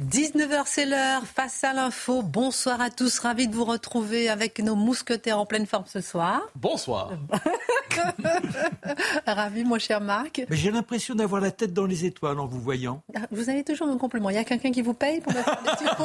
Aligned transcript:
19h, 0.00 0.62
c'est 0.66 0.86
l'heure. 0.86 1.22
Face 1.24 1.62
à 1.62 1.72
l'info, 1.72 2.22
bonsoir 2.22 2.80
à 2.80 2.90
tous. 2.90 3.18
Ravi 3.20 3.46
de 3.46 3.54
vous 3.54 3.64
retrouver 3.64 4.28
avec 4.28 4.58
nos 4.58 4.74
mousquetaires 4.74 5.38
en 5.38 5.46
pleine 5.46 5.66
forme 5.66 5.84
ce 5.86 6.00
soir. 6.00 6.42
Bonsoir. 6.56 7.12
Ravi, 9.26 9.62
mon 9.64 9.78
cher 9.78 10.00
Marc. 10.00 10.44
J'ai 10.50 10.72
l'impression 10.72 11.14
d'avoir 11.14 11.40
la 11.40 11.52
tête 11.52 11.72
dans 11.72 11.86
les 11.86 12.04
étoiles 12.04 12.40
en 12.40 12.46
vous 12.46 12.60
voyant. 12.60 13.02
Vous 13.30 13.48
avez 13.50 13.62
toujours 13.62 13.88
un 13.88 13.96
compliment. 13.96 14.30
Il 14.30 14.34
y 14.36 14.38
a 14.38 14.44
quelqu'un 14.44 14.72
qui 14.72 14.82
vous 14.82 14.94
paye 14.94 15.20
pour 15.20 15.32
me 15.32 15.38
faire 15.42 15.62
des 15.62 15.70
petits 15.70 15.96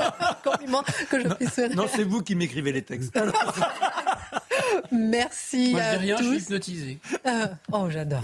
compliments 0.43 0.83
que 1.09 1.19
je 1.23 1.27
puisse. 1.29 1.57
Non, 1.75 1.85
c'est 1.91 2.03
vous 2.03 2.21
qui 2.21 2.35
m'écrivez 2.35 2.71
les 2.71 2.83
textes. 2.83 3.17
Merci 4.91 5.71
Moi, 5.71 5.81
je 5.81 5.87
à 5.87 5.97
dis 5.97 6.05
rien, 6.05 6.15
tous. 6.17 6.23
je 6.23 6.29
suis 6.29 6.43
hypnotisé. 6.43 6.99
Euh, 7.25 7.47
oh, 7.71 7.89
j'adore. 7.89 8.21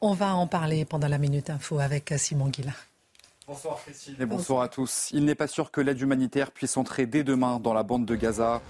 On 0.00 0.12
va 0.14 0.34
en 0.34 0.46
parler 0.46 0.84
pendant 0.84 1.08
la 1.08 1.18
Minute 1.18 1.50
Info 1.50 1.78
avec 1.78 2.12
Simon 2.16 2.48
Guillain. 2.48 2.72
Bonsoir 3.48 3.78
Christine 3.82 4.14
et 4.20 4.26
bonsoir 4.26 4.60
à 4.60 4.68
tous. 4.68 5.08
Il 5.10 5.24
n'est 5.24 5.34
pas 5.34 5.46
sûr 5.46 5.70
que 5.70 5.80
l'aide 5.80 5.98
humanitaire 5.98 6.50
puisse 6.50 6.76
entrer 6.76 7.06
dès 7.06 7.24
demain 7.24 7.58
dans 7.58 7.72
la 7.72 7.82
bande 7.82 8.04
de 8.04 8.14
Gaza. 8.14 8.60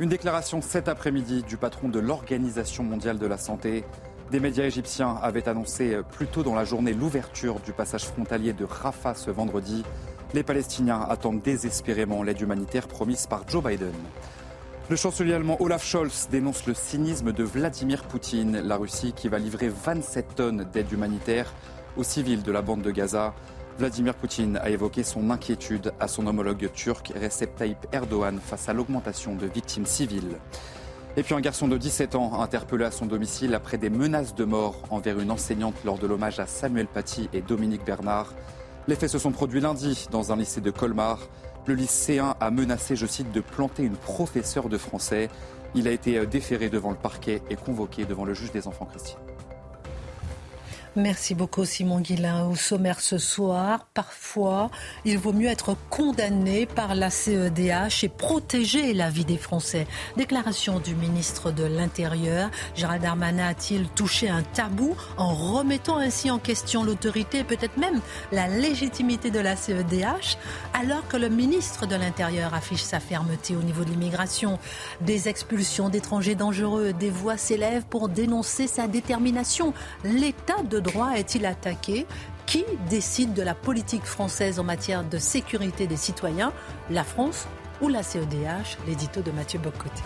Une 0.00 0.08
déclaration 0.08 0.62
cet 0.62 0.88
après-midi 0.88 1.42
du 1.42 1.58
patron 1.58 1.90
de 1.90 1.98
l'Organisation 1.98 2.82
mondiale 2.82 3.18
de 3.18 3.26
la 3.26 3.36
santé. 3.36 3.84
Des 4.30 4.40
médias 4.40 4.64
égyptiens 4.64 5.18
avaient 5.20 5.50
annoncé 5.50 5.98
plus 6.12 6.28
tôt 6.28 6.42
dans 6.42 6.54
la 6.54 6.64
journée 6.64 6.94
l'ouverture 6.94 7.60
du 7.60 7.74
passage 7.74 8.06
frontalier 8.06 8.54
de 8.54 8.64
Rafah 8.64 9.14
ce 9.14 9.30
vendredi. 9.30 9.84
Les 10.32 10.42
Palestiniens 10.42 11.02
attendent 11.02 11.42
désespérément 11.42 12.22
l'aide 12.22 12.40
humanitaire 12.40 12.88
promise 12.88 13.26
par 13.26 13.46
Joe 13.46 13.62
Biden. 13.62 13.92
Le 14.88 14.96
chancelier 14.96 15.34
allemand 15.34 15.58
Olaf 15.60 15.84
Scholz 15.84 16.28
dénonce 16.30 16.66
le 16.66 16.72
cynisme 16.72 17.32
de 17.32 17.44
Vladimir 17.44 18.04
Poutine, 18.04 18.62
la 18.62 18.76
Russie 18.76 19.12
qui 19.12 19.28
va 19.28 19.38
livrer 19.38 19.68
27 19.68 20.36
tonnes 20.36 20.66
d'aide 20.72 20.90
humanitaire 20.90 21.52
aux 21.98 22.02
civils 22.02 22.42
de 22.42 22.50
la 22.50 22.62
bande 22.62 22.80
de 22.80 22.90
Gaza. 22.90 23.34
Vladimir 23.82 24.14
Poutine 24.14 24.58
a 24.58 24.70
évoqué 24.70 25.02
son 25.02 25.28
inquiétude 25.30 25.92
à 25.98 26.06
son 26.06 26.28
homologue 26.28 26.70
turc 26.72 27.12
Recep 27.20 27.56
Tayyip 27.56 27.88
Erdogan 27.90 28.38
face 28.38 28.68
à 28.68 28.72
l'augmentation 28.72 29.34
de 29.34 29.44
victimes 29.46 29.86
civiles. 29.86 30.38
Et 31.16 31.24
puis 31.24 31.34
un 31.34 31.40
garçon 31.40 31.66
de 31.66 31.76
17 31.76 32.14
ans 32.14 32.40
interpellé 32.40 32.84
à 32.84 32.92
son 32.92 33.06
domicile 33.06 33.56
après 33.56 33.78
des 33.78 33.90
menaces 33.90 34.36
de 34.36 34.44
mort 34.44 34.76
envers 34.90 35.18
une 35.18 35.32
enseignante 35.32 35.74
lors 35.84 35.98
de 35.98 36.06
l'hommage 36.06 36.38
à 36.38 36.46
Samuel 36.46 36.86
Paty 36.86 37.28
et 37.32 37.40
Dominique 37.40 37.84
Bernard. 37.84 38.34
Les 38.86 38.94
faits 38.94 39.10
se 39.10 39.18
sont 39.18 39.32
produits 39.32 39.60
lundi 39.60 40.06
dans 40.12 40.30
un 40.30 40.36
lycée 40.36 40.60
de 40.60 40.70
Colmar. 40.70 41.18
Le 41.66 41.74
lycéen 41.74 42.36
a 42.38 42.52
menacé, 42.52 42.94
je 42.94 43.06
cite, 43.06 43.32
de 43.32 43.40
planter 43.40 43.82
une 43.82 43.96
professeure 43.96 44.68
de 44.68 44.78
français. 44.78 45.28
Il 45.74 45.88
a 45.88 45.90
été 45.90 46.24
déféré 46.24 46.70
devant 46.70 46.90
le 46.90 46.96
parquet 46.96 47.42
et 47.50 47.56
convoqué 47.56 48.04
devant 48.04 48.24
le 48.24 48.32
juge 48.32 48.52
des 48.52 48.68
enfants 48.68 48.86
Christine. 48.86 49.18
Merci 50.94 51.34
beaucoup 51.34 51.64
Simon 51.64 52.00
Guillain. 52.00 52.44
Au 52.44 52.54
sommaire 52.54 53.00
ce 53.00 53.16
soir, 53.16 53.86
parfois, 53.94 54.70
il 55.06 55.16
vaut 55.16 55.32
mieux 55.32 55.48
être 55.48 55.74
condamné 55.88 56.66
par 56.66 56.94
la 56.94 57.08
CEDH 57.08 58.04
et 58.04 58.10
protéger 58.10 58.92
la 58.92 59.08
vie 59.08 59.24
des 59.24 59.38
Français. 59.38 59.86
Déclaration 60.18 60.80
du 60.80 60.94
ministre 60.94 61.50
de 61.50 61.64
l'Intérieur. 61.64 62.50
Gérald 62.74 63.02
Darmanin 63.02 63.48
a-t-il 63.48 63.88
touché 63.88 64.28
un 64.28 64.42
tabou 64.42 64.94
en 65.16 65.32
remettant 65.32 65.96
ainsi 65.96 66.30
en 66.30 66.38
question 66.38 66.84
l'autorité 66.84 67.38
et 67.38 67.44
peut-être 67.44 67.78
même 67.78 68.02
la 68.30 68.46
légitimité 68.48 69.30
de 69.30 69.40
la 69.40 69.56
CEDH 69.56 70.36
alors 70.74 71.08
que 71.08 71.16
le 71.16 71.30
ministre 71.30 71.86
de 71.86 71.96
l'Intérieur 71.96 72.52
affiche 72.52 72.82
sa 72.82 73.00
fermeté 73.00 73.56
au 73.56 73.62
niveau 73.62 73.84
de 73.84 73.90
l'immigration? 73.90 74.58
Des 75.00 75.30
expulsions 75.30 75.88
d'étrangers 75.88 76.34
dangereux, 76.34 76.92
des 76.92 77.08
voix 77.08 77.38
s'élèvent 77.38 77.86
pour 77.86 78.10
dénoncer 78.10 78.66
sa 78.66 78.88
détermination. 78.88 79.72
L'état 80.04 80.62
de 80.68 80.81
droit 80.82 81.12
est-il 81.12 81.46
attaqué? 81.46 82.06
Qui 82.46 82.64
décide 82.90 83.32
de 83.32 83.42
la 83.42 83.54
politique 83.54 84.04
française 84.04 84.58
en 84.58 84.64
matière 84.64 85.04
de 85.04 85.18
sécurité 85.18 85.86
des 85.86 85.96
citoyens? 85.96 86.52
La 86.90 87.04
France 87.04 87.46
ou 87.80 87.88
la 87.88 88.02
CEDH 88.02 88.78
L'édito 88.86 89.22
de 89.22 89.30
Mathieu 89.30 89.58
Bocoté. 89.58 90.02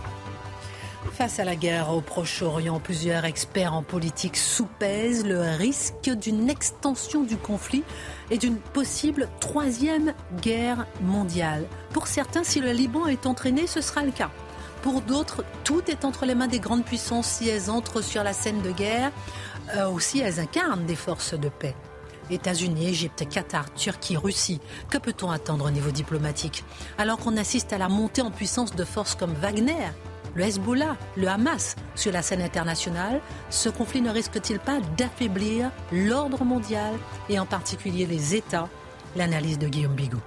Face 1.12 1.38
à 1.38 1.44
la 1.44 1.56
guerre 1.56 1.92
au 1.92 2.00
Proche-Orient, 2.00 2.80
plusieurs 2.80 3.24
experts 3.24 3.72
en 3.72 3.82
politique 3.82 4.36
soupèsent 4.36 5.24
le 5.24 5.40
risque 5.56 6.10
d'une 6.10 6.50
extension 6.50 7.22
du 7.22 7.36
conflit 7.36 7.84
et 8.30 8.38
d'une 8.38 8.56
possible 8.56 9.28
troisième 9.40 10.14
guerre 10.42 10.86
mondiale. 11.02 11.64
Pour 11.92 12.06
certains, 12.06 12.44
si 12.44 12.60
le 12.60 12.72
Liban 12.72 13.06
est 13.06 13.26
entraîné, 13.26 13.66
ce 13.66 13.80
sera 13.80 14.02
le 14.02 14.10
cas. 14.10 14.30
Pour 14.82 15.00
d'autres, 15.00 15.44
tout 15.64 15.82
est 15.90 16.04
entre 16.04 16.26
les 16.26 16.34
mains 16.34 16.48
des 16.48 16.60
grandes 16.60 16.84
puissances 16.84 17.26
si 17.26 17.48
elles 17.48 17.70
entrent 17.70 18.02
sur 18.02 18.22
la 18.22 18.32
scène 18.32 18.62
de 18.62 18.70
guerre 18.70 19.10
euh, 19.74 19.88
ou 19.90 20.00
si 20.00 20.20
elles 20.20 20.40
incarnent 20.40 20.86
des 20.86 20.96
forces 20.96 21.34
de 21.34 21.48
paix. 21.48 21.74
États-Unis, 22.30 22.88
Égypte, 22.88 23.28
Qatar, 23.28 23.72
Turquie, 23.74 24.16
Russie. 24.16 24.60
Que 24.90 24.98
peut-on 24.98 25.30
attendre 25.30 25.66
au 25.66 25.70
niveau 25.70 25.90
diplomatique? 25.90 26.64
Alors 26.98 27.18
qu'on 27.18 27.36
assiste 27.36 27.72
à 27.72 27.78
la 27.78 27.88
montée 27.88 28.22
en 28.22 28.30
puissance 28.30 28.74
de 28.74 28.84
forces 28.84 29.14
comme 29.14 29.32
Wagner, 29.34 29.92
le 30.34 30.44
Hezbollah, 30.44 30.96
le 31.16 31.28
Hamas 31.28 31.76
sur 31.94 32.12
la 32.12 32.22
scène 32.22 32.42
internationale, 32.42 33.20
ce 33.48 33.68
conflit 33.68 34.02
ne 34.02 34.10
risque-t-il 34.10 34.58
pas 34.58 34.80
d'affaiblir 34.96 35.70
l'ordre 35.92 36.44
mondial 36.44 36.94
et 37.28 37.38
en 37.38 37.46
particulier 37.46 38.06
les 38.06 38.34
États? 38.34 38.68
L'analyse 39.14 39.58
de 39.58 39.68
Guillaume 39.68 39.94
Bigot. 39.94 40.20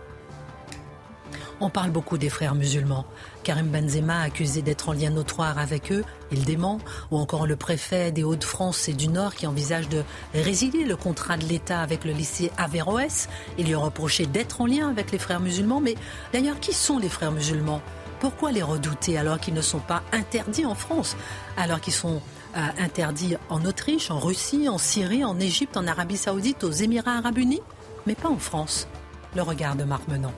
On 1.61 1.69
parle 1.69 1.91
beaucoup 1.91 2.17
des 2.17 2.29
frères 2.29 2.55
musulmans. 2.55 3.05
Karim 3.43 3.67
Benzema, 3.67 4.21
accusé 4.21 4.61
d'être 4.61 4.89
en 4.89 4.93
lien 4.93 5.09
notoire 5.09 5.57
avec 5.57 5.91
eux, 5.91 6.03
il 6.31 6.45
dément. 6.45 6.79
Ou 7.11 7.17
encore 7.17 7.47
le 7.47 7.55
préfet 7.55 8.11
des 8.11 8.23
Hauts-de-France 8.23 8.87
et 8.89 8.93
du 8.93 9.07
Nord 9.07 9.35
qui 9.35 9.47
envisage 9.47 9.89
de 9.89 10.03
résilier 10.33 10.83
le 10.83 10.95
contrat 10.95 11.37
de 11.37 11.45
l'État 11.45 11.81
avec 11.81 12.05
le 12.05 12.11
lycée 12.11 12.51
Averroès. 12.57 13.29
Il 13.57 13.67
lui 13.67 13.75
a 13.75 13.79
reproché 13.79 14.25
d'être 14.25 14.61
en 14.61 14.65
lien 14.65 14.89
avec 14.89 15.11
les 15.11 15.19
frères 15.19 15.39
musulmans. 15.39 15.81
Mais 15.81 15.95
d'ailleurs, 16.33 16.59
qui 16.59 16.73
sont 16.73 16.99
les 16.99 17.09
frères 17.09 17.31
musulmans? 17.31 17.81
Pourquoi 18.19 18.51
les 18.51 18.63
redouter 18.63 19.17
alors 19.17 19.39
qu'ils 19.39 19.53
ne 19.53 19.61
sont 19.61 19.79
pas 19.79 20.03
interdits 20.11 20.65
en 20.65 20.75
France? 20.75 21.15
Alors 21.55 21.79
qu'ils 21.79 21.93
sont 21.93 22.21
euh, 22.57 22.67
interdits 22.79 23.37
en 23.49 23.63
Autriche, 23.63 24.11
en 24.11 24.19
Russie, 24.19 24.67
en 24.67 24.77
Syrie, 24.77 25.23
en 25.23 25.39
Égypte, 25.39 25.77
en 25.77 25.87
Arabie 25.87 26.17
Saoudite, 26.17 26.63
aux 26.63 26.71
Émirats 26.71 27.17
Arabes 27.17 27.37
Unis? 27.37 27.61
Mais 28.05 28.15
pas 28.15 28.29
en 28.29 28.37
France. 28.37 28.87
Le 29.35 29.41
regard 29.41 29.75
de 29.75 29.83
Marc 29.83 30.07
Menon. 30.07 30.33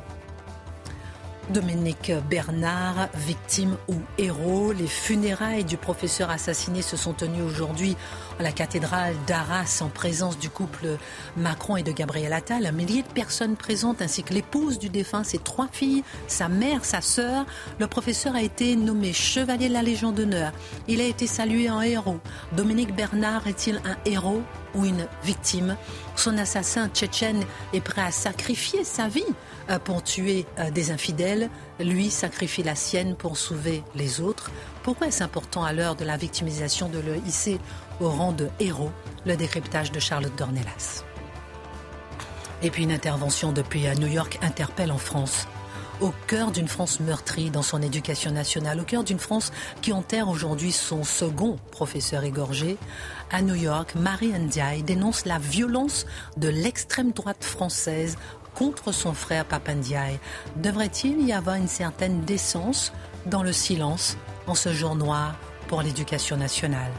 Dominique 1.52 2.14
Bernard, 2.30 3.10
victime 3.14 3.76
ou 3.90 3.96
héros, 4.18 4.72
les 4.72 4.88
funérailles 4.88 5.66
du 5.66 5.76
professeur 5.76 6.30
assassiné 6.30 6.82
se 6.82 6.96
sont 6.96 7.12
tenues 7.12 7.42
aujourd'hui 7.42 7.98
à 8.40 8.44
la 8.44 8.54
cathédrale 8.54 9.16
d'Arras 9.28 9.82
en 9.84 9.90
présence 9.90 10.40
du 10.40 10.50
couple 10.50 10.98
Macron 11.36 11.76
et 11.76 11.84
de 11.84 11.92
Gabriel 11.92 12.32
Attal. 12.32 12.66
Un 12.66 12.72
millier 12.72 13.02
de 13.04 13.08
personnes 13.10 13.58
présentes 13.58 14.02
ainsi 14.02 14.24
que 14.24 14.34
l'épouse 14.34 14.80
du 14.80 14.88
défunt, 14.90 15.26
ses 15.26 15.40
trois 15.40 15.68
filles, 15.70 16.04
sa 16.28 16.48
mère, 16.48 16.86
sa 16.86 17.02
sœur. 17.02 17.46
Le 17.80 17.88
professeur 17.88 18.36
a 18.36 18.42
été 18.42 18.78
nommé 18.78 19.12
chevalier 19.12 19.68
de 19.68 19.74
la 19.74 19.84
Légion 19.84 20.14
d'honneur. 20.14 20.54
Il 20.88 21.02
a 21.02 21.06
été 21.06 21.28
salué 21.28 21.70
en 21.70 21.82
héros. 21.82 22.20
Dominique 22.54 22.96
Bernard 22.96 23.48
est-il 23.48 23.82
un 23.86 23.98
héros? 24.10 24.42
Ou 24.76 24.86
une 24.86 25.08
victime 25.24 25.76
Son 26.16 26.38
assassin 26.38 26.90
tchétchène 26.90 27.44
est 27.74 27.82
prêt 27.82 28.02
à 28.02 28.12
sacrifier 28.12 28.84
sa 28.84 29.08
vie 29.08 29.24
pour 29.86 30.04
tuer 30.04 30.46
des 30.74 30.92
infidèles, 30.92 31.50
lui 31.80 32.10
sacrifie 32.10 32.64
la 32.64 32.76
sienne 32.76 33.16
pour 33.16 33.38
sauver 33.38 33.84
les 33.96 34.20
autres. 34.20 34.52
Pourquoi 34.84 35.08
est-ce 35.08 35.24
important 35.24 35.64
à 35.64 35.72
l'heure 35.74 35.96
de 35.96 36.04
la 36.04 36.18
victimisation 36.18 36.90
de 36.90 37.00
le 37.00 37.18
hisser 37.26 37.60
au 38.00 38.10
rang 38.10 38.32
de 38.32 38.50
héros? 38.60 38.92
Le 39.26 39.36
décryptage 39.38 39.92
de 39.92 40.00
Charlotte 40.00 40.36
Dornelas. 40.36 41.04
Et 42.64 42.70
puis 42.70 42.84
une 42.84 42.92
intervention 42.92 43.52
depuis 43.52 43.84
New 43.98 44.08
York 44.08 44.40
interpelle 44.42 44.92
en 44.92 44.98
France. 44.98 45.48
Au 46.02 46.12
cœur 46.26 46.52
d'une 46.52 46.68
France 46.68 47.00
meurtrie 47.00 47.52
dans 47.52 47.62
son 47.62 47.80
éducation 47.80 48.32
nationale, 48.32 48.80
au 48.80 48.84
cœur 48.84 49.04
d'une 49.04 49.20
France 49.20 49.52
qui 49.84 49.94
enterre 49.94 50.30
aujourd'hui 50.30 50.72
son 50.72 51.04
second 51.04 51.58
professeur 51.70 52.24
égorgé, 52.24 52.78
à 53.30 53.44
New 53.44 53.54
York, 53.54 53.94
Marie 53.94 54.34
Ndiaye 54.34 54.82
dénonce 54.82 55.26
la 55.26 55.38
violence 55.38 56.08
de 56.38 56.50
l'extrême 56.50 57.12
droite 57.12 57.44
française 57.44 58.18
contre 58.56 58.92
son 58.92 59.14
frère 59.14 59.46
Papandiaï. 59.46 60.18
Devrait-il 60.56 61.22
y 61.22 61.34
avoir 61.34 61.58
une 61.58 61.68
certaine 61.68 62.22
décence 62.22 62.92
dans 63.28 63.44
le 63.44 63.54
silence 63.54 64.18
en 64.48 64.56
ce 64.56 64.74
jour 64.74 64.96
noir 64.96 65.36
pour 65.68 65.84
l'éducation 65.84 66.36
nationale? 66.36 66.92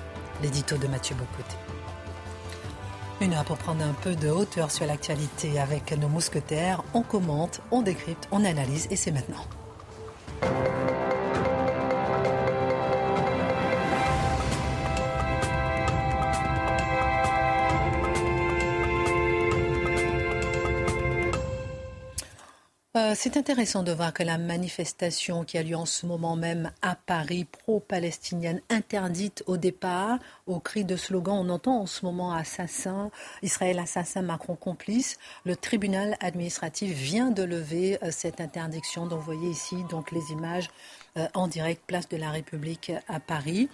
L'édito 0.45 0.77
de 0.77 0.87
Mathieu 0.87 1.17
Bocoté. 1.17 1.62
Une 3.23 3.35
heure 3.35 3.45
pour 3.45 3.57
prendre 3.57 3.85
un 3.85 3.93
peu 3.93 4.17
de 4.17 4.29
hauteur 4.31 4.73
sur 4.73 4.85
l'actualité 4.85 5.61
avec 5.61 5.97
nos 5.97 6.09
mousquetaires. 6.09 6.83
On 6.93 7.03
commente, 7.03 7.61
on 7.71 7.81
décrypte, 7.81 8.27
on 8.33 8.45
analyse 8.45 8.89
et 8.91 8.97
c'est 8.97 9.13
maintenant. 9.13 9.45
Euh, 22.95 23.15
c'est 23.17 23.39
intéressant 23.39 23.83
de 23.83 23.91
voir 23.91 24.13
que 24.13 24.23
la 24.23 24.37
manifestation 24.37 25.45
qui 25.45 25.57
a 25.57 25.63
lieu 25.63 25.77
en 25.77 25.87
ce 25.87 26.05
moment 26.05 26.37
même 26.37 26.71
à 26.83 26.95
Paris, 26.95 27.47
pro-palestinienne, 27.47 28.61
interdite 28.69 29.43
au 29.47 29.57
départ, 29.57 30.19
au 30.47 30.61
cri 30.61 30.85
de 30.85 30.97
slogan, 30.97 31.39
on 31.41 31.49
entend 31.49 31.81
en 31.81 31.87
ce 31.87 32.05
moment 32.05 32.35
assassin, 32.35 33.11
Israël 33.41 33.79
assassin, 33.79 34.21
Macron 34.21 34.57
complice. 34.57 35.19
Le 35.47 35.57
tribunal 35.57 36.19
administratif 36.21 36.93
vient 36.93 37.31
de 37.31 37.43
lever 37.43 37.97
euh, 38.03 38.11
cette 38.11 38.43
interdiction. 38.43 39.07
Donc 39.07 39.21
vous 39.21 39.25
voyez 39.25 39.49
ici 39.49 39.77
donc 39.89 40.11
les 40.11 40.31
images 40.31 40.69
euh, 41.17 41.29
en 41.33 41.49
direct, 41.49 41.83
place 41.87 42.11
de 42.11 42.19
la 42.19 42.31
République 42.31 42.93
à 43.09 43.21
Paris. 43.21 43.71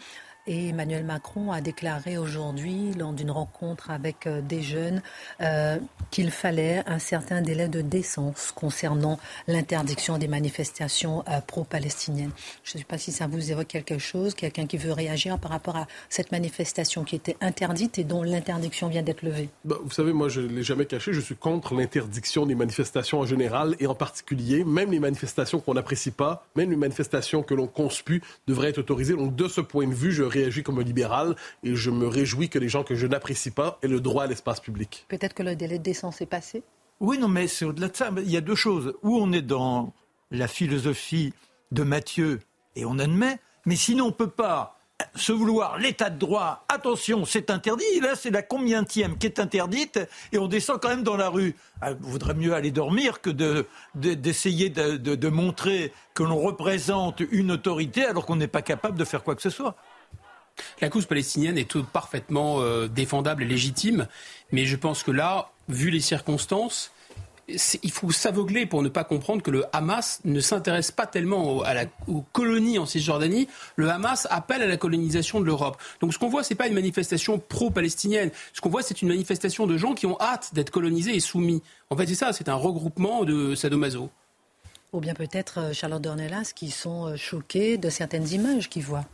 Et 0.51 0.69
Emmanuel 0.71 1.05
Macron 1.05 1.53
a 1.53 1.61
déclaré 1.61 2.17
aujourd'hui, 2.17 2.95
lors 2.99 3.13
d'une 3.13 3.31
rencontre 3.31 3.91
avec 3.91 4.27
euh, 4.27 4.41
des 4.41 4.63
jeunes, 4.63 5.03
euh, 5.43 5.77
qu'il 6.11 6.31
fallait 6.31 6.83
un 6.87 6.99
certain 6.99 7.43
délai 7.43 7.69
de 7.69 7.83
décence 7.83 8.51
concernant 8.55 9.21
l'interdiction 9.47 10.17
des 10.17 10.27
manifestations 10.27 11.23
euh, 11.29 11.43
pro-palestiniennes. 11.47 12.31
Je 12.65 12.73
ne 12.75 12.79
sais 12.79 12.87
pas 12.87 12.97
si 12.97 13.13
ça 13.13 13.27
vous 13.27 13.51
évoque 13.51 13.67
quelque 13.67 13.99
chose, 13.99 14.33
quelqu'un 14.35 14.67
qui 14.67 14.79
veut 14.79 14.93
réagir 14.93 15.39
par 15.39 15.51
rapport 15.51 15.77
à 15.77 15.87
cette 16.09 16.33
manifestation 16.33 17.05
qui 17.05 17.17
était 17.17 17.37
interdite 17.43 17.99
et 17.99 18.05
dont 18.05 18.23
l'interdiction 18.23 18.89
vient 18.89 19.03
d'être 19.03 19.23
levée. 19.23 19.51
Bah, 19.67 19.77
vous 19.85 19.91
savez, 19.91 20.15
moi, 20.15 20.31
je 20.31 20.41
ne 20.41 20.49
l'ai 20.49 20.63
jamais 20.63 20.87
caché, 20.87 21.13
je 21.13 21.21
suis 21.21 21.37
contre 21.37 21.75
l'interdiction 21.75 22.47
des 22.47 22.55
manifestations 22.55 23.21
en 23.21 23.27
général 23.27 23.77
et 23.81 23.87
en 23.87 23.95
particulier, 23.95 24.65
même 24.65 24.93
les 24.93 25.01
manifestations 25.01 25.61
qu'on 25.61 25.75
n'apprécie 25.75 26.11
pas, 26.11 26.47
même 26.57 26.71
les 26.71 26.77
manifestations 26.77 27.43
que 27.43 27.53
l'on 27.53 27.67
conspue 27.67 28.23
devraient 28.47 28.71
être 28.71 28.79
autorisées. 28.79 29.15
Donc, 29.15 29.37
de 29.37 29.47
ce 29.47 29.61
point 29.61 29.87
de 29.87 29.93
vue, 29.93 30.13
je 30.13 30.23
réagis 30.41 30.63
comme 30.63 30.79
un 30.79 30.83
libéral 30.83 31.37
et 31.63 31.75
je 31.75 31.91
me 31.91 32.07
réjouis 32.07 32.49
que 32.49 32.59
les 32.59 32.69
gens 32.69 32.85
que 32.85 32.95
je 32.95 33.07
n'apprécie 33.07 33.51
pas 33.51 33.79
aient 33.83 33.89
le 33.89 34.01
droit 34.01 34.25
à 34.25 34.27
l'espace 34.27 34.61
public. 34.61 35.07
Peut-être 35.09 35.35
que 35.35 35.43
le 35.43 35.57
délai 35.57 35.79
de 35.79 35.83
décence 35.83 36.21
est 36.21 36.27
passé 36.27 36.63
Oui, 37.01 37.19
non, 37.19 37.29
mais 37.29 37.47
c'est 37.47 37.65
au-delà 37.65 37.89
de 37.89 37.97
ça. 37.97 38.11
Il 38.17 38.31
y 38.31 38.37
a 38.37 38.41
deux 38.41 38.55
choses. 38.55 38.95
Où 39.03 39.19
on 39.19 39.33
est 39.33 39.43
dans 39.43 39.93
la 40.31 40.49
philosophie 40.49 41.33
de 41.73 41.83
Mathieu 41.83 42.41
et 42.77 42.85
on 42.85 42.99
admet, 42.99 43.39
mais 43.67 43.77
sinon 43.77 44.05
on 44.05 44.09
ne 44.09 44.13
peut 44.13 44.31
pas 44.31 44.79
se 45.15 45.33
vouloir 45.33 45.79
l'état 45.79 46.11
de 46.11 46.19
droit, 46.19 46.65
attention, 46.69 47.25
c'est 47.25 47.51
interdit. 47.51 48.01
Là, 48.01 48.15
c'est 48.15 48.31
la 48.31 48.43
combientième 48.43 49.17
qui 49.17 49.27
est 49.27 49.39
interdite 49.39 50.01
et 50.33 50.39
on 50.39 50.49
descend 50.49 50.81
quand 50.81 50.89
même 50.89 51.03
dans 51.03 51.17
la 51.17 51.29
rue. 51.29 51.49
Il 51.49 51.79
ah, 51.83 51.93
vaudrait 52.01 52.35
mieux 52.35 52.55
aller 52.55 52.71
dormir 52.71 53.21
que 53.21 53.31
d'essayer 53.95 54.71
de, 54.71 54.97
de 54.97 55.29
montrer 55.29 55.93
que 56.15 56.23
l'on 56.23 56.39
représente 56.39 57.23
une 57.31 57.53
autorité 57.53 58.05
alors 58.05 58.27
qu'on 58.27 58.37
n'est 58.37 58.49
pas 58.49 58.63
capable 58.63 58.99
de 58.99 59.05
faire 59.05 59.23
quoi 59.23 59.37
que 59.37 59.43
ce 59.43 59.51
soit. 59.51 59.77
La 60.81 60.89
cause 60.89 61.07
palestinienne 61.07 61.59
est 61.59 61.79
parfaitement 61.83 62.61
euh, 62.61 62.89
défendable 62.89 63.43
et 63.43 63.47
légitime, 63.47 64.07
mais 64.53 64.65
je 64.65 64.77
pense 64.77 65.03
que 65.03 65.11
là, 65.11 65.51
vu 65.69 65.91
les 65.91 66.01
circonstances, 66.01 66.93
il 67.83 67.91
faut 67.91 68.11
s'aveugler 68.11 68.67
pour 68.67 68.83
ne 68.83 68.89
pas 68.89 69.05
comprendre 69.05 69.43
que 69.43 69.51
le 69.51 69.65
Hamas 69.73 70.21
ne 70.25 70.41
s'intéresse 70.41 70.91
pas 70.91 71.07
tellement 71.07 71.63
à 71.63 71.75
la, 71.75 71.85
aux 72.07 72.23
colonies 72.33 72.79
en 72.79 72.87
Cisjordanie. 72.87 73.49
Le 73.77 73.89
Hamas 73.89 74.27
appelle 74.31 74.63
à 74.63 74.67
la 74.67 74.77
colonisation 74.77 75.41
de 75.41 75.47
l'Europe. 75.47 75.81
Donc 76.01 76.13
ce 76.13 76.19
qu'on 76.19 76.29
voit, 76.29 76.43
ce 76.43 76.53
n'est 76.53 76.59
pas 76.59 76.69
une 76.69 76.75
manifestation 76.75 77.39
pro-palestinienne. 77.39 78.31
Ce 78.53 78.61
qu'on 78.61 78.69
voit, 78.69 78.83
c'est 78.83 79.01
une 79.01 79.09
manifestation 79.09 79.67
de 79.67 79.77
gens 79.79 79.95
qui 79.95 80.07
ont 80.07 80.21
hâte 80.21 80.51
d'être 80.53 80.71
colonisés 80.71 81.15
et 81.15 81.21
soumis. 81.21 81.63
En 81.91 81.97
fait, 81.97 82.07
c'est 82.07 82.15
ça, 82.15 82.33
c'est 82.33 82.49
un 82.49 82.55
regroupement 82.55 83.25
de 83.25 83.55
sadomaso. 83.55 84.11
Ou 84.93 85.01
bien 85.01 85.15
peut-être 85.15 85.59
euh, 85.59 85.73
Charlotte 85.73 86.03
Dornelas 86.03 86.53
qui 86.55 86.71
sont 86.71 87.09
euh, 87.09 87.17
choqués 87.17 87.77
de 87.77 87.91
certaines 87.91 88.29
images 88.33 88.71
qu'ils 88.71 88.85
voient. 88.85 89.05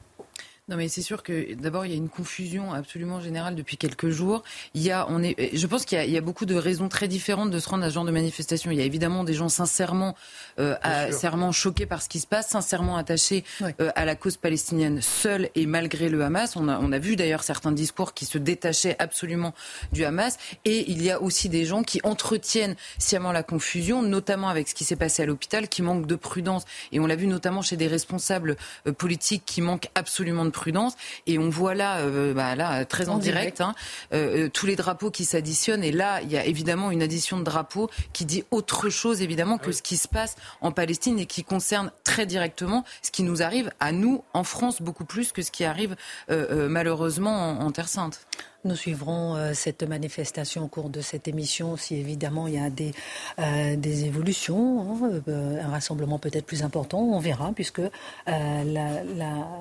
Non, 0.66 0.78
mais 0.78 0.88
c'est 0.88 1.02
sûr 1.02 1.22
que 1.22 1.52
d'abord 1.56 1.84
il 1.84 1.90
y 1.90 1.94
a 1.94 1.98
une 1.98 2.08
confusion 2.08 2.72
absolument 2.72 3.20
générale 3.20 3.54
depuis 3.54 3.76
quelques 3.76 4.08
jours. 4.08 4.42
Il 4.72 4.80
y 4.80 4.90
a, 4.90 5.04
on 5.10 5.22
est, 5.22 5.54
je 5.54 5.66
pense 5.66 5.84
qu'il 5.84 6.02
y, 6.02 6.12
y, 6.12 6.16
a 6.16 6.22
beaucoup 6.22 6.46
de 6.46 6.54
raisons 6.54 6.88
très 6.88 7.06
différentes 7.06 7.50
de 7.50 7.58
se 7.58 7.68
rendre 7.68 7.84
à 7.84 7.90
ce 7.90 7.94
genre 7.94 8.06
de 8.06 8.10
manifestation. 8.10 8.70
Il 8.70 8.78
y 8.78 8.80
a 8.80 8.84
évidemment 8.86 9.24
des 9.24 9.34
gens 9.34 9.50
sincèrement, 9.50 10.16
euh, 10.58 10.74
sincèrement 10.82 11.52
choqués 11.52 11.84
par 11.84 12.00
ce 12.00 12.08
qui 12.08 12.18
se 12.18 12.26
passe, 12.26 12.48
sincèrement 12.48 12.96
attachés 12.96 13.44
euh, 13.60 13.90
à 13.94 14.06
la 14.06 14.16
cause 14.16 14.38
palestinienne, 14.38 15.02
seule 15.02 15.50
et 15.54 15.66
malgré 15.66 16.08
le 16.08 16.24
Hamas. 16.24 16.56
On 16.56 16.66
a, 16.68 16.78
on 16.78 16.92
a 16.92 16.98
vu 16.98 17.16
d'ailleurs 17.16 17.42
certains 17.42 17.72
discours 17.72 18.14
qui 18.14 18.24
se 18.24 18.38
détachaient 18.38 18.96
absolument 18.98 19.52
du 19.92 20.06
Hamas. 20.06 20.38
Et 20.64 20.90
il 20.90 21.02
y 21.02 21.10
a 21.10 21.20
aussi 21.20 21.50
des 21.50 21.66
gens 21.66 21.82
qui 21.82 22.00
entretiennent 22.04 22.76
sciemment 22.96 23.32
la 23.32 23.42
confusion, 23.42 24.00
notamment 24.00 24.48
avec 24.48 24.68
ce 24.68 24.74
qui 24.74 24.84
s'est 24.84 24.96
passé 24.96 25.24
à 25.24 25.26
l'hôpital, 25.26 25.68
qui 25.68 25.82
manquent 25.82 26.06
de 26.06 26.16
prudence. 26.16 26.64
Et 26.90 27.00
on 27.00 27.06
l'a 27.06 27.16
vu 27.16 27.26
notamment 27.26 27.60
chez 27.60 27.76
des 27.76 27.86
responsables 27.86 28.56
euh, 28.86 28.92
politiques 28.92 29.42
qui 29.44 29.60
manquent 29.60 29.90
absolument 29.94 30.46
de 30.46 30.53
prudence. 30.54 30.94
Et 31.26 31.38
on 31.38 31.50
voit 31.50 31.74
là, 31.74 31.98
euh, 31.98 32.32
bah 32.32 32.54
là 32.54 32.84
très 32.86 33.10
en, 33.10 33.18
direct, 33.18 33.60
hein, 33.60 33.74
euh, 34.12 34.46
euh, 34.46 34.48
tous 34.48 34.66
les 34.66 34.76
drapeaux 34.76 35.10
qui 35.10 35.26
s'additionnent. 35.26 35.84
Et 35.84 35.92
là, 35.92 36.22
il 36.22 36.30
y 36.30 36.38
a 36.38 36.46
évidemment 36.46 36.90
une 36.90 37.02
addition 37.02 37.38
de 37.38 37.44
drapeaux 37.44 37.90
qui 38.14 38.24
dit 38.24 38.44
autre 38.50 38.88
chose, 38.88 39.20
évidemment, 39.20 39.58
que 39.58 39.72
ce 39.72 39.82
qui 39.82 39.98
se 39.98 40.08
passe 40.08 40.36
en 40.62 40.72
Palestine 40.72 41.18
et 41.18 41.26
qui 41.26 41.44
concerne 41.44 41.90
très 42.04 42.24
directement 42.24 42.84
ce 43.02 43.10
qui 43.10 43.22
nous 43.22 43.42
arrive 43.42 43.70
à 43.80 43.92
nous, 43.92 44.24
en 44.32 44.44
France, 44.44 44.80
beaucoup 44.80 45.04
plus 45.04 45.32
que 45.32 45.42
ce 45.42 45.50
qui 45.50 45.64
arrive 45.64 45.96
malheureusement 46.28 47.60
en 47.60 47.70
Terre 47.72 47.88
Sainte. 47.88 48.26
Nous 48.64 48.76
suivrons 48.76 49.36
euh, 49.36 49.52
cette 49.52 49.82
manifestation 49.82 50.64
au 50.64 50.68
cours 50.68 50.88
de 50.88 51.02
cette 51.02 51.28
émission 51.28 51.76
si 51.76 51.96
évidemment 51.96 52.46
il 52.46 52.54
y 52.54 52.58
a 52.58 52.70
des, 52.70 52.92
euh, 53.38 53.76
évolutions, 53.82 54.80
hein, 54.80 55.20
euh, 55.28 55.62
un 55.62 55.68
rassemblement 55.68 56.18
peut-être 56.18 56.46
plus 56.46 56.62
important, 56.62 57.00
on 57.00 57.18
verra 57.18 57.52
puisque 57.54 57.82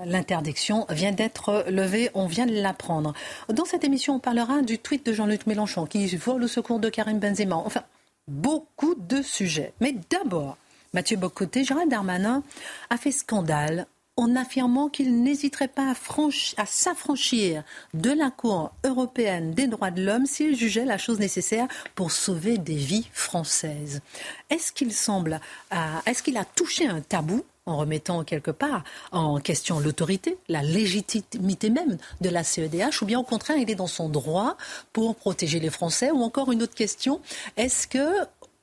l'interdiction 0.06 0.86
vient 0.90 1.12
d'être 1.12 1.66
levée, 1.70 2.12
on 2.14 2.28
vient 2.28 2.46
de 2.46 2.54
l'apprendre. 2.54 3.14
Dans 3.50 3.66
cette 3.66 3.84
émission, 3.84 4.16
on 4.16 4.20
parlera 4.20 4.62
du 4.62 4.80
tweet 4.80 5.06
de 5.06 5.12
Jean-Luc 5.12 5.48
Mélenchon 5.48 5.86
qui 5.86 6.08
vole 6.16 6.44
au 6.44 6.48
secours 6.48 6.80
de 6.80 6.88
Karim 6.88 7.20
Benzema. 7.20 7.58
Enfin, 7.58 7.84
beaucoup 8.30 8.96
de 8.96 9.22
sujets. 9.22 9.74
Mais 9.82 9.96
d'abord, 10.10 10.56
Mathieu 10.94 11.18
Bocoté, 11.18 11.66
Gérald 11.66 11.90
Darmanin 11.90 12.42
a 12.90 12.96
fait 12.98 13.12
scandale 13.12 13.86
en 14.16 14.36
affirmant 14.36 14.90
qu'il 14.90 15.24
n'hésiterait 15.24 15.68
pas 15.68 15.94
à, 16.58 16.66
s'affranchir 16.66 17.64
de 17.94 18.12
la 18.12 18.30
Cour 18.30 18.72
européenne 18.84 19.52
des 19.52 19.68
droits 19.68 19.92
de 19.92 20.04
l'homme 20.04 20.26
s'il 20.26 20.56
jugeait 20.56 20.86
la 20.86 20.98
chose 20.98 21.20
nécessaire 21.20 21.68
pour 21.96 22.12
sauver 22.12 22.58
des 22.58 22.76
vies 22.76 23.08
françaises. 23.12 24.02
Est-ce 24.50 24.72
qu'il 24.72 24.94
semble, 24.94 25.40
est-ce 26.06 26.22
qu'il 26.22 26.38
a 26.38 26.46
touché 26.46 26.88
un 26.88 27.02
tabou 27.02 27.44
en 27.66 27.78
remettant 27.78 28.24
quelque 28.24 28.52
part 28.52 28.84
en 29.12 29.40
question 29.40 29.80
l'autorité, 29.80 30.38
la 30.50 30.62
légitimité 30.62 31.70
même 31.70 31.98
de 32.22 32.30
la 32.30 32.44
CEDH, 32.44 33.02
ou 33.02 33.06
bien 33.06 33.20
au 33.20 33.24
contraire, 33.24 33.58
il 33.58 33.72
est 33.72 33.76
dans 33.76 33.88
son 33.88 34.10
droit 34.10 34.58
pour 34.92 35.16
protéger 35.16 35.60
les 35.60 35.70
Français, 35.70 36.12
ou 36.12 36.22
encore 36.24 36.52
une 36.52 36.62
autre 36.62 36.76
question, 36.76 37.22
est-ce 37.56 37.88
que 37.88 38.06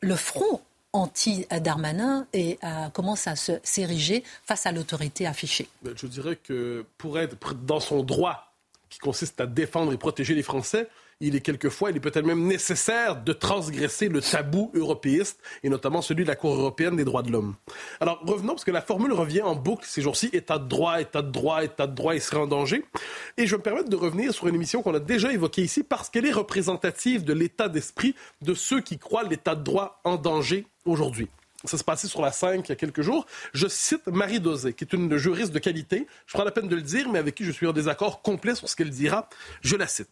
le 0.00 0.16
front 0.16 0.60
anti-Darmanin 0.92 2.26
et 2.32 2.58
commence 2.92 3.26
à 3.26 3.34
s'ériger 3.36 4.24
face 4.44 4.66
à 4.66 4.72
l'autorité 4.72 5.26
affichée 5.26 5.68
ben, 5.82 5.94
Je 5.96 6.06
dirais 6.06 6.36
que 6.36 6.84
pour 6.98 7.18
être 7.18 7.54
dans 7.54 7.80
son 7.80 8.02
droit, 8.02 8.46
qui 8.88 8.98
consiste 8.98 9.40
à 9.40 9.46
défendre 9.46 9.92
et 9.92 9.96
protéger 9.96 10.34
les 10.34 10.42
Français, 10.42 10.88
il 11.22 11.36
est 11.36 11.40
quelquefois, 11.40 11.90
il 11.90 11.96
est 11.98 12.00
peut-être 12.00 12.24
même 12.24 12.46
nécessaire 12.46 13.22
de 13.22 13.32
transgresser 13.32 14.08
le 14.08 14.22
tabou 14.22 14.70
européiste, 14.74 15.38
et 15.62 15.68
notamment 15.68 16.00
celui 16.00 16.24
de 16.24 16.28
la 16.28 16.34
Cour 16.34 16.54
européenne 16.54 16.96
des 16.96 17.04
droits 17.04 17.22
de 17.22 17.30
l'homme. 17.30 17.54
Alors 18.00 18.20
revenons, 18.22 18.54
parce 18.54 18.64
que 18.64 18.70
la 18.70 18.80
formule 18.80 19.12
revient 19.12 19.42
en 19.42 19.54
boucle 19.54 19.84
ces 19.86 20.00
jours-ci, 20.00 20.30
état 20.32 20.58
de 20.58 20.66
droit, 20.66 21.00
état 21.00 21.20
de 21.20 21.30
droit, 21.30 21.62
état 21.62 21.86
de 21.86 21.94
droit, 21.94 22.14
il 22.14 22.22
serait 22.22 22.38
en 22.38 22.46
danger. 22.46 22.84
Et 23.36 23.46
je 23.46 23.54
me 23.54 23.60
permets 23.60 23.84
de 23.84 23.96
revenir 23.96 24.32
sur 24.32 24.48
une 24.48 24.54
émission 24.54 24.82
qu'on 24.82 24.94
a 24.94 25.00
déjà 25.00 25.30
évoquée 25.30 25.62
ici, 25.62 25.82
parce 25.82 26.08
qu'elle 26.08 26.24
est 26.24 26.32
représentative 26.32 27.22
de 27.22 27.34
l'état 27.34 27.68
d'esprit 27.68 28.14
de 28.40 28.54
ceux 28.54 28.80
qui 28.80 28.98
croient 28.98 29.24
l'état 29.24 29.54
de 29.54 29.62
droit 29.62 30.00
en 30.04 30.16
danger 30.16 30.66
aujourd'hui. 30.84 31.28
Ça 31.64 31.76
se 31.76 31.84
passait 31.84 32.08
sur 32.08 32.22
la 32.22 32.32
5 32.32 32.66
il 32.66 32.68
y 32.70 32.72
a 32.72 32.76
quelques 32.76 33.02
jours. 33.02 33.26
Je 33.52 33.68
cite 33.68 34.06
Marie 34.06 34.40
Dosé, 34.40 34.72
qui 34.72 34.84
est 34.84 34.92
une 34.94 35.14
juriste 35.16 35.52
de 35.52 35.58
qualité. 35.58 36.06
Je 36.26 36.32
prends 36.32 36.44
la 36.44 36.52
peine 36.52 36.68
de 36.68 36.76
le 36.76 36.82
dire, 36.82 37.08
mais 37.10 37.18
avec 37.18 37.34
qui 37.34 37.44
je 37.44 37.52
suis 37.52 37.66
en 37.66 37.72
désaccord 37.72 38.22
complet 38.22 38.54
sur 38.54 38.68
ce 38.68 38.76
qu'elle 38.76 38.90
dira. 38.90 39.28
Je 39.60 39.76
la 39.76 39.86
cite. 39.86 40.10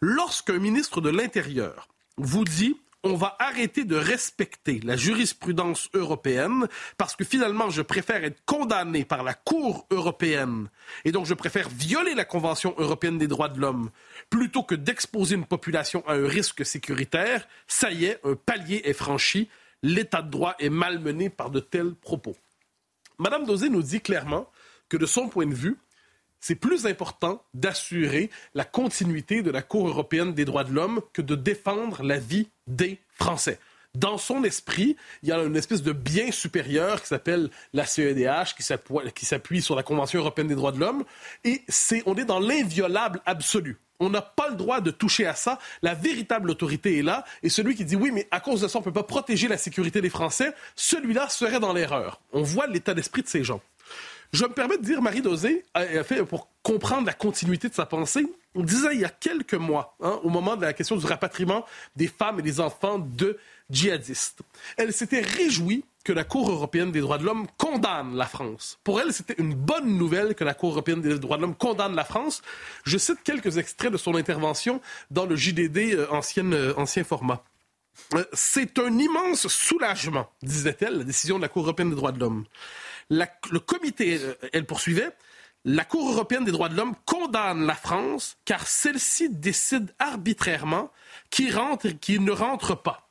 Lorsqu'un 0.00 0.58
ministre 0.58 1.00
de 1.00 1.10
l'Intérieur 1.10 1.88
vous 2.16 2.44
dit 2.44 2.76
on 3.02 3.14
va 3.14 3.36
arrêter 3.38 3.84
de 3.84 3.96
respecter 3.96 4.80
la 4.84 4.96
jurisprudence 4.96 5.88
européenne 5.94 6.68
parce 6.98 7.16
que 7.16 7.24
finalement, 7.24 7.70
je 7.70 7.80
préfère 7.80 8.24
être 8.24 8.44
condamné 8.44 9.04
par 9.04 9.22
la 9.22 9.32
Cour 9.32 9.86
européenne 9.90 10.68
et 11.04 11.12
donc 11.12 11.24
je 11.24 11.34
préfère 11.34 11.68
violer 11.70 12.14
la 12.14 12.24
Convention 12.24 12.74
européenne 12.76 13.16
des 13.16 13.28
droits 13.28 13.48
de 13.48 13.58
l'homme 13.58 13.90
plutôt 14.28 14.62
que 14.62 14.74
d'exposer 14.74 15.36
une 15.36 15.46
population 15.46 16.06
à 16.06 16.12
un 16.12 16.28
risque 16.28 16.66
sécuritaire. 16.66 17.48
Ça 17.66 17.90
y 17.90 18.04
est, 18.04 18.20
un 18.24 18.34
palier 18.34 18.82
est 18.84 18.92
franchi. 18.92 19.48
L'état 19.82 20.22
de 20.22 20.30
droit 20.30 20.54
est 20.58 20.70
malmené 20.70 21.30
par 21.30 21.50
de 21.50 21.60
tels 21.60 21.94
propos. 21.94 22.36
Madame 23.18 23.44
Dosé 23.44 23.68
nous 23.68 23.82
dit 23.82 24.00
clairement 24.00 24.50
que 24.88 24.96
de 24.96 25.06
son 25.06 25.28
point 25.28 25.46
de 25.46 25.54
vue, 25.54 25.78
c'est 26.40 26.54
plus 26.54 26.86
important 26.86 27.44
d'assurer 27.54 28.30
la 28.54 28.64
continuité 28.64 29.42
de 29.42 29.50
la 29.50 29.62
Cour 29.62 29.88
européenne 29.88 30.32
des 30.32 30.44
droits 30.44 30.64
de 30.64 30.72
l'homme 30.72 31.00
que 31.12 31.22
de 31.22 31.34
défendre 31.34 32.02
la 32.02 32.18
vie 32.18 32.48
des 32.66 32.98
Français 33.10 33.58
dans 33.94 34.18
son 34.18 34.44
esprit, 34.44 34.96
il 35.22 35.28
y 35.28 35.32
a 35.32 35.38
une 35.38 35.56
espèce 35.56 35.82
de 35.82 35.92
bien 35.92 36.30
supérieur 36.30 37.00
qui 37.02 37.08
s'appelle 37.08 37.50
la 37.72 37.84
CEDH, 37.84 38.54
qui 39.14 39.26
s'appuie 39.26 39.62
sur 39.62 39.74
la 39.74 39.82
Convention 39.82 40.20
européenne 40.20 40.46
des 40.46 40.54
droits 40.54 40.72
de 40.72 40.78
l'homme. 40.78 41.04
Et 41.44 41.62
c'est, 41.68 42.02
on 42.06 42.14
est 42.16 42.24
dans 42.24 42.38
l'inviolable 42.38 43.20
absolu. 43.26 43.78
On 43.98 44.08
n'a 44.08 44.22
pas 44.22 44.48
le 44.48 44.56
droit 44.56 44.80
de 44.80 44.90
toucher 44.90 45.26
à 45.26 45.34
ça. 45.34 45.58
La 45.82 45.94
véritable 45.94 46.50
autorité 46.50 46.98
est 46.98 47.02
là. 47.02 47.24
Et 47.42 47.50
celui 47.50 47.74
qui 47.74 47.84
dit 47.84 47.96
oui, 47.96 48.10
mais 48.12 48.28
à 48.30 48.40
cause 48.40 48.62
de 48.62 48.68
ça, 48.68 48.78
on 48.78 48.80
ne 48.80 48.84
peut 48.84 48.92
pas 48.92 49.02
protéger 49.02 49.48
la 49.48 49.58
sécurité 49.58 50.00
des 50.00 50.08
Français, 50.08 50.54
celui-là 50.74 51.28
serait 51.28 51.60
dans 51.60 51.72
l'erreur. 51.72 52.20
On 52.32 52.42
voit 52.42 52.66
l'état 52.66 52.94
d'esprit 52.94 53.22
de 53.22 53.28
ces 53.28 53.44
gens. 53.44 53.60
Je 54.32 54.44
me 54.44 54.52
permets 54.52 54.78
de 54.78 54.84
dire, 54.84 55.02
Marie 55.02 55.22
Dosé, 55.22 55.64
pour 56.28 56.48
comprendre 56.62 57.06
la 57.06 57.12
continuité 57.12 57.68
de 57.68 57.74
sa 57.74 57.84
pensée, 57.84 58.26
on 58.54 58.62
disait 58.62 58.94
il 58.94 59.00
y 59.00 59.04
a 59.04 59.08
quelques 59.08 59.54
mois, 59.54 59.96
hein, 60.00 60.20
au 60.22 60.28
moment 60.28 60.56
de 60.56 60.62
la 60.62 60.72
question 60.72 60.96
du 60.96 61.04
rapatriement 61.04 61.64
des 61.96 62.06
femmes 62.06 62.38
et 62.38 62.42
des 62.42 62.60
enfants 62.60 62.98
de 62.98 63.38
djihadistes. 63.70 64.40
Elle 64.76 64.92
s'était 64.92 65.20
réjouie 65.20 65.84
que 66.04 66.12
la 66.12 66.24
Cour 66.24 66.50
européenne 66.50 66.92
des 66.92 67.00
droits 67.00 67.18
de 67.18 67.24
l'homme 67.24 67.46
condamne 67.58 68.16
la 68.16 68.26
France. 68.26 68.78
Pour 68.84 69.00
elle, 69.00 69.12
c'était 69.12 69.34
une 69.38 69.54
bonne 69.54 69.96
nouvelle 69.96 70.34
que 70.34 70.44
la 70.44 70.54
Cour 70.54 70.72
européenne 70.72 71.02
des 71.02 71.18
droits 71.18 71.36
de 71.36 71.42
l'homme 71.42 71.54
condamne 71.54 71.94
la 71.94 72.04
France. 72.04 72.42
Je 72.84 72.98
cite 72.98 73.22
quelques 73.22 73.58
extraits 73.58 73.92
de 73.92 73.96
son 73.98 74.14
intervention 74.14 74.80
dans 75.10 75.26
le 75.26 75.36
JDD 75.36 75.94
euh, 75.94 76.06
euh, 76.10 76.74
ancien 76.76 77.04
format. 77.04 77.44
Euh, 78.14 78.24
c'est 78.32 78.78
un 78.78 78.96
immense 78.98 79.46
soulagement, 79.48 80.30
disait-elle, 80.42 80.98
la 80.98 81.04
décision 81.04 81.36
de 81.36 81.42
la 81.42 81.48
Cour 81.48 81.64
européenne 81.64 81.90
des 81.90 81.96
droits 81.96 82.12
de 82.12 82.20
l'homme. 82.20 82.44
le 83.10 83.58
comité, 83.58 84.18
elle 84.52 84.64
poursuivait, 84.64 85.10
la 85.66 85.84
Cour 85.84 86.10
européenne 86.10 86.44
des 86.44 86.52
droits 86.52 86.70
de 86.70 86.76
l'homme 86.76 86.94
condamne 87.04 87.66
la 87.66 87.74
France 87.74 88.38
car 88.46 88.66
celle-ci 88.66 89.28
décide 89.28 89.94
arbitrairement 89.98 90.90
qui 91.28 91.50
rentre 91.50 91.86
et 91.86 91.96
qui 91.96 92.18
ne 92.18 92.32
rentre 92.32 92.74
pas. 92.74 93.09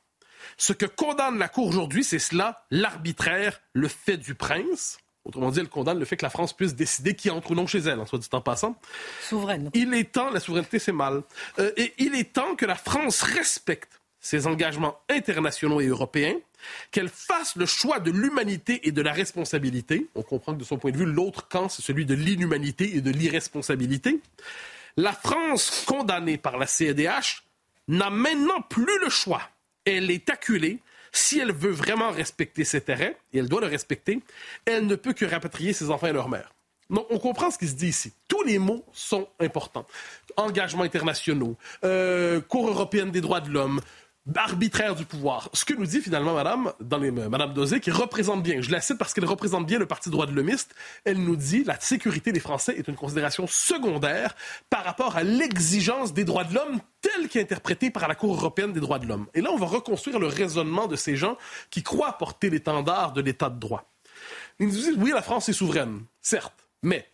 Ce 0.60 0.74
que 0.74 0.84
condamne 0.84 1.38
la 1.38 1.48
Cour 1.48 1.68
aujourd'hui, 1.68 2.04
c'est 2.04 2.18
cela, 2.18 2.66
l'arbitraire, 2.70 3.62
le 3.72 3.88
fait 3.88 4.18
du 4.18 4.34
prince. 4.34 4.98
Autrement 5.24 5.50
dit, 5.50 5.58
elle 5.58 5.70
condamne 5.70 5.98
le 5.98 6.04
fait 6.04 6.18
que 6.18 6.22
la 6.26 6.28
France 6.28 6.52
puisse 6.52 6.74
décider 6.74 7.16
qui 7.16 7.30
entre 7.30 7.52
ou 7.52 7.54
non 7.54 7.66
chez 7.66 7.78
elle, 7.78 7.98
en 7.98 8.04
soit 8.04 8.18
dit 8.18 8.28
en 8.32 8.42
passant. 8.42 8.78
Souveraine. 9.26 9.70
Il 9.72 9.94
est 9.94 10.12
temps, 10.12 10.28
la 10.28 10.38
souveraineté 10.38 10.78
c'est 10.78 10.92
mal, 10.92 11.22
euh, 11.58 11.72
et 11.78 11.94
il 11.96 12.14
est 12.14 12.34
temps 12.34 12.56
que 12.56 12.66
la 12.66 12.74
France 12.74 13.22
respecte 13.22 14.02
ses 14.20 14.46
engagements 14.46 15.00
internationaux 15.08 15.80
et 15.80 15.86
européens, 15.86 16.36
qu'elle 16.90 17.08
fasse 17.08 17.56
le 17.56 17.64
choix 17.64 17.98
de 17.98 18.10
l'humanité 18.10 18.86
et 18.86 18.92
de 18.92 19.00
la 19.00 19.14
responsabilité. 19.14 20.08
On 20.14 20.22
comprend 20.22 20.52
que 20.52 20.58
de 20.58 20.64
son 20.64 20.76
point 20.76 20.90
de 20.90 20.98
vue, 20.98 21.06
l'autre 21.06 21.48
camp, 21.48 21.70
c'est 21.70 21.80
celui 21.80 22.04
de 22.04 22.14
l'inhumanité 22.14 22.98
et 22.98 23.00
de 23.00 23.10
l'irresponsabilité. 23.10 24.20
La 24.98 25.14
France, 25.14 25.84
condamnée 25.86 26.36
par 26.36 26.58
la 26.58 26.66
CEDH, 26.66 27.44
n'a 27.88 28.10
maintenant 28.10 28.60
plus 28.60 28.98
le 29.02 29.08
choix 29.08 29.40
elle 29.84 30.10
est 30.10 30.28
acculée. 30.30 30.80
Si 31.12 31.40
elle 31.40 31.52
veut 31.52 31.72
vraiment 31.72 32.10
respecter 32.10 32.64
ses 32.64 32.80
terrains, 32.80 33.12
et 33.32 33.38
elle 33.38 33.48
doit 33.48 33.60
le 33.60 33.66
respecter, 33.66 34.20
elle 34.64 34.86
ne 34.86 34.94
peut 34.94 35.12
que 35.12 35.24
rapatrier 35.24 35.72
ses 35.72 35.90
enfants 35.90 36.06
et 36.06 36.12
leur 36.12 36.28
mère. 36.28 36.52
Donc, 36.88 37.06
on 37.10 37.18
comprend 37.18 37.50
ce 37.50 37.58
qui 37.58 37.68
se 37.68 37.74
dit 37.74 37.88
ici. 37.88 38.12
Tous 38.28 38.42
les 38.42 38.58
mots 38.58 38.84
sont 38.92 39.28
importants. 39.38 39.86
Engagements 40.36 40.82
internationaux, 40.82 41.56
euh, 41.84 42.40
Cour 42.40 42.68
européenne 42.68 43.10
des 43.10 43.20
droits 43.20 43.40
de 43.40 43.50
l'homme, 43.50 43.80
arbitraire 44.34 44.94
du 44.94 45.04
pouvoir. 45.04 45.48
Ce 45.52 45.64
que 45.64 45.74
nous 45.74 45.86
dit 45.86 46.00
finalement 46.00 46.34
Madame, 46.34 46.72
dans 46.80 46.98
Madame 46.98 47.54
Dosé, 47.54 47.80
qui 47.80 47.90
représente 47.90 48.42
bien, 48.42 48.60
je 48.60 48.70
la 48.70 48.80
cite 48.80 48.98
parce 48.98 49.14
qu'elle 49.14 49.24
représente 49.24 49.66
bien 49.66 49.78
le 49.78 49.86
Parti 49.86 50.10
droit 50.10 50.26
de 50.26 50.32
l'homiste, 50.32 50.74
elle 51.04 51.18
nous 51.18 51.36
dit 51.36 51.64
la 51.64 51.78
sécurité 51.80 52.32
des 52.32 52.40
Français 52.40 52.74
est 52.76 52.88
une 52.88 52.96
considération 52.96 53.46
secondaire 53.46 54.36
par 54.68 54.84
rapport 54.84 55.16
à 55.16 55.22
l'exigence 55.22 56.12
des 56.12 56.24
droits 56.24 56.44
de 56.44 56.54
l'homme 56.54 56.80
telle 57.00 57.28
qu'interprétée 57.28 57.90
par 57.90 58.08
la 58.08 58.14
Cour 58.14 58.34
européenne 58.34 58.72
des 58.72 58.80
droits 58.80 58.98
de 58.98 59.06
l'homme. 59.06 59.26
Et 59.34 59.40
là, 59.40 59.50
on 59.52 59.56
va 59.56 59.66
reconstruire 59.66 60.18
le 60.18 60.26
raisonnement 60.26 60.86
de 60.86 60.96
ces 60.96 61.16
gens 61.16 61.36
qui 61.70 61.82
croient 61.82 62.18
porter 62.18 62.50
l'étendard 62.50 63.12
de 63.12 63.22
l'état 63.22 63.48
de 63.48 63.58
droit. 63.58 63.90
Ils 64.58 64.66
nous 64.66 64.72
disent, 64.72 64.96
oui, 64.98 65.10
la 65.12 65.22
France 65.22 65.48
est 65.48 65.54
souveraine, 65.54 66.02
certes, 66.20 66.66
mais 66.82 67.06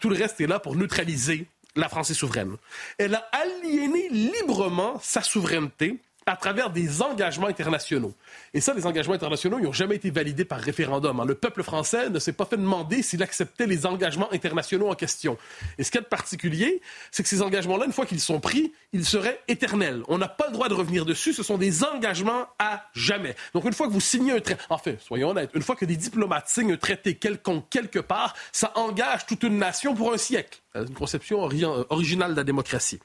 tout 0.00 0.10
le 0.10 0.16
reste 0.16 0.40
est 0.40 0.46
là 0.46 0.58
pour 0.58 0.74
neutraliser 0.74 1.46
la 1.76 1.88
France 1.88 2.10
est 2.10 2.14
souveraine. 2.14 2.56
Elle 2.98 3.14
a 3.14 3.26
aliéné 3.32 4.08
librement 4.10 4.98
sa 5.02 5.22
souveraineté 5.22 5.98
à 6.26 6.36
travers 6.36 6.70
des 6.70 7.02
engagements 7.02 7.48
internationaux. 7.48 8.14
Et 8.54 8.60
ça, 8.60 8.74
les 8.74 8.86
engagements 8.86 9.14
internationaux, 9.14 9.58
ils 9.58 9.64
n'ont 9.64 9.72
jamais 9.72 9.96
été 9.96 10.10
validés 10.10 10.44
par 10.44 10.60
référendum. 10.60 11.20
Hein. 11.20 11.24
Le 11.24 11.34
peuple 11.34 11.62
français 11.62 12.10
ne 12.10 12.18
s'est 12.18 12.32
pas 12.32 12.44
fait 12.44 12.56
demander 12.56 13.02
s'il 13.02 13.22
acceptait 13.22 13.66
les 13.66 13.86
engagements 13.86 14.32
internationaux 14.32 14.88
en 14.88 14.94
question. 14.94 15.36
Et 15.78 15.84
ce 15.84 15.90
qu'il 15.90 15.98
y 15.98 16.02
a 16.02 16.04
de 16.04 16.08
particulier, 16.08 16.80
c'est 17.10 17.22
que 17.22 17.28
ces 17.28 17.42
engagements-là, 17.42 17.86
une 17.86 17.92
fois 17.92 18.06
qu'ils 18.06 18.20
sont 18.20 18.40
pris, 18.40 18.72
ils 18.92 19.04
seraient 19.04 19.40
éternels. 19.48 20.02
On 20.08 20.18
n'a 20.18 20.28
pas 20.28 20.46
le 20.46 20.52
droit 20.52 20.68
de 20.68 20.74
revenir 20.74 21.04
dessus. 21.04 21.32
Ce 21.32 21.42
sont 21.42 21.58
des 21.58 21.84
engagements 21.84 22.46
à 22.58 22.84
jamais. 22.94 23.34
Donc, 23.54 23.64
une 23.64 23.72
fois 23.72 23.88
que 23.88 23.92
vous 23.92 24.00
signez 24.00 24.32
un 24.32 24.40
traité, 24.40 24.62
en 24.70 24.78
fait, 24.78 25.00
soyons 25.00 25.30
honnêtes, 25.30 25.50
une 25.54 25.62
fois 25.62 25.76
que 25.76 25.84
des 25.84 25.96
diplomates 25.96 26.48
signent 26.48 26.72
un 26.72 26.76
traité 26.76 27.14
quelconque 27.14 27.68
quelque 27.68 27.98
part, 27.98 28.34
ça 28.52 28.72
engage 28.76 29.26
toute 29.26 29.42
une 29.42 29.58
nation 29.58 29.94
pour 29.94 30.12
un 30.12 30.18
siècle. 30.18 30.60
Une 30.74 30.94
conception 30.94 31.40
originale 31.40 32.32
de 32.32 32.36
la 32.36 32.44
démocratie. 32.44 33.00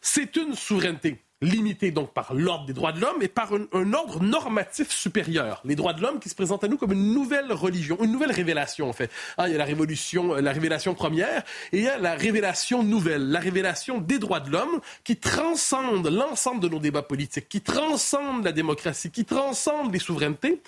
C'est 0.00 0.36
une 0.36 0.54
souveraineté 0.54 1.18
limité 1.42 1.90
donc 1.90 2.14
par 2.14 2.32
l'ordre 2.32 2.66
des 2.66 2.72
droits 2.72 2.92
de 2.92 3.00
l'homme 3.00 3.20
et 3.20 3.28
par 3.28 3.50
un, 3.52 3.92
ordre 3.92 4.22
normatif 4.22 4.90
supérieur. 4.90 5.60
Les 5.64 5.76
droits 5.76 5.92
de 5.92 6.00
l'homme 6.00 6.18
qui 6.18 6.28
se 6.28 6.34
présentent 6.34 6.64
à 6.64 6.68
nous 6.68 6.78
comme 6.78 6.92
une 6.92 7.12
nouvelle 7.12 7.52
religion, 7.52 7.98
une 8.02 8.12
nouvelle 8.12 8.32
révélation 8.32 8.88
en 8.88 8.92
fait. 8.92 9.10
Ah, 9.36 9.48
il 9.48 9.52
y 9.52 9.54
a 9.54 9.58
la 9.58 9.64
révolution, 9.64 10.34
la 10.34 10.52
révélation 10.52 10.94
première 10.94 11.44
et 11.72 11.78
il 11.78 11.84
y 11.84 11.88
a 11.88 11.98
la 11.98 12.14
révélation 12.14 12.82
nouvelle, 12.82 13.28
la 13.28 13.40
révélation 13.40 13.98
des 13.98 14.18
droits 14.18 14.40
de 14.40 14.50
l'homme 14.50 14.80
qui 15.04 15.16
transcende 15.16 16.06
l'ensemble 16.06 16.60
de 16.60 16.68
nos 16.68 16.78
débats 16.78 17.02
politiques, 17.02 17.48
qui 17.48 17.60
transcende 17.60 18.44
la 18.44 18.52
démocratie, 18.52 19.10
qui 19.10 19.24
transcende 19.24 19.92
les 19.92 19.98
souverainetés. 19.98 20.62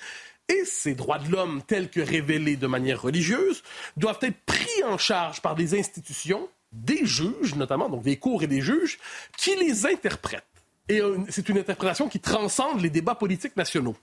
Et 0.51 0.65
ces 0.65 0.95
droits 0.95 1.19
de 1.19 1.31
l'homme, 1.31 1.63
tels 1.67 1.91
que 1.91 2.01
révélés 2.01 2.57
de 2.57 2.67
manière 2.67 3.03
religieuse, 3.03 3.63
doivent 3.99 4.19
être 4.23 4.41
pris 4.47 4.85
en 4.87 4.97
charge 4.97 5.43
par 5.43 5.55
des 5.55 5.79
institutions 5.79 6.49
des 6.73 7.07
juges, 7.07 7.55
notamment, 7.55 7.89
donc 7.89 8.03
des 8.03 8.17
cours 8.17 8.43
et 8.43 8.47
des 8.47 8.61
juges, 8.61 8.99
qui 9.37 9.55
les 9.57 9.87
interprètent. 9.87 10.45
Et 10.89 11.01
c'est 11.29 11.49
une 11.49 11.59
interprétation 11.59 12.09
qui 12.09 12.21
transcende 12.21 12.81
les 12.81 12.91
débats 12.91 13.15
politiques 13.15 13.57
nationaux. 13.57 13.97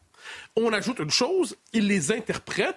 On 0.56 0.72
ajoute 0.74 1.00
une 1.00 1.10
chose, 1.10 1.56
ils 1.74 1.88
les 1.88 2.12
interprètent 2.12 2.76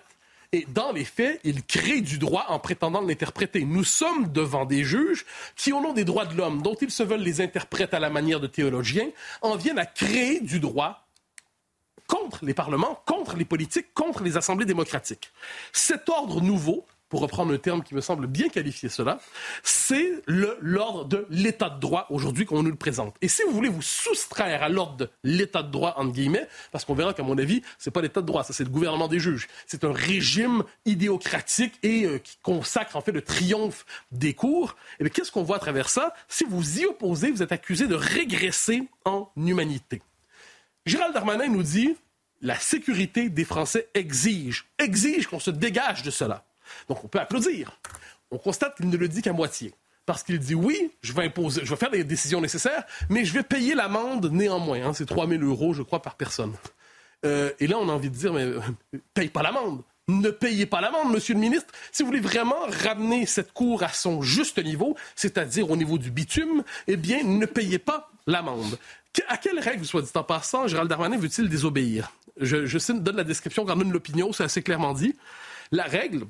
et 0.53 0.67
dans 0.69 0.93
les 0.93 1.05
faits, 1.05 1.41
ils 1.45 1.63
créent 1.63 2.01
du 2.01 2.19
droit 2.19 2.47
en 2.49 2.59
prétendant 2.59 3.03
l'interpréter. 3.03 3.65
Nous 3.65 3.85
sommes 3.85 4.33
devant 4.33 4.65
des 4.65 4.83
juges 4.83 5.27
qui, 5.57 5.73
au 5.73 5.81
nom 5.81 5.93
des 5.93 6.05
droits 6.05 6.25
de 6.25 6.35
l'homme, 6.35 6.63
dont 6.63 6.75
ils 6.75 6.91
se 6.91 7.03
veulent 7.03 7.21
les 7.21 7.43
interprètes 7.43 7.93
à 7.93 8.01
la 8.01 8.09
manière 8.09 8.41
de 8.41 8.47
théologiens, 8.47 9.11
en 9.43 9.57
viennent 9.57 9.79
à 9.79 9.85
créer 9.85 10.41
du 10.41 10.59
droit 10.59 11.07
contre 12.07 12.47
les 12.47 12.55
parlements, 12.55 13.03
contre 13.05 13.37
les 13.37 13.45
politiques, 13.45 13.93
contre 13.93 14.23
les 14.23 14.39
assemblées 14.39 14.65
démocratiques. 14.65 15.31
Cet 15.73 16.09
ordre 16.09 16.41
nouveau 16.41 16.87
pour 17.09 17.21
reprendre 17.21 17.53
un 17.53 17.59
terme 17.59 17.83
qui 17.83 17.95
me 17.95 18.01
semble 18.01 18.27
bien 18.27 18.49
qualifier 18.49 18.89
cela, 18.89 19.19
c'est 19.63 20.23
l'ordre 20.27 21.05
de 21.05 21.27
l'état 21.31 21.71
de 21.71 21.81
droit 21.81 22.07
aujourd'hui 22.11 22.45
qu'on 22.45 22.63
nous 22.63 22.71
le 22.71 22.77
présente. 22.77 23.17
Et 23.23 23.29
si 23.29 23.43
vous 23.43 23.53
voulez 23.53 23.69
vous 23.69 23.83
soustraire 23.83 24.63
à 24.63 24.69
l'ordre 24.69 24.97
de 24.97 25.11
l'état 25.25 25.63
de 25.63 25.71
droit, 25.71 25.95
entre 25.97 26.13
guillemets, 26.13 26.47
parce 26.73 26.85
qu'on 26.85 26.95
verra 26.95 27.15
qu'à 27.15 27.23
mon 27.23 27.39
avis, 27.39 27.63
c'est 27.79 27.91
pas 27.91 28.03
l'état 28.03 28.21
de 28.21 28.27
droit, 28.27 28.45
ça 28.45 28.53
c'est 28.53 28.65
le 28.65 28.71
gouvernement 28.71 29.09
des 29.09 29.19
juges. 29.19 29.49
C'est 29.67 29.85
un 29.85 29.93
régime 29.93 30.65
idéocratique 30.85 31.75
et 31.83 32.05
euh, 32.05 32.19
qui 32.19 32.37
consacre 32.43 32.97
en 32.97 33.01
fait 33.01 33.13
le 33.13 33.23
triomphe 33.23 33.87
des 34.13 34.35
cours. 34.35 34.77
Et 35.01 35.05
bien 35.05 35.11
qu'est-ce 35.11 35.33
qu'on 35.33 35.43
voit 35.43 35.57
à 35.57 35.61
travers 35.61 35.89
ça? 35.89 36.15
Si 36.29 36.45
vous 36.45 36.81
y 36.81 36.87
opposez, 36.87 37.31
vous 37.31 37.43
êtes 37.43 37.53
accusé 37.53 37.87
de 37.87 37.95
régresser 37.95 38.89
en 39.05 39.31
humanité. 39.37 40.03
Gérald 40.87 41.15
Darmanin 41.15 41.49
nous 41.49 41.63
dit 41.63 41.97
la 42.41 42.59
sécurité 42.59 43.29
des 43.29 43.45
Français 43.45 43.89
exige, 43.95 44.67
exige 44.79 45.27
qu'on 45.27 45.41
se 45.41 45.51
dégage 45.51 46.03
de 46.03 46.11
cela. 46.11 46.45
Donc 46.89 47.05
on 47.05 47.09
peut 47.09 47.21
applaudir. 47.21 47.79
On 48.31 48.39
constate 48.39 48.77
qu'il 48.77 48.89
ne 48.89 48.97
le 48.97 49.09
dit 49.09 49.23
qu'à 49.23 49.33
moitié. 49.33 49.75
Parce 50.07 50.23
qu'il 50.23 50.39
dit 50.39 50.55
oui, 50.55 50.91
je 51.03 51.13
vais 51.13 51.31
faire 51.77 51.91
les 51.91 52.05
décisions 52.05 52.41
nécessaires, 52.41 52.85
mais 53.11 53.25
je 53.25 53.35
vais 53.35 53.43
payer 53.43 53.75
l'amende 53.75 54.31
néanmoins. 54.33 54.83
Hein, 54.83 54.93
c'est 54.95 55.07
3 55.07 55.29
000 55.29 55.43
euros, 55.43 55.75
je 55.75 55.83
crois, 55.83 56.01
par 56.01 56.17
personne. 56.17 56.55
Euh, 57.27 57.51
et 57.61 57.67
là, 57.67 57.77
on 57.79 57.89
a 57.89 57.93
envie 57.93 58.11
de 58.11 58.17
dire, 58.17 58.33
mais 58.33 58.45
euh, 58.45 58.61
paye 59.15 59.29
pas 59.29 59.43
l'amende. 59.43 59.83
Ne 60.09 60.31
payez 60.31 60.65
pas 60.65 60.81
l'amende, 60.81 61.13
monsieur 61.13 61.35
le 61.35 61.41
ministre. 61.41 61.73
Si 61.93 62.03
vous 62.03 62.07
voulez 62.07 62.21
vraiment 62.21 62.57
ramener 62.85 63.27
cette 63.27 63.53
cour 63.53 63.83
à 63.83 63.91
son 63.91 64.23
juste 64.23 64.59
niveau, 64.65 64.97
c'est-à-dire 65.15 65.71
au 65.71 65.77
niveau 65.77 65.99
du 65.99 66.11
bitume, 66.11 66.65
eh 66.87 66.97
bien, 66.97 67.23
ne 67.23 67.45
payez 67.45 67.79
pas 67.79 68.11
l'amende. 68.27 68.79
À 69.29 69.37
quelle 69.37 69.59
règle, 69.59 69.85
soit 69.85 70.01
dit 70.01 70.11
en 70.15 70.23
passant, 70.23 70.67
Gérald 70.69 70.89
Darmanin 70.89 71.19
veut-il 71.19 71.49
désobéir? 71.49 72.13
Je, 72.41 72.93
donne 72.93 73.17
la 73.17 73.25
description, 73.25 73.67
quand 73.67 73.75
l'opinion, 73.75 74.33
c'est 74.33 74.45
assez 74.45 74.63
clairement 74.63 74.95
dit. 74.95 75.15
La 75.73 75.85
règle, 75.85 76.25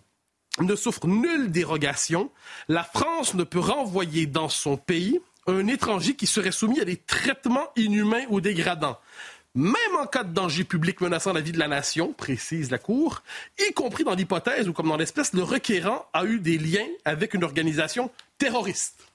ne 0.63 0.77
souffre 0.77 1.07
nulle 1.07 1.51
dérogation. 1.51 2.31
La 2.69 2.85
France 2.85 3.35
ne 3.35 3.45
peut 3.45 3.59
renvoyer 3.59 4.27
dans 4.27 4.49
son 4.49 4.77
pays 4.77 5.21
un 5.47 5.67
étranger 5.67 6.15
qui 6.15 6.27
serait 6.27 6.53
soumis 6.53 6.81
à 6.81 6.85
des 6.85 6.97
traitements 6.97 7.69
inhumains 7.77 8.25
ou 8.29 8.41
dégradants. 8.41 8.99
même 9.55 9.75
en 9.99 10.07
cas 10.07 10.23
de 10.23 10.33
danger 10.33 10.63
public 10.63 11.01
menaçant 11.01 11.33
la 11.33 11.41
vie 11.41 11.53
de 11.53 11.59
la 11.59 11.69
nation, 11.69 12.13
précise 12.13 12.71
la 12.71 12.79
Cour, 12.79 13.23
y 13.59 13.73
compris 13.73 14.05
dans 14.05 14.15
l'hypothèse 14.15 14.69
où, 14.69 14.73
comme 14.73 14.89
dans 14.89 14.97
l'espèce, 14.97 15.33
le 15.33 15.43
requérant 15.43 16.07
a 16.13 16.25
eu 16.25 16.39
des 16.39 16.59
liens 16.59 16.87
avec 17.05 17.35
une 17.35 17.45
organisation 17.45 18.11
terroriste. 18.37 19.08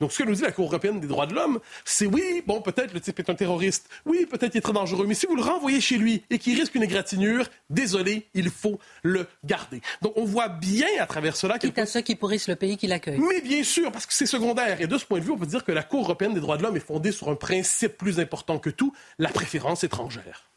Donc, 0.00 0.12
ce 0.12 0.18
que 0.18 0.24
nous 0.24 0.34
dit 0.34 0.42
la 0.42 0.52
Cour 0.52 0.66
européenne 0.66 1.00
des 1.00 1.06
droits 1.06 1.26
de 1.26 1.34
l'homme, 1.34 1.58
c'est 1.84 2.06
oui, 2.06 2.42
bon, 2.46 2.60
peut-être 2.60 2.94
le 2.94 3.00
type 3.00 3.18
est 3.18 3.30
un 3.30 3.34
terroriste, 3.34 3.88
oui, 4.06 4.26
peut-être 4.26 4.54
il 4.54 4.58
est 4.58 4.62
très 4.62 4.72
dangereux, 4.72 5.06
mais 5.06 5.14
si 5.14 5.26
vous 5.26 5.34
le 5.34 5.42
renvoyez 5.42 5.80
chez 5.80 5.98
lui 5.98 6.22
et 6.30 6.38
qu'il 6.38 6.58
risque 6.58 6.74
une 6.74 6.84
égratignure, 6.84 7.48
désolé, 7.68 8.26
il 8.34 8.50
faut 8.50 8.78
le 9.02 9.26
garder. 9.44 9.80
Donc, 10.02 10.12
on 10.16 10.24
voit 10.24 10.48
bien 10.48 10.86
à 11.00 11.06
travers 11.06 11.36
cela... 11.36 11.58
Quitte 11.58 11.78
à 11.78 11.86
ceux 11.86 12.00
qui 12.00 12.14
pourrissent 12.14 12.48
le 12.48 12.56
pays 12.56 12.76
qui 12.76 12.86
l'accueille. 12.86 13.18
Mais 13.18 13.40
bien 13.40 13.64
sûr, 13.64 13.90
parce 13.90 14.06
que 14.06 14.14
c'est 14.14 14.26
secondaire. 14.26 14.80
Et 14.80 14.86
de 14.86 14.98
ce 14.98 15.04
point 15.04 15.18
de 15.18 15.24
vue, 15.24 15.32
on 15.32 15.38
peut 15.38 15.46
dire 15.46 15.64
que 15.64 15.72
la 15.72 15.82
Cour 15.82 16.04
européenne 16.04 16.34
des 16.34 16.40
droits 16.40 16.56
de 16.56 16.62
l'homme 16.62 16.76
est 16.76 16.80
fondée 16.80 17.12
sur 17.12 17.28
un 17.28 17.34
principe 17.34 17.96
plus 17.96 18.20
important 18.20 18.58
que 18.58 18.70
tout, 18.70 18.92
la 19.18 19.30
préférence 19.30 19.84
étrangère. 19.84 20.48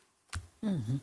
Mhm. 0.61 0.99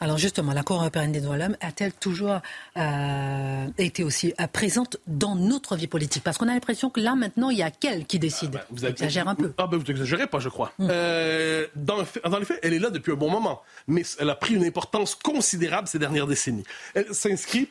Alors 0.00 0.18
justement, 0.18 0.52
la 0.52 0.62
Cour 0.62 0.76
européenne 0.76 1.12
des 1.12 1.20
droits 1.20 1.36
de 1.36 1.42
l'homme 1.42 1.56
a-t-elle 1.60 1.92
toujours 1.92 2.40
euh, 2.76 3.66
été 3.78 4.04
aussi 4.04 4.34
euh, 4.40 4.46
présente 4.46 4.96
dans 5.06 5.36
notre 5.36 5.76
vie 5.76 5.86
politique? 5.86 6.22
Parce 6.22 6.38
qu'on 6.38 6.48
a 6.48 6.54
l'impression 6.54 6.90
que 6.90 7.00
là, 7.00 7.14
maintenant, 7.14 7.50
il 7.50 7.58
y 7.58 7.62
a 7.62 7.70
qu'elle 7.70 8.06
qui 8.06 8.18
décide. 8.18 8.56
Ah, 8.56 8.66
ben, 8.68 8.76
vous 8.76 8.86
exagérez 8.86 9.28
un 9.28 9.34
peu. 9.34 9.52
Ah 9.58 9.66
ben, 9.66 9.78
vous 9.78 9.90
exagérez 9.90 10.26
pas, 10.26 10.38
je 10.38 10.48
crois. 10.48 10.72
Hmm. 10.78 10.88
Euh, 10.90 11.66
dans, 11.76 11.98
les 11.98 12.44
faits, 12.44 12.60
elle 12.62 12.74
est 12.74 12.78
là 12.78 12.90
depuis 12.90 13.12
un 13.12 13.16
bon 13.16 13.30
moment, 13.30 13.62
mais 13.86 14.02
elle 14.18 14.30
a 14.30 14.34
pris 14.34 14.54
une 14.54 14.64
importance 14.64 15.14
considérable 15.14 15.88
ces 15.88 15.98
dernières 15.98 16.26
décennies. 16.26 16.64
Elle 16.94 17.14
s'inscrit 17.14 17.68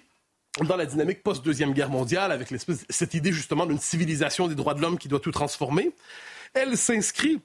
dans 0.62 0.76
la 0.76 0.86
dynamique 0.86 1.24
post-deuxième 1.24 1.74
guerre 1.74 1.90
mondiale, 1.90 2.32
avec 2.32 2.50
cette 2.90 3.14
idée 3.16 3.32
justement 3.32 3.66
d'une 3.66 3.80
civilisation 3.80 4.48
des 4.48 4.56
droits 4.56 4.76
de 4.76 4.82
l'homme 4.82 5.00
qui 5.00 5.08
doit 5.08 5.20
tout 5.20 5.32
transformer. 5.32 5.92
Elle 6.54 6.78
s'inscrit 6.78 7.42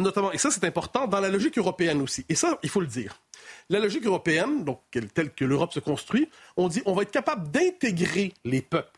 notamment, 0.00 0.32
et 0.32 0.38
ça 0.38 0.50
c'est 0.50 0.64
important, 0.64 1.06
dans 1.06 1.20
la 1.20 1.28
logique 1.28 1.58
européenne 1.58 2.02
aussi. 2.02 2.24
Et 2.28 2.34
ça, 2.34 2.58
il 2.62 2.68
faut 2.68 2.80
le 2.80 2.86
dire. 2.86 3.20
La 3.68 3.78
logique 3.78 4.04
européenne, 4.06 4.64
donc 4.64 4.80
telle 5.14 5.32
que 5.32 5.44
l'Europe 5.44 5.72
se 5.72 5.80
construit, 5.80 6.28
on 6.56 6.68
dit 6.68 6.82
on 6.86 6.94
va 6.94 7.02
être 7.02 7.10
capable 7.10 7.50
d'intégrer 7.50 8.32
les 8.44 8.62
peuples 8.62 8.90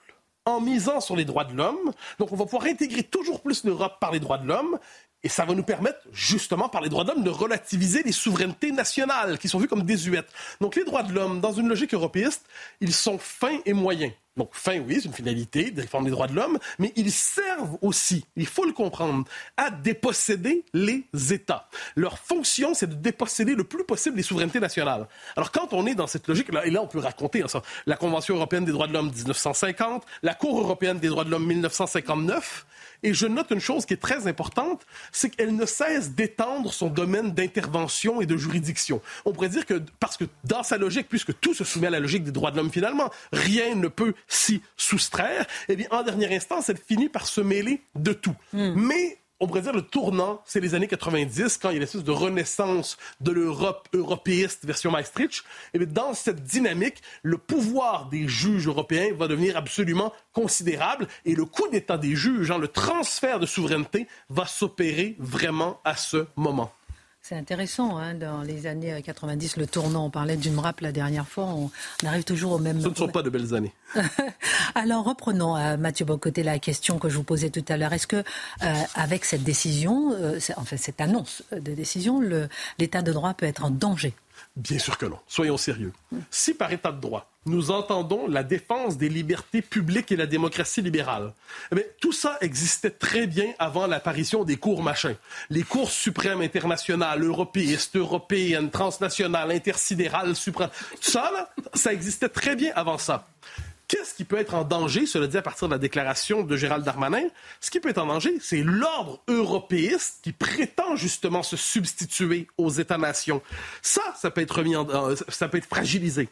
en 0.48 0.60
misant 0.60 1.00
sur 1.00 1.14
les 1.14 1.24
droits 1.24 1.44
de 1.44 1.54
l'homme. 1.54 1.92
Donc 2.18 2.32
on 2.32 2.36
va 2.36 2.44
pouvoir 2.44 2.64
intégrer 2.64 3.02
toujours 3.02 3.42
plus 3.42 3.64
l'Europe 3.64 3.98
par 4.00 4.12
les 4.12 4.20
droits 4.20 4.38
de 4.38 4.46
l'homme. 4.46 4.78
Et 5.24 5.28
ça 5.28 5.44
va 5.44 5.54
nous 5.54 5.64
permettre, 5.64 5.98
justement, 6.12 6.68
par 6.68 6.80
les 6.80 6.88
droits 6.88 7.04
de 7.04 7.10
l'homme, 7.10 7.24
de 7.24 7.30
relativiser 7.30 8.02
les 8.04 8.12
souverainetés 8.12 8.70
nationales 8.70 9.38
qui 9.38 9.48
sont 9.48 9.58
vues 9.58 9.66
comme 9.66 9.82
désuètes. 9.82 10.30
Donc 10.60 10.76
les 10.76 10.84
droits 10.84 11.02
de 11.02 11.12
l'homme, 11.12 11.40
dans 11.40 11.52
une 11.52 11.68
logique 11.68 11.92
européiste, 11.92 12.46
ils 12.80 12.94
sont 12.94 13.18
fins 13.18 13.58
et 13.66 13.72
moyens. 13.72 14.12
Donc, 14.38 14.50
fin, 14.52 14.78
oui, 14.78 15.00
c'est 15.02 15.08
une 15.08 15.14
finalité 15.14 15.72
de 15.72 15.80
réforme 15.80 16.04
des 16.04 16.12
droits 16.12 16.28
de 16.28 16.34
l'homme, 16.34 16.60
mais 16.78 16.92
ils 16.94 17.10
servent 17.10 17.76
aussi, 17.82 18.24
il 18.36 18.46
faut 18.46 18.64
le 18.64 18.72
comprendre, 18.72 19.24
à 19.56 19.70
déposséder 19.70 20.64
les 20.72 21.04
États. 21.30 21.68
Leur 21.96 22.20
fonction, 22.20 22.72
c'est 22.72 22.88
de 22.88 22.94
déposséder 22.94 23.56
le 23.56 23.64
plus 23.64 23.82
possible 23.82 24.16
les 24.16 24.22
souverainetés 24.22 24.60
nationales. 24.60 25.08
Alors, 25.34 25.50
quand 25.50 25.72
on 25.72 25.86
est 25.86 25.96
dans 25.96 26.06
cette 26.06 26.28
logique, 26.28 26.52
là, 26.52 26.64
et 26.64 26.70
là, 26.70 26.80
on 26.82 26.86
peut 26.86 27.00
raconter 27.00 27.42
hein, 27.42 27.62
la 27.86 27.96
Convention 27.96 28.36
européenne 28.36 28.64
des 28.64 28.70
droits 28.70 28.86
de 28.86 28.92
l'homme 28.92 29.10
1950, 29.10 30.04
la 30.22 30.34
Cour 30.34 30.60
européenne 30.60 31.00
des 31.00 31.08
droits 31.08 31.24
de 31.24 31.30
l'homme 31.30 31.46
1959, 31.46 32.64
et 33.02 33.14
je 33.14 33.26
note 33.26 33.50
une 33.50 33.60
chose 33.60 33.86
qui 33.86 33.94
est 33.94 33.98
très 33.98 34.26
importante, 34.26 34.86
c'est 35.12 35.30
qu'elle 35.30 35.54
ne 35.54 35.66
cesse 35.66 36.10
d'étendre 36.12 36.72
son 36.72 36.88
domaine 36.88 37.32
d'intervention 37.32 38.20
et 38.20 38.26
de 38.26 38.36
juridiction. 38.36 39.00
On 39.24 39.32
pourrait 39.32 39.48
dire 39.48 39.66
que, 39.66 39.82
parce 40.00 40.16
que 40.16 40.24
dans 40.44 40.62
sa 40.62 40.78
logique, 40.78 41.08
puisque 41.08 41.38
tout 41.40 41.54
se 41.54 41.64
soumet 41.64 41.88
à 41.88 41.90
la 41.90 42.00
logique 42.00 42.24
des 42.24 42.32
droits 42.32 42.50
de 42.50 42.56
l'homme 42.56 42.70
finalement, 42.70 43.10
rien 43.32 43.74
ne 43.74 43.88
peut 43.88 44.14
s'y 44.26 44.62
soustraire, 44.76 45.46
eh 45.68 45.76
bien, 45.76 45.86
en 45.90 46.02
dernière 46.02 46.32
instance, 46.32 46.68
elle 46.68 46.78
finit 46.78 47.08
par 47.08 47.26
se 47.26 47.40
mêler 47.40 47.82
de 47.94 48.12
tout. 48.12 48.34
Hmm. 48.52 48.74
Mais 48.76 49.18
on 49.40 49.46
pourrait 49.46 49.62
dire 49.62 49.72
le 49.72 49.82
tournant, 49.82 50.42
c'est 50.44 50.60
les 50.60 50.74
années 50.74 50.88
90, 50.88 51.58
quand 51.58 51.70
il 51.70 51.74
y 51.74 51.76
a 51.76 51.80
l'espèce 51.80 52.04
de 52.04 52.10
renaissance 52.10 52.96
de 53.20 53.30
l'Europe 53.30 53.88
européiste 53.92 54.64
version 54.64 54.90
Maastricht. 54.90 55.44
Et 55.74 55.86
dans 55.86 56.14
cette 56.14 56.42
dynamique, 56.44 57.02
le 57.22 57.38
pouvoir 57.38 58.08
des 58.08 58.26
juges 58.26 58.66
européens 58.66 59.12
va 59.14 59.28
devenir 59.28 59.56
absolument 59.56 60.12
considérable 60.32 61.06
et 61.24 61.34
le 61.34 61.44
coup 61.44 61.68
d'état 61.68 61.98
des 61.98 62.16
juges, 62.16 62.50
hein, 62.50 62.58
le 62.58 62.68
transfert 62.68 63.38
de 63.40 63.46
souveraineté, 63.46 64.08
va 64.28 64.46
s'opérer 64.46 65.16
vraiment 65.18 65.80
à 65.84 65.96
ce 65.96 66.26
moment. 66.36 66.72
C'est 67.28 67.36
intéressant, 67.36 67.98
hein, 67.98 68.14
dans 68.14 68.40
les 68.40 68.66
années 68.66 69.02
90, 69.02 69.58
le 69.58 69.66
tournant, 69.66 70.06
on 70.06 70.10
parlait 70.10 70.38
d'une 70.38 70.58
rap 70.58 70.80
la 70.80 70.92
dernière 70.92 71.28
fois, 71.28 71.44
on, 71.44 71.70
arrive 72.06 72.24
toujours 72.24 72.52
au 72.52 72.58
même... 72.58 72.80
Ce 72.80 72.88
ne 72.88 72.94
sont 72.94 73.08
pas 73.08 73.22
de 73.22 73.28
belles 73.28 73.54
années. 73.54 73.74
Alors 74.74 75.04
reprenons, 75.04 75.54
à 75.54 75.74
euh, 75.74 75.76
Mathieu 75.76 76.06
Bocoté, 76.06 76.42
la 76.42 76.58
question 76.58 76.98
que 76.98 77.10
je 77.10 77.16
vous 77.18 77.24
posais 77.24 77.50
tout 77.50 77.64
à 77.68 77.76
l'heure. 77.76 77.92
Est-ce 77.92 78.06
que, 78.06 78.16
euh, 78.16 78.74
avec 78.94 79.26
cette 79.26 79.44
décision, 79.44 80.14
euh, 80.14 80.38
en 80.56 80.64
fait 80.64 80.78
cette 80.78 81.02
annonce 81.02 81.42
de 81.52 81.74
décision, 81.74 82.22
l'état 82.78 83.02
de 83.02 83.12
droit 83.12 83.34
peut 83.34 83.44
être 83.44 83.62
en 83.62 83.70
danger? 83.70 84.14
Bien 84.58 84.80
sûr 84.80 84.98
que 84.98 85.06
non. 85.06 85.20
Soyons 85.28 85.56
sérieux. 85.56 85.92
Si 86.32 86.52
par 86.52 86.72
état 86.72 86.90
de 86.90 87.00
droit, 87.00 87.30
nous 87.46 87.70
entendons 87.70 88.26
la 88.26 88.42
défense 88.42 88.96
des 88.96 89.08
libertés 89.08 89.62
publiques 89.62 90.10
et 90.10 90.16
la 90.16 90.26
démocratie 90.26 90.82
libérale, 90.82 91.32
eh 91.74 91.86
tout 92.00 92.10
ça 92.10 92.36
existait 92.40 92.90
très 92.90 93.28
bien 93.28 93.52
avant 93.60 93.86
l'apparition 93.86 94.42
des 94.42 94.56
cours 94.56 94.82
machins. 94.82 95.14
Les 95.48 95.62
cours 95.62 95.92
suprêmes 95.92 96.40
internationales, 96.40 97.22
européistes, 97.22 97.94
européennes, 97.94 98.70
transnationales, 98.70 99.52
intersidérales, 99.52 100.34
suprêmes. 100.34 100.70
Tout 101.00 101.10
ça, 101.12 101.52
ça 101.72 101.92
existait 101.92 102.28
très 102.28 102.56
bien 102.56 102.72
avant 102.74 102.98
ça. 102.98 103.28
Qu'est-ce 103.88 104.14
qui 104.14 104.24
peut 104.24 104.36
être 104.36 104.52
en 104.52 104.64
danger, 104.64 105.06
cela 105.06 105.26
dit 105.26 105.38
à 105.38 105.42
partir 105.42 105.66
de 105.66 105.72
la 105.72 105.78
déclaration 105.78 106.42
de 106.42 106.56
Gérald 106.58 106.84
Darmanin? 106.84 107.26
Ce 107.58 107.70
qui 107.70 107.80
peut 107.80 107.88
être 107.88 107.96
en 107.96 108.06
danger, 108.06 108.36
c'est 108.38 108.62
l'ordre 108.62 109.22
européiste 109.28 110.18
qui 110.22 110.32
prétend 110.32 110.94
justement 110.94 111.42
se 111.42 111.56
substituer 111.56 112.48
aux 112.58 112.68
États-nations. 112.68 113.40
Ça, 113.80 114.02
ça 114.14 114.30
peut 114.30 114.42
être 114.42 114.56
remis 114.56 114.76
en, 114.76 114.86
euh, 114.90 115.16
ça 115.28 115.48
peut 115.48 115.56
être 115.56 115.64
fragilisé. 115.64 116.28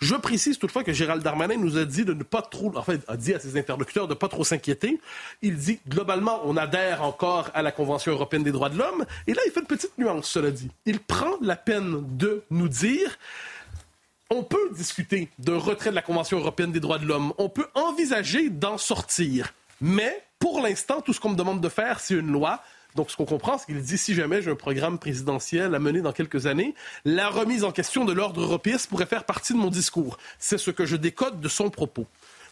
Je 0.00 0.14
précise 0.14 0.58
toutefois 0.58 0.84
que 0.84 0.92
Gérald 0.92 1.22
Darmanin 1.22 1.56
nous 1.56 1.78
a 1.78 1.86
dit 1.86 2.04
de 2.04 2.12
ne 2.12 2.22
pas 2.22 2.42
trop, 2.42 2.76
en 2.76 2.82
fait, 2.82 3.00
a 3.08 3.16
dit 3.16 3.32
à 3.32 3.40
ses 3.40 3.58
interlocuteurs 3.58 4.06
de 4.06 4.12
ne 4.12 4.18
pas 4.18 4.28
trop 4.28 4.44
s'inquiéter. 4.44 5.00
Il 5.40 5.56
dit, 5.56 5.80
globalement, 5.88 6.42
on 6.44 6.56
adhère 6.58 7.02
encore 7.02 7.50
à 7.54 7.62
la 7.62 7.72
Convention 7.72 8.12
européenne 8.12 8.44
des 8.44 8.52
droits 8.52 8.68
de 8.68 8.76
l'homme. 8.76 9.06
Et 9.26 9.32
là, 9.32 9.40
il 9.46 9.50
fait 9.50 9.60
une 9.60 9.66
petite 9.66 9.96
nuance, 9.98 10.28
cela 10.28 10.50
dit. 10.50 10.70
Il 10.84 11.00
prend 11.00 11.38
la 11.40 11.56
peine 11.56 12.04
de 12.16 12.42
nous 12.50 12.68
dire, 12.68 13.18
on 14.30 14.42
peut 14.42 14.70
discuter 14.72 15.30
d'un 15.38 15.58
retrait 15.58 15.90
de 15.90 15.94
la 15.94 16.02
Convention 16.02 16.38
européenne 16.38 16.72
des 16.72 16.80
droits 16.80 16.98
de 16.98 17.06
l'homme. 17.06 17.32
On 17.38 17.48
peut 17.48 17.68
envisager 17.74 18.50
d'en 18.50 18.76
sortir. 18.76 19.54
Mais 19.80 20.22
pour 20.38 20.60
l'instant, 20.60 21.00
tout 21.00 21.12
ce 21.12 21.20
qu'on 21.20 21.30
me 21.30 21.36
demande 21.36 21.60
de 21.60 21.68
faire, 21.68 22.00
c'est 22.00 22.14
une 22.14 22.30
loi. 22.30 22.62
Donc, 22.94 23.10
ce 23.10 23.16
qu'on 23.16 23.24
comprend, 23.24 23.58
c'est 23.58 23.66
qu'il 23.66 23.80
dit 23.80 23.98
si 23.98 24.14
jamais 24.14 24.42
j'ai 24.42 24.50
un 24.50 24.56
programme 24.56 24.98
présidentiel 24.98 25.74
à 25.74 25.78
mener 25.78 26.00
dans 26.00 26.12
quelques 26.12 26.46
années, 26.46 26.74
la 27.04 27.28
remise 27.28 27.64
en 27.64 27.72
question 27.72 28.04
de 28.04 28.12
l'ordre 28.12 28.40
européen 28.42 28.76
pourrait 28.88 29.06
faire 29.06 29.24
partie 29.24 29.52
de 29.52 29.58
mon 29.58 29.70
discours. 29.70 30.18
C'est 30.38 30.58
ce 30.58 30.70
que 30.70 30.84
je 30.84 30.96
décode 30.96 31.40
de 31.40 31.48
son 31.48 31.70
propos. 31.70 32.06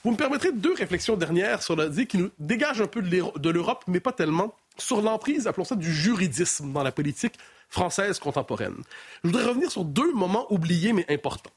Vous 0.05 0.13
me 0.13 0.17
permettrez 0.17 0.53
deux 0.53 0.75
réflexions 0.75 1.17
dernières 1.17 1.63
sur 1.63 1.75
la 1.75 1.89
qui 1.89 2.19
nous 2.19 2.31
dégagent 2.39 2.81
un 2.81 2.87
peu 2.87 3.03
de 3.03 3.51
l'Europe, 3.51 3.85
mais 3.89 3.99
pas 4.01 4.13
tellement, 4.13 4.55
sur 4.79 5.03
l'emprise, 5.03 5.47
appelons 5.47 5.65
ça, 5.65 5.75
du 5.75 5.93
juridisme 5.93 6.73
dans 6.73 6.83
la 6.83 6.93
politique 6.93 7.35
française 7.69 8.19
contemporaine. 8.19 8.77
Je 9.25 9.29
voudrais 9.29 9.45
revenir 9.45 9.71
sur 9.71 9.85
deux 9.85 10.13
moments 10.13 10.47
oubliés 10.53 10.93
mais 10.93 11.07
importants. 11.09 11.51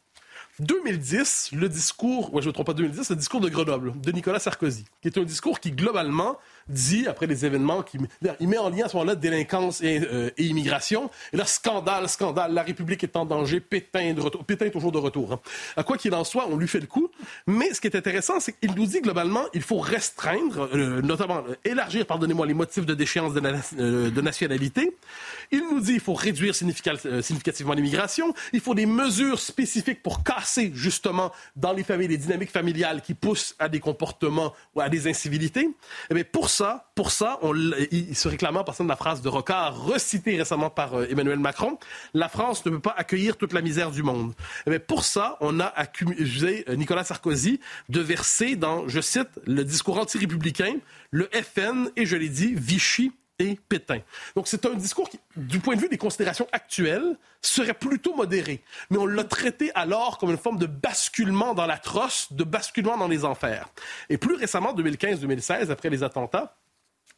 2010, 0.60 1.52
le 1.54 1.70
discours, 1.70 2.34
ouais, 2.34 2.42
je 2.42 2.48
me 2.48 2.54
trompe 2.54 2.68
pas, 2.68 2.74
2010, 2.74 3.10
le 3.10 3.16
discours 3.16 3.40
de 3.40 3.50
Grenoble 3.50 4.00
de 4.00 4.12
Nicolas 4.12 4.40
Sarkozy, 4.40 4.86
qui 5.02 5.08
est 5.08 5.18
un 5.18 5.24
discours 5.24 5.60
qui, 5.60 5.72
globalement, 5.72 6.38
dit, 6.70 7.08
après 7.08 7.28
les 7.28 7.46
événements, 7.46 7.84
il 8.40 8.48
met 8.48 8.58
en 8.58 8.70
lien 8.70 8.86
à 8.86 8.90
ce 8.90 8.96
moment-là 8.98 9.16
délinquance 9.16 9.82
euh, 9.84 10.30
et, 10.38 10.44
immigration. 10.44 11.10
Et 11.34 11.38
là, 11.38 11.46
scandale, 11.46 12.08
scandale, 12.08 12.54
la 12.54 12.64
République 12.64 13.04
est 13.04 13.16
en 13.16 13.26
danger, 13.26 13.60
Pétain, 13.60 14.14
de 14.14 14.22
retour, 14.22 14.46
Pétain 14.46 14.70
toujours 14.70 14.92
de 14.92 14.98
retour. 14.98 15.42
Hein. 15.78 15.84
Quoi 15.84 15.98
qu'il 15.98 16.14
en 16.14 16.24
soit, 16.24 16.48
on 16.50 16.58
lui 16.58 16.68
fait 16.68 16.80
le 16.80 16.88
coup. 16.88 17.10
Mais 17.48 17.74
ce 17.74 17.82
qui 17.82 17.88
est 17.88 17.96
intéressant, 17.96 18.40
c'est 18.40 18.54
qu'il 18.54 18.74
nous 18.76 18.86
dit 18.86 19.02
globalement, 19.02 19.46
il 19.54 19.62
faut 19.62 19.80
restreindre, 19.80 20.70
euh, 20.74 21.02
notamment 21.02 21.44
euh, 21.50 21.56
élargir, 21.66 22.06
pardonnez-moi, 22.06 22.46
les 22.46 22.54
motifs 22.54 22.86
de 22.86 22.94
déchéance 22.94 23.34
de, 23.34 24.22
nationalité. 24.22 24.96
Il 25.52 25.64
nous 25.72 25.80
dit 25.80 25.94
qu'il 25.94 26.02
faut 26.02 26.14
réduire 26.14 26.54
significativement 26.54 27.74
l'immigration. 27.74 28.34
Il 28.54 28.60
faut 28.60 28.76
des 28.76 28.86
mesures 28.86 29.40
spécifiques 29.40 30.04
pour 30.04 30.24
casser, 30.24 30.72
justement, 30.76 31.32
dans 31.56 31.74
les 31.74 31.84
familles, 31.84 32.10
les 32.10 32.18
dynamiques 32.18 32.52
familiales 32.52 33.02
qui 33.02 33.16
poussent 33.16 33.56
à 33.58 33.70
des 33.70 33.80
comportements 33.80 34.54
ou 34.76 34.82
à 34.82 34.90
des 34.90 35.08
incivilités. 35.08 35.62
Et 35.62 35.74
eh 36.12 36.14
bien, 36.14 36.24
pour 36.30 36.50
pour 36.96 37.12
ça, 37.12 37.40
il, 37.92 38.16
se 38.16 38.28
réclamant 38.28 38.64
par 38.64 38.76
de 38.78 38.88
la 38.88 38.96
phrase 38.96 39.22
de 39.22 39.30
Rocard, 39.30 39.86
recitée 39.86 40.38
récemment 40.38 40.70
par 40.70 40.96
euh, 40.96 41.08
Emmanuel 41.10 41.40
Macron, 41.40 41.78
la 42.14 42.30
France 42.30 42.66
ne 42.66 42.72
peut 42.72 42.80
pas 42.80 42.96
accueillir 42.98 43.38
toute 43.38 43.54
la 43.54 43.62
misère 43.62 43.92
du 43.92 44.04
monde. 44.04 44.34
Mais 44.68 44.76
eh 44.76 44.80
pour 44.80 45.04
ça, 45.04 45.38
on 45.42 45.60
a 45.60 45.66
accusé 45.66 46.66
euh, 46.68 46.76
Nicolas 46.76 47.04
Sarkozy 47.04 47.60
de 47.90 48.02
verser 48.02 48.56
dans, 48.56 48.88
je 48.88 49.02
cite, 49.02 49.30
le 49.46 49.64
discours 49.64 50.00
anti-républicain, 50.00 50.78
le 51.12 51.30
FN 51.34 51.90
et, 51.96 52.06
je 52.06 52.16
l'ai 52.16 52.30
dit, 52.30 52.54
Vichy 52.56 53.12
et 53.40 53.58
Pétain. 53.70 54.02
Donc 54.36 54.48
c'est 54.48 54.66
un 54.66 54.74
discours 54.74 55.10
qui, 55.10 55.20
du 55.36 55.60
point 55.60 55.76
de 55.76 55.82
vue 55.82 55.90
des 55.90 55.98
considérations 55.98 56.48
actuelles, 56.52 57.18
serait 57.42 57.74
plutôt 57.74 58.16
modéré. 58.16 58.62
Mais 58.90 58.98
on 58.98 59.06
l'a 59.06 59.24
traité 59.24 59.72
alors 59.76 60.18
comme 60.18 60.30
une 60.30 60.38
forme 60.38 60.60
de 60.60 60.66
basculement 60.66 61.54
dans 61.54 61.66
l'atroce, 61.66 62.32
de 62.32 62.44
basculement 62.44 62.98
dans 62.98 63.08
les 63.08 63.26
enfers. 63.26 63.70
Et 64.10 64.18
plus 64.18 64.36
récemment, 64.36 64.74
2015-2016, 64.74 65.72
après 65.72 65.90
les 65.90 66.04
attentats, 66.04 66.58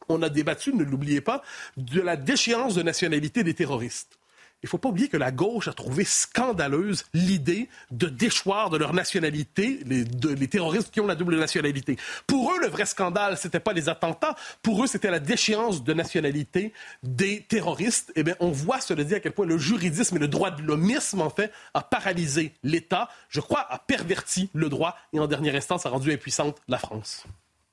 on 0.08 0.22
a 0.22 0.28
débattu, 0.28 0.72
ne 0.74 0.84
l'oubliez 0.84 1.20
pas, 1.20 1.42
de 1.76 2.00
la 2.00 2.16
déchéance 2.16 2.74
de 2.74 2.82
nationalité 2.82 3.44
des 3.44 3.54
terroristes. 3.54 4.18
Il 4.62 4.66
ne 4.66 4.68
faut 4.68 4.78
pas 4.78 4.90
oublier 4.90 5.08
que 5.08 5.16
la 5.16 5.32
gauche 5.32 5.66
a 5.66 5.72
trouvé 5.72 6.04
scandaleuse 6.04 7.04
l'idée 7.14 7.68
de 7.90 8.06
déchoir 8.06 8.70
de 8.70 8.76
leur 8.76 8.94
nationalité 8.94 9.80
les, 9.86 10.48
terroristes 10.48 10.92
qui 10.92 11.00
ont 11.00 11.06
la 11.06 11.16
double 11.16 11.36
nationalité. 11.36 11.96
Pour 12.28 12.52
eux, 12.52 12.60
le 12.60 12.68
vrai 12.68 12.86
scandale, 12.86 13.36
c'était 13.36 13.58
pas 13.58 13.72
les 13.72 13.88
attentats. 13.88 14.36
Pour 14.62 14.84
eux, 14.84 14.86
c'était 14.86 15.10
la 15.10 15.18
déchéance 15.18 15.82
de 15.82 15.92
nationalité 15.92 16.72
des 17.02 17.42
terroristes. 17.42 18.12
Eh 18.14 18.22
bien, 18.22 18.36
on 18.38 18.50
voit, 18.50 18.80
cela 18.80 19.02
dit, 19.02 19.16
à 19.16 19.20
quel 19.20 19.32
point 19.32 19.46
le 19.46 19.58
juridisme 19.58 20.16
et 20.16 20.20
le 20.20 20.28
droit 20.28 20.52
de 20.52 20.62
l'homisme, 20.62 21.20
en 21.20 21.30
fait, 21.30 21.52
a 21.74 21.82
paralysé 21.82 22.54
l'État. 22.62 23.08
Je 23.30 23.40
crois, 23.40 23.66
a 23.68 23.78
perverti 23.78 24.48
le 24.54 24.68
droit 24.68 24.96
et, 25.12 25.18
en 25.18 25.26
dernière 25.26 25.56
instance, 25.56 25.86
a 25.86 25.88
rendu 25.88 26.12
impuissante 26.12 26.62
la 26.68 26.78
France. 26.78 27.24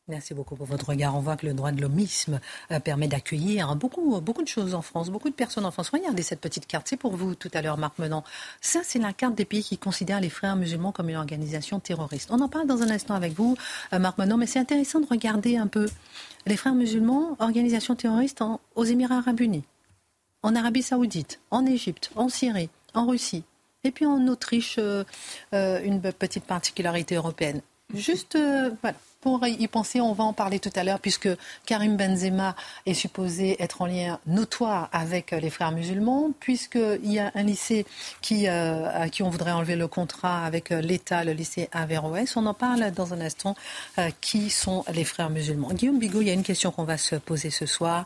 Merci 0.09 0.33
beaucoup 0.33 0.55
pour 0.55 0.65
votre 0.65 0.89
regard. 0.89 1.15
On 1.15 1.19
voit 1.19 1.37
que 1.37 1.45
le 1.45 1.53
droit 1.53 1.71
de 1.71 1.79
l'homisme 1.79 2.39
euh, 2.71 2.79
permet 2.79 3.07
d'accueillir 3.07 3.75
beaucoup, 3.75 4.19
beaucoup 4.21 4.41
de 4.41 4.47
choses 4.47 4.73
en 4.73 4.81
France, 4.81 5.11
beaucoup 5.11 5.29
de 5.29 5.35
personnes 5.35 5.65
en 5.65 5.71
France. 5.71 5.89
Regardez 5.89 6.23
cette 6.23 6.41
petite 6.41 6.65
carte. 6.65 6.87
C'est 6.89 6.97
pour 6.97 7.15
vous 7.15 7.35
tout 7.35 7.51
à 7.53 7.61
l'heure, 7.61 7.77
Marc 7.77 7.99
Menant. 7.99 8.23
Ça, 8.59 8.79
c'est 8.83 8.97
la 8.97 9.13
carte 9.13 9.35
des 9.35 9.45
pays 9.45 9.63
qui 9.63 9.77
considèrent 9.77 10.19
les 10.19 10.31
frères 10.31 10.55
musulmans 10.55 10.91
comme 10.91 11.09
une 11.09 11.15
organisation 11.15 11.79
terroriste. 11.79 12.31
On 12.31 12.41
en 12.41 12.49
parle 12.49 12.65
dans 12.65 12.81
un 12.81 12.89
instant 12.89 13.13
avec 13.13 13.33
vous, 13.33 13.55
euh, 13.93 13.99
Marc 13.99 14.17
Menant, 14.17 14.37
mais 14.37 14.47
c'est 14.47 14.57
intéressant 14.57 14.99
de 14.99 15.05
regarder 15.05 15.57
un 15.57 15.67
peu 15.67 15.87
les 16.47 16.57
frères 16.57 16.73
musulmans, 16.73 17.35
organisation 17.37 17.93
terroriste 17.95 18.43
aux 18.73 18.83
Émirats 18.83 19.19
arabes 19.19 19.41
unis, 19.41 19.63
en 20.41 20.55
Arabie 20.55 20.81
saoudite, 20.81 21.39
en 21.51 21.67
Égypte, 21.67 22.09
en 22.15 22.29
Syrie, 22.29 22.69
en 22.95 23.05
Russie, 23.05 23.43
et 23.83 23.91
puis 23.91 24.07
en 24.07 24.27
Autriche, 24.27 24.79
euh, 24.79 25.03
une 25.53 26.01
petite 26.01 26.45
particularité 26.45 27.13
européenne. 27.13 27.61
Juste, 27.93 28.37
voilà 28.81 28.95
pour 29.21 29.45
y 29.45 29.67
penser, 29.67 29.99
on 29.99 30.13
va 30.13 30.23
en 30.23 30.33
parler 30.33 30.59
tout 30.59 30.69
à 30.75 30.83
l'heure, 30.83 30.99
puisque 30.99 31.29
Karim 31.65 31.97
Benzema 31.97 32.55
est 32.85 32.93
supposé 32.93 33.61
être 33.61 33.81
en 33.81 33.85
lien 33.85 34.19
notoire 34.27 34.89
avec 34.93 35.31
les 35.31 35.49
frères 35.49 35.71
musulmans, 35.71 36.31
puisqu'il 36.39 37.11
y 37.11 37.19
a 37.19 37.31
un 37.35 37.43
lycée 37.43 37.85
qui, 38.21 38.47
euh, 38.47 38.89
à 38.89 39.09
qui 39.09 39.21
on 39.21 39.29
voudrait 39.29 39.51
enlever 39.51 39.75
le 39.75 39.87
contrat 39.87 40.45
avec 40.45 40.69
l'État, 40.69 41.23
le 41.23 41.33
lycée 41.33 41.67
Averroès. 41.73 42.37
On 42.37 42.45
en 42.45 42.53
parle 42.53 42.91
dans 42.91 43.13
un 43.13 43.21
instant. 43.21 43.55
Euh, 43.97 44.09
qui 44.21 44.49
sont 44.49 44.83
les 44.93 45.03
frères 45.03 45.29
musulmans 45.29 45.69
Guillaume 45.73 45.99
Bigot, 45.99 46.21
il 46.21 46.27
y 46.27 46.29
a 46.29 46.33
une 46.33 46.43
question 46.43 46.71
qu'on 46.71 46.83
va 46.83 46.97
se 46.97 47.15
poser 47.15 47.49
ce 47.49 47.65
soir, 47.65 48.05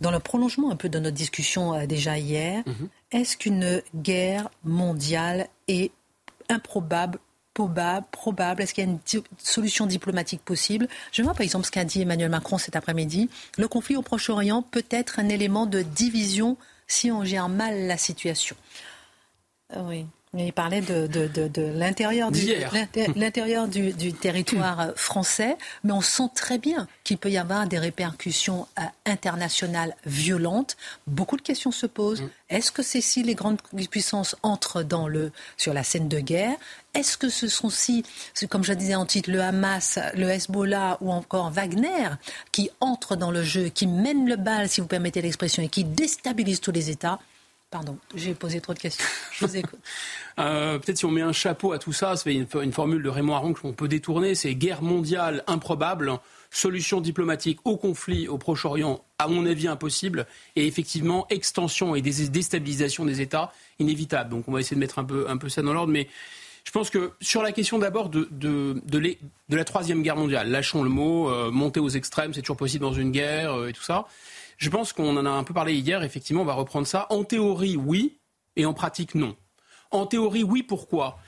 dans 0.00 0.10
le 0.10 0.18
prolongement 0.18 0.70
un 0.70 0.76
peu 0.76 0.88
de 0.88 0.98
notre 0.98 1.16
discussion 1.16 1.74
euh, 1.74 1.86
déjà 1.86 2.18
hier. 2.18 2.62
Mhm. 2.66 2.88
Est-ce 3.12 3.36
qu'une 3.36 3.82
guerre 3.94 4.50
mondiale 4.64 5.48
est 5.68 5.90
improbable 6.48 7.18
probable 7.52 8.62
Est-ce 8.62 8.74
qu'il 8.74 8.84
y 8.84 8.86
a 8.86 8.90
une 8.90 9.22
solution 9.38 9.86
diplomatique 9.86 10.42
possible? 10.44 10.88
Je 11.12 11.22
vois 11.22 11.32
par 11.32 11.42
exemple 11.42 11.66
ce 11.66 11.70
qu'a 11.70 11.84
dit 11.84 12.02
Emmanuel 12.02 12.30
Macron 12.30 12.58
cet 12.58 12.76
après-midi. 12.76 13.28
Le 13.58 13.68
conflit 13.68 13.96
au 13.96 14.02
Proche-Orient 14.02 14.62
peut 14.62 14.84
être 14.90 15.18
un 15.18 15.28
élément 15.28 15.66
de 15.66 15.82
division 15.82 16.56
si 16.86 17.10
on 17.10 17.24
gère 17.24 17.48
mal 17.48 17.86
la 17.86 17.96
situation. 17.96 18.56
Euh, 19.76 20.02
Il 20.38 20.54
parlait 20.54 20.80
de, 20.80 21.06
de, 21.06 21.26
de, 21.26 21.46
de 21.46 21.60
l'intérieur 21.60 22.32
du, 22.32 22.40
l'intérieur 23.16 23.68
du, 23.68 23.92
du, 23.92 24.14
territoire 24.14 24.92
français, 24.96 25.58
mais 25.84 25.92
on 25.92 26.00
sent 26.00 26.30
très 26.34 26.56
bien 26.56 26.88
qu'il 27.04 27.18
peut 27.18 27.30
y 27.30 27.36
avoir 27.36 27.66
des 27.66 27.78
répercussions 27.78 28.66
euh, 28.78 28.82
internationales 29.04 29.94
violentes. 30.06 30.78
Beaucoup 31.06 31.36
de 31.36 31.42
questions 31.42 31.70
se 31.70 31.84
posent. 31.84 32.22
Mm. 32.22 32.30
Est-ce 32.48 32.72
que 32.72 32.82
c'est 32.82 33.02
si 33.02 33.22
les 33.22 33.34
grandes 33.34 33.60
puissances 33.90 34.34
entrent 34.42 34.82
dans 34.82 35.06
le, 35.06 35.32
sur 35.58 35.74
la 35.74 35.82
scène 35.82 36.08
de 36.08 36.18
guerre? 36.18 36.56
Est-ce 36.94 37.18
que 37.18 37.28
ce 37.28 37.46
sont 37.46 37.68
si, 37.68 38.02
comme 38.48 38.64
je 38.64 38.72
disais 38.72 38.94
en 38.94 39.04
titre, 39.04 39.30
le 39.30 39.42
Hamas, 39.42 39.98
le 40.14 40.30
Hezbollah 40.30 40.96
ou 41.02 41.12
encore 41.12 41.50
Wagner 41.50 42.08
qui 42.52 42.70
entrent 42.80 43.16
dans 43.16 43.30
le 43.30 43.42
jeu, 43.42 43.68
qui 43.68 43.86
mènent 43.86 44.26
le 44.26 44.36
bal, 44.36 44.70
si 44.70 44.80
vous 44.80 44.86
permettez 44.86 45.20
l'expression, 45.20 45.62
et 45.62 45.68
qui 45.68 45.84
déstabilisent 45.84 46.62
tous 46.62 46.72
les 46.72 46.88
États? 46.88 47.18
Pardon, 47.72 47.96
j'ai 48.14 48.34
posé 48.34 48.60
trop 48.60 48.74
de 48.74 48.78
questions. 48.78 49.04
Je 49.32 49.46
vous 49.46 49.56
écoute. 49.56 49.80
Euh, 50.38 50.78
peut-être 50.78 50.96
si 50.96 51.04
on 51.04 51.10
met 51.10 51.20
un 51.20 51.32
chapeau 51.32 51.72
à 51.72 51.78
tout 51.78 51.92
ça, 51.92 52.16
c'est 52.16 52.32
une, 52.32 52.72
formule 52.72 53.02
de 53.02 53.08
Raymond 53.10 53.34
Aron 53.34 53.52
qu'on 53.52 53.74
peut 53.74 53.86
détourner, 53.86 54.34
c'est 54.34 54.54
guerre 54.54 54.80
mondiale 54.80 55.44
improbable, 55.46 56.10
solution 56.50 57.02
diplomatique 57.02 57.58
au 57.64 57.76
conflit 57.76 58.28
au 58.28 58.38
Proche-Orient, 58.38 59.04
à 59.18 59.28
mon 59.28 59.44
avis 59.44 59.68
impossible, 59.68 60.26
et 60.56 60.66
effectivement 60.66 61.26
extension 61.28 61.94
et 61.94 62.00
déstabilisation 62.00 63.04
des 63.04 63.20
États 63.20 63.52
inévitable. 63.78 64.30
Donc 64.30 64.48
on 64.48 64.52
va 64.52 64.60
essayer 64.60 64.74
de 64.74 64.80
mettre 64.80 64.98
un 64.98 65.04
peu, 65.04 65.28
un 65.28 65.36
peu 65.36 65.50
ça 65.50 65.60
dans 65.60 65.74
l'ordre, 65.74 65.92
mais 65.92 66.08
je 66.64 66.70
pense 66.70 66.88
que 66.88 67.12
sur 67.20 67.42
la 67.42 67.52
question 67.52 67.78
d'abord 67.78 68.08
de, 68.08 68.26
de, 68.30 68.80
de, 68.86 69.56
la 69.56 69.64
Troisième 69.64 70.02
Guerre 70.02 70.16
mondiale, 70.16 70.48
lâchons 70.48 70.82
le 70.82 70.88
mot, 70.88 71.28
euh, 71.28 71.50
monter 71.50 71.78
aux 71.78 71.90
extrêmes, 71.90 72.32
c'est 72.32 72.40
toujours 72.40 72.56
possible 72.56 72.84
dans 72.84 72.94
une 72.94 73.10
guerre 73.10 73.52
euh, 73.52 73.68
et 73.68 73.74
tout 73.74 73.82
ça. 73.82 74.06
Je 74.62 74.70
pense 74.70 74.92
qu'on 74.92 75.16
en 75.16 75.26
a 75.26 75.30
un 75.30 75.42
peu 75.42 75.52
parlé 75.52 75.74
hier, 75.74 76.04
effectivement, 76.04 76.42
on 76.42 76.44
va 76.44 76.52
reprendre 76.52 76.86
ça. 76.86 77.08
En 77.10 77.24
théorie, 77.24 77.76
oui, 77.76 78.20
et 78.54 78.64
en 78.64 78.72
pratique, 78.72 79.16
non. 79.16 79.34
En 79.90 80.06
théorie, 80.06 80.44
oui, 80.44 80.62
pourquoi? 80.62 81.18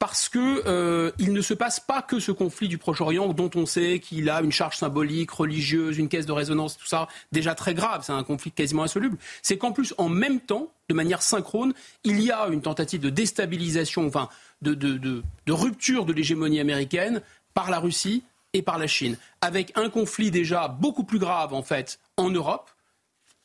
Parce 0.00 0.28
que 0.28 0.64
euh, 0.66 1.12
il 1.20 1.32
ne 1.32 1.40
se 1.40 1.54
passe 1.54 1.78
pas 1.78 2.02
que 2.02 2.18
ce 2.18 2.32
conflit 2.32 2.66
du 2.66 2.78
Proche-Orient 2.78 3.32
dont 3.32 3.48
on 3.54 3.64
sait 3.64 4.00
qu'il 4.00 4.28
a 4.28 4.40
une 4.40 4.50
charge 4.50 4.76
symbolique, 4.76 5.30
religieuse, 5.30 5.98
une 5.98 6.08
caisse 6.08 6.26
de 6.26 6.32
résonance, 6.32 6.76
tout 6.78 6.86
ça, 6.86 7.06
déjà 7.30 7.54
très 7.54 7.74
grave, 7.74 8.02
c'est 8.04 8.10
un 8.10 8.24
conflit 8.24 8.50
quasiment 8.50 8.82
insoluble. 8.82 9.18
C'est 9.40 9.56
qu'en 9.56 9.70
plus, 9.70 9.94
en 9.96 10.08
même 10.08 10.40
temps, 10.40 10.72
de 10.88 10.94
manière 10.94 11.22
synchrone, 11.22 11.74
il 12.02 12.20
y 12.20 12.32
a 12.32 12.48
une 12.48 12.60
tentative 12.60 13.00
de 13.00 13.10
déstabilisation, 13.10 14.04
enfin, 14.04 14.28
de, 14.62 14.74
de, 14.74 15.22
rupture 15.48 16.06
de 16.06 16.12
l'hégémonie 16.12 16.58
américaine 16.58 17.22
par 17.54 17.70
la 17.70 17.78
Russie 17.78 18.24
et 18.52 18.62
par 18.62 18.78
la 18.78 18.88
Chine, 18.88 19.16
avec 19.42 19.70
un 19.76 19.90
conflit 19.90 20.32
déjà 20.32 20.66
beaucoup 20.66 21.04
plus 21.04 21.20
grave, 21.20 21.54
en 21.54 21.62
fait, 21.62 22.00
en 22.16 22.30
Europe, 22.30 22.68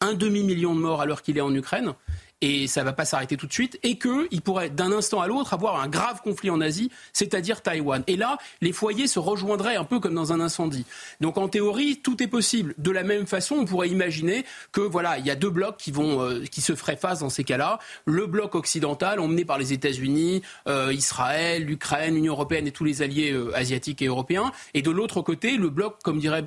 un 0.05 0.13
demi-million 0.13 0.75
de 0.75 0.79
morts 0.79 1.01
à 1.01 1.05
l'heure 1.05 1.21
qu'il 1.21 1.37
est 1.37 1.41
en 1.41 1.53
Ukraine, 1.53 1.93
et 2.45 2.67
ça 2.67 2.81
ne 2.81 2.85
va 2.85 2.93
pas 2.93 3.05
s'arrêter 3.05 3.37
tout 3.37 3.47
de 3.47 3.53
suite, 3.53 3.79
et 3.81 3.97
qu'il 3.97 4.41
pourrait 4.43 4.69
d'un 4.69 4.91
instant 4.91 5.19
à 5.19 5.27
l'autre 5.27 5.55
avoir 5.55 5.81
un 5.81 5.87
grave 5.87 6.21
conflit 6.21 6.51
en 6.51 6.61
Asie, 6.61 6.91
c'est-à-dire 7.11 7.63
Taïwan. 7.63 8.03
Et 8.05 8.17
là, 8.17 8.37
les 8.61 8.71
foyers 8.71 9.07
se 9.07 9.17
rejoindraient 9.17 9.77
un 9.77 9.83
peu 9.83 9.99
comme 9.99 10.13
dans 10.13 10.31
un 10.31 10.39
incendie. 10.39 10.85
Donc 11.21 11.39
en 11.39 11.47
théorie, 11.47 12.01
tout 12.03 12.21
est 12.21 12.27
possible. 12.27 12.75
De 12.77 12.91
la 12.91 13.01
même 13.01 13.25
façon, 13.25 13.55
on 13.55 13.65
pourrait 13.65 13.89
imaginer 13.89 14.45
que 14.71 14.81
voilà, 14.81 15.17
il 15.17 15.25
y 15.25 15.31
a 15.31 15.35
deux 15.35 15.49
blocs 15.49 15.77
qui 15.77 15.91
vont, 15.91 16.21
euh, 16.21 16.43
qui 16.43 16.61
se 16.61 16.75
feraient 16.75 16.97
face 16.97 17.21
dans 17.21 17.29
ces 17.29 17.43
cas-là. 17.43 17.79
Le 18.05 18.27
bloc 18.27 18.53
occidental, 18.53 19.19
emmené 19.19 19.43
par 19.43 19.57
les 19.57 19.73
États-Unis, 19.73 20.43
euh, 20.67 20.93
Israël, 20.93 21.65
l'Ukraine, 21.65 22.13
l'Union 22.13 22.33
européenne 22.33 22.67
et 22.67 22.71
tous 22.71 22.83
les 22.83 23.01
alliés 23.01 23.31
euh, 23.31 23.55
asiatiques 23.55 24.03
et 24.03 24.07
européens, 24.07 24.51
et 24.75 24.83
de 24.83 24.91
l'autre 24.91 25.23
côté, 25.23 25.57
le 25.57 25.69
bloc, 25.69 25.97
comme 26.03 26.19
dirait 26.19 26.45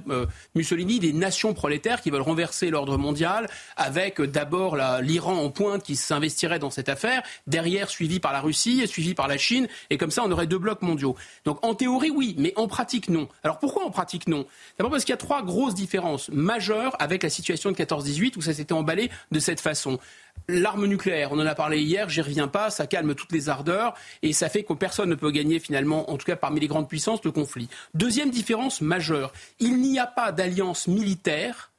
Mussolini, 0.55 1.01
des 1.01 1.13
nations 1.13 1.55
prolétaires 1.55 2.03
qui 2.03 2.11
veulent 2.11 2.21
renverser 2.21 2.71
l'ordre 2.71 2.99
mondial, 2.99 3.49
avec 3.77 4.21
d'abord 4.21 4.77
l'Iran 5.01 5.35
en 5.43 5.51
pointe 5.51 5.88
qui 5.89 5.97
s'investirait 5.97 6.59
dans 6.59 6.69
cette 6.69 6.91
affaire, 6.91 7.23
derrière 7.47 7.89
suivi 7.89 8.21
par 8.21 8.35
la 8.35 8.43
Russie 8.43 8.83
et 8.83 8.87
suivi 8.87 9.15
par 9.15 9.27
la 9.27 9.39
Chine, 9.39 9.69
et 9.89 9.97
comme 9.97 10.11
ça 10.11 10.23
on 10.23 10.31
aurait 10.31 10.47
deux 10.47 10.59
blocs 10.59 10.83
mondiaux. 10.83 11.17
Donc 11.47 11.65
en 11.65 11.75
théorie 11.75 12.11
oui, 12.11 12.35
mais 12.37 12.53
en 12.57 12.69
pratique 12.69 13.09
non. 13.09 13.27
Alors 13.43 13.59
pourquoi 13.59 13.87
en 13.87 13.91
pratique 13.91 14.29
non? 14.29 14.45
D'abord 14.77 14.91
parce 14.91 15.07
qu'il 15.07 15.15
y 15.15 15.15
a 15.15 15.17
trois 15.17 15.43
grosses 15.43 15.75
différences 15.75 16.29
majeures 16.29 16.95
avec 16.99 17.23
la 17.23 17.31
situation 17.31 17.71
de 17.71 17.77
14-18 17.77 18.37
où 18.37 18.43
ça 18.43 18.53
s'était 18.53 18.75
emballé 18.75 19.11
de 19.33 19.39
cette 19.41 19.61
façon. 19.61 19.99
L'arme 20.47 20.85
nucléaire, 20.85 21.33
on 21.33 21.41
en 21.41 21.47
a 21.47 21.55
parlé 21.55 21.81
hier, 21.81 22.11
j'y 22.11 22.21
reviens 22.21 22.49
pas, 22.49 22.69
ça 22.69 22.87
calme 22.87 23.15
toutes 23.15 23.33
les 23.33 23.49
ardeurs 23.49 23.95
et 24.21 24.35
ça 24.35 24.51
fait 24.51 24.65
que 24.65 24.75
personne 24.75 25.09
ne 25.09 25.15
peut 25.15 25.31
gagner 25.31 25.59
finalement, 25.59 26.11
en 26.11 26.19
tout 26.19 26.27
cas 26.27 26.37
parmi 26.37 26.61
les 26.61 26.69
grandes 26.69 26.89
puissances, 26.89 27.25
le 27.25 27.33
conflit. 27.33 27.71
Deuxième 27.95 28.29
différence 28.29 28.83
majeure, 28.83 29.33
il 29.59 29.81
n'y 29.81 29.99
a 29.99 30.07
pas 30.07 30.33
d'alliance 30.33 30.87
militaire 30.87 31.71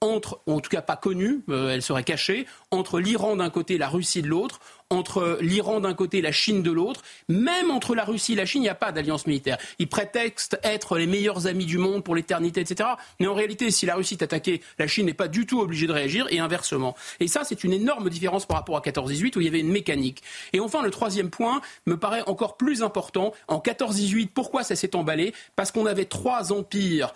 entre, 0.00 0.42
ou 0.46 0.54
en 0.54 0.60
tout 0.60 0.70
cas 0.70 0.82
pas 0.82 0.96
connue, 0.96 1.42
euh, 1.48 1.70
elle 1.70 1.82
serait 1.82 2.04
cachée, 2.04 2.46
entre 2.70 3.00
l'Iran 3.00 3.36
d'un 3.36 3.50
côté 3.50 3.74
et 3.74 3.78
la 3.78 3.88
Russie 3.88 4.22
de 4.22 4.28
l'autre, 4.28 4.60
entre 4.90 5.38
l'Iran 5.40 5.80
d'un 5.80 5.94
côté 5.94 6.18
et 6.18 6.22
la 6.22 6.32
Chine 6.32 6.62
de 6.62 6.70
l'autre. 6.70 7.02
Même 7.28 7.70
entre 7.70 7.94
la 7.94 8.04
Russie 8.04 8.34
et 8.34 8.36
la 8.36 8.46
Chine, 8.46 8.62
il 8.62 8.66
n'y 8.66 8.70
a 8.70 8.74
pas 8.74 8.92
d'alliance 8.92 9.26
militaire. 9.26 9.58
Ils 9.78 9.88
prétextent 9.88 10.58
être 10.62 10.96
les 10.96 11.06
meilleurs 11.06 11.46
amis 11.46 11.66
du 11.66 11.78
monde 11.78 12.04
pour 12.04 12.14
l'éternité, 12.14 12.60
etc. 12.60 12.90
Mais 13.18 13.26
en 13.26 13.34
réalité, 13.34 13.70
si 13.70 13.86
la 13.86 13.96
Russie 13.96 14.14
est 14.14 14.22
attaquée, 14.22 14.62
la 14.78 14.86
Chine 14.86 15.06
n'est 15.06 15.14
pas 15.14 15.28
du 15.28 15.46
tout 15.46 15.60
obligée 15.60 15.86
de 15.86 15.92
réagir, 15.92 16.26
et 16.30 16.38
inversement. 16.38 16.94
Et 17.20 17.28
ça, 17.28 17.42
c'est 17.44 17.64
une 17.64 17.72
énorme 17.72 18.10
différence 18.10 18.46
par 18.46 18.56
rapport 18.58 18.76
à 18.76 18.80
14-18, 18.80 19.36
où 19.36 19.40
il 19.40 19.44
y 19.44 19.48
avait 19.48 19.60
une 19.60 19.70
mécanique. 19.70 20.22
Et 20.52 20.60
enfin, 20.60 20.82
le 20.82 20.90
troisième 20.90 21.30
point 21.30 21.60
me 21.86 21.96
paraît 21.96 22.22
encore 22.26 22.56
plus 22.56 22.82
important. 22.82 23.32
En 23.48 23.58
14-18, 23.58 24.28
pourquoi 24.28 24.62
ça 24.62 24.76
s'est 24.76 24.94
emballé? 24.94 25.34
Parce 25.56 25.72
qu'on 25.72 25.86
avait 25.86 26.04
trois 26.04 26.52
empires 26.52 27.14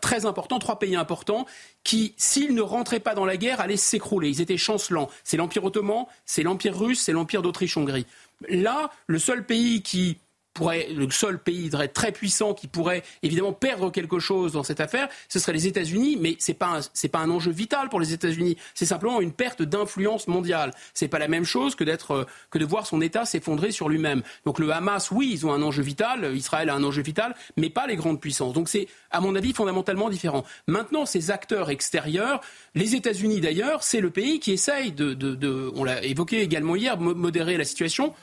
très 0.00 0.26
importants, 0.26 0.58
trois 0.58 0.78
pays 0.78 0.96
importants, 0.96 1.46
qui, 1.82 2.14
s'ils 2.18 2.54
ne 2.54 2.60
rentraient 2.60 3.00
pas 3.00 3.14
dans 3.14 3.24
la 3.24 3.36
guerre, 3.36 3.60
allaient 3.60 3.76
s'écrouler. 3.76 4.28
Ils 4.28 4.40
étaient 4.40 4.58
chancelants. 4.58 5.08
C'est 5.24 5.36
l'Empire 5.38 5.64
ottoman, 5.64 6.04
c'est 6.26 6.42
l'Empire 6.42 6.78
russe, 6.78 6.89
c'est 6.98 7.12
l'Empire 7.12 7.42
d'Autriche-Hongrie. 7.42 8.06
Là, 8.48 8.90
le 9.06 9.18
seul 9.18 9.44
pays 9.44 9.82
qui 9.82 10.18
pourrait, 10.54 10.88
le 10.94 11.10
seul 11.10 11.38
pays 11.38 11.70
très 11.94 12.12
puissant 12.12 12.54
qui 12.54 12.66
pourrait 12.66 13.02
évidemment 13.22 13.52
perdre 13.52 13.90
quelque 13.90 14.18
chose 14.18 14.52
dans 14.52 14.62
cette 14.62 14.80
affaire, 14.80 15.08
ce 15.28 15.38
serait 15.38 15.52
les 15.52 15.66
États-Unis, 15.66 16.18
mais 16.20 16.36
c'est 16.38 16.54
pas 16.54 16.80
pas 17.10 17.18
un 17.18 17.30
enjeu 17.30 17.50
vital 17.50 17.88
pour 17.88 18.00
les 18.00 18.12
États-Unis. 18.12 18.56
C'est 18.74 18.86
simplement 18.86 19.20
une 19.20 19.32
perte 19.32 19.62
d'influence 19.62 20.28
mondiale. 20.28 20.72
C'est 20.94 21.08
pas 21.08 21.18
la 21.18 21.28
même 21.28 21.44
chose 21.44 21.74
que 21.74 21.84
d'être 21.84 22.12
euh, 22.12 22.24
que 22.50 22.58
de 22.58 22.64
voir 22.64 22.86
son 22.86 23.00
État 23.00 23.24
s'effondrer 23.24 23.72
sur 23.72 23.88
lui-même. 23.88 24.22
Donc 24.44 24.58
le 24.58 24.70
Hamas, 24.70 25.10
oui, 25.10 25.30
ils 25.32 25.46
ont 25.46 25.52
un 25.52 25.62
enjeu 25.62 25.82
vital. 25.82 26.34
Israël 26.34 26.70
a 26.70 26.74
un 26.74 26.84
enjeu 26.84 27.02
vital, 27.02 27.34
mais 27.56 27.70
pas 27.70 27.86
les 27.86 27.96
grandes 27.96 28.20
puissances. 28.20 28.52
Donc 28.52 28.68
c'est, 28.68 28.88
à 29.10 29.20
mon 29.20 29.34
avis, 29.34 29.52
fondamentalement 29.52 30.08
différent. 30.08 30.44
Maintenant, 30.66 31.06
ces 31.06 31.30
acteurs 31.30 31.70
extérieurs, 31.70 32.40
les 32.74 32.94
États-Unis 32.94 33.40
d'ailleurs, 33.40 33.82
c'est 33.82 34.00
le 34.00 34.10
pays 34.10 34.40
qui 34.40 34.52
essaye 34.52 34.92
de, 34.92 35.14
de, 35.14 35.34
de 35.34 35.70
on 35.74 35.84
l'a 35.84 36.04
évoqué 36.04 36.40
également 36.42 36.76
hier, 36.76 36.98
modérer 36.98 37.56
la 37.56 37.64
situation 37.64 38.14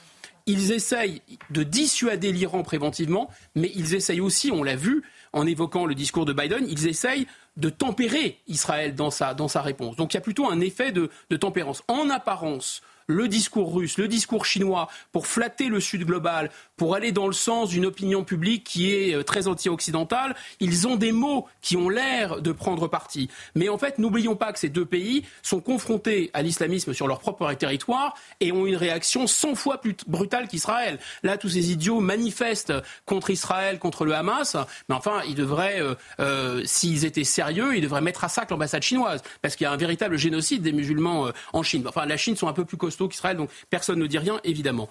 ils 0.47 0.71
essayent 0.71 1.21
de 1.51 1.63
dissuader 1.63 2.31
l'Iran 2.31 2.63
préventivement, 2.63 3.29
mais 3.55 3.71
ils 3.75 3.93
essayent 3.93 4.21
aussi, 4.21 4.51
on 4.51 4.63
l'a 4.63 4.75
vu 4.75 5.03
en 5.33 5.45
évoquant 5.45 5.85
le 5.85 5.93
discours 5.93 6.25
de 6.25 6.33
Biden, 6.33 6.65
ils 6.67 6.87
essayent 6.87 7.27
de 7.57 7.69
tempérer 7.69 8.39
Israël 8.47 8.95
dans 8.95 9.11
sa, 9.11 9.61
réponse. 9.61 9.95
Donc 9.97 10.13
il 10.13 10.17
y 10.17 10.19
a 10.19 10.21
plutôt 10.21 10.49
un 10.49 10.59
effet 10.61 10.91
de 10.91 11.09
tempérance. 11.37 11.83
En 11.87 12.09
apparence, 12.09 12.81
le 13.07 13.29
discours 13.29 13.73
russe, 13.73 13.97
le 13.97 14.07
discours 14.07 14.45
chinois, 14.45 14.89
pour 15.13 15.27
flatter 15.27 15.69
le 15.69 15.79
Sud 15.79 16.05
global, 16.05 16.51
pour 16.75 16.93
aller 16.93 17.13
dans 17.13 17.27
le 17.27 17.33
sens 17.33 17.69
d'une 17.69 17.85
opinion 17.85 18.23
publique 18.23 18.65
qui 18.65 18.93
est 18.93 19.15
euh, 19.15 19.23
très 19.23 19.47
anti-occidentale, 19.47 20.35
ils 20.59 20.87
ont 20.87 20.97
des 20.97 21.13
mots 21.13 21.47
qui 21.61 21.77
ont 21.77 21.89
l'air 21.89 22.41
de 22.41 22.51
prendre 22.51 22.87
parti. 22.87 23.29
Mais 23.55 23.69
en 23.69 23.77
fait, 23.77 23.97
n'oublions 23.97 24.35
pas 24.35 24.51
que 24.51 24.59
ces 24.59 24.69
deux 24.69 24.85
pays 24.85 25.23
sont 25.41 25.61
confrontés 25.61 26.29
à 26.33 26.41
l'islamisme 26.41 26.93
sur 26.93 27.07
leur 27.07 27.19
propre 27.19 27.51
territoire 27.53 28.13
et 28.41 28.51
ont 28.51 28.65
une 28.65 28.75
réaction 28.75 29.25
100 29.25 29.55
fois 29.55 29.79
plus 29.79 29.95
brutale 30.05 30.47
qu'Israël. 30.47 30.99
Là, 31.23 31.37
tous 31.37 31.49
ces 31.49 31.71
idiots 31.71 32.01
manifestent 32.01 32.73
contre 33.05 33.29
Israël, 33.29 33.79
contre 33.79 34.03
le 34.03 34.13
Hamas, 34.13 34.57
mais 34.89 34.95
enfin, 34.95 35.21
ils 35.27 35.35
devraient, 35.35 35.81
euh, 35.81 35.95
euh, 36.19 36.61
s'ils 36.65 37.05
étaient 37.05 37.23
sérieux, 37.23 37.77
ils 37.77 37.81
devraient 37.81 38.01
mettre 38.01 38.25
à 38.25 38.29
sac 38.29 38.51
l'ambassade 38.51 38.83
chinoise, 38.83 39.23
parce 39.41 39.55
qu'il 39.55 39.63
y 39.63 39.67
a 39.67 39.71
un 39.71 39.77
véritable 39.77 40.17
génocide 40.17 40.61
des 40.61 40.73
musulmans 40.73 41.31
en 41.53 41.63
Chine. 41.63 41.85
Enfin, 41.87 42.05
la 42.05 42.17
Chine 42.17 42.35
sont 42.35 42.47
un 42.47 42.53
peu 42.53 42.65
plus 42.65 42.77
costauds 42.77 42.96
qu'Israël, 43.05 43.37
donc 43.37 43.49
personne 43.69 43.99
ne 43.99 44.07
dit 44.07 44.17
rien, 44.17 44.39
évidemment. 44.43 44.89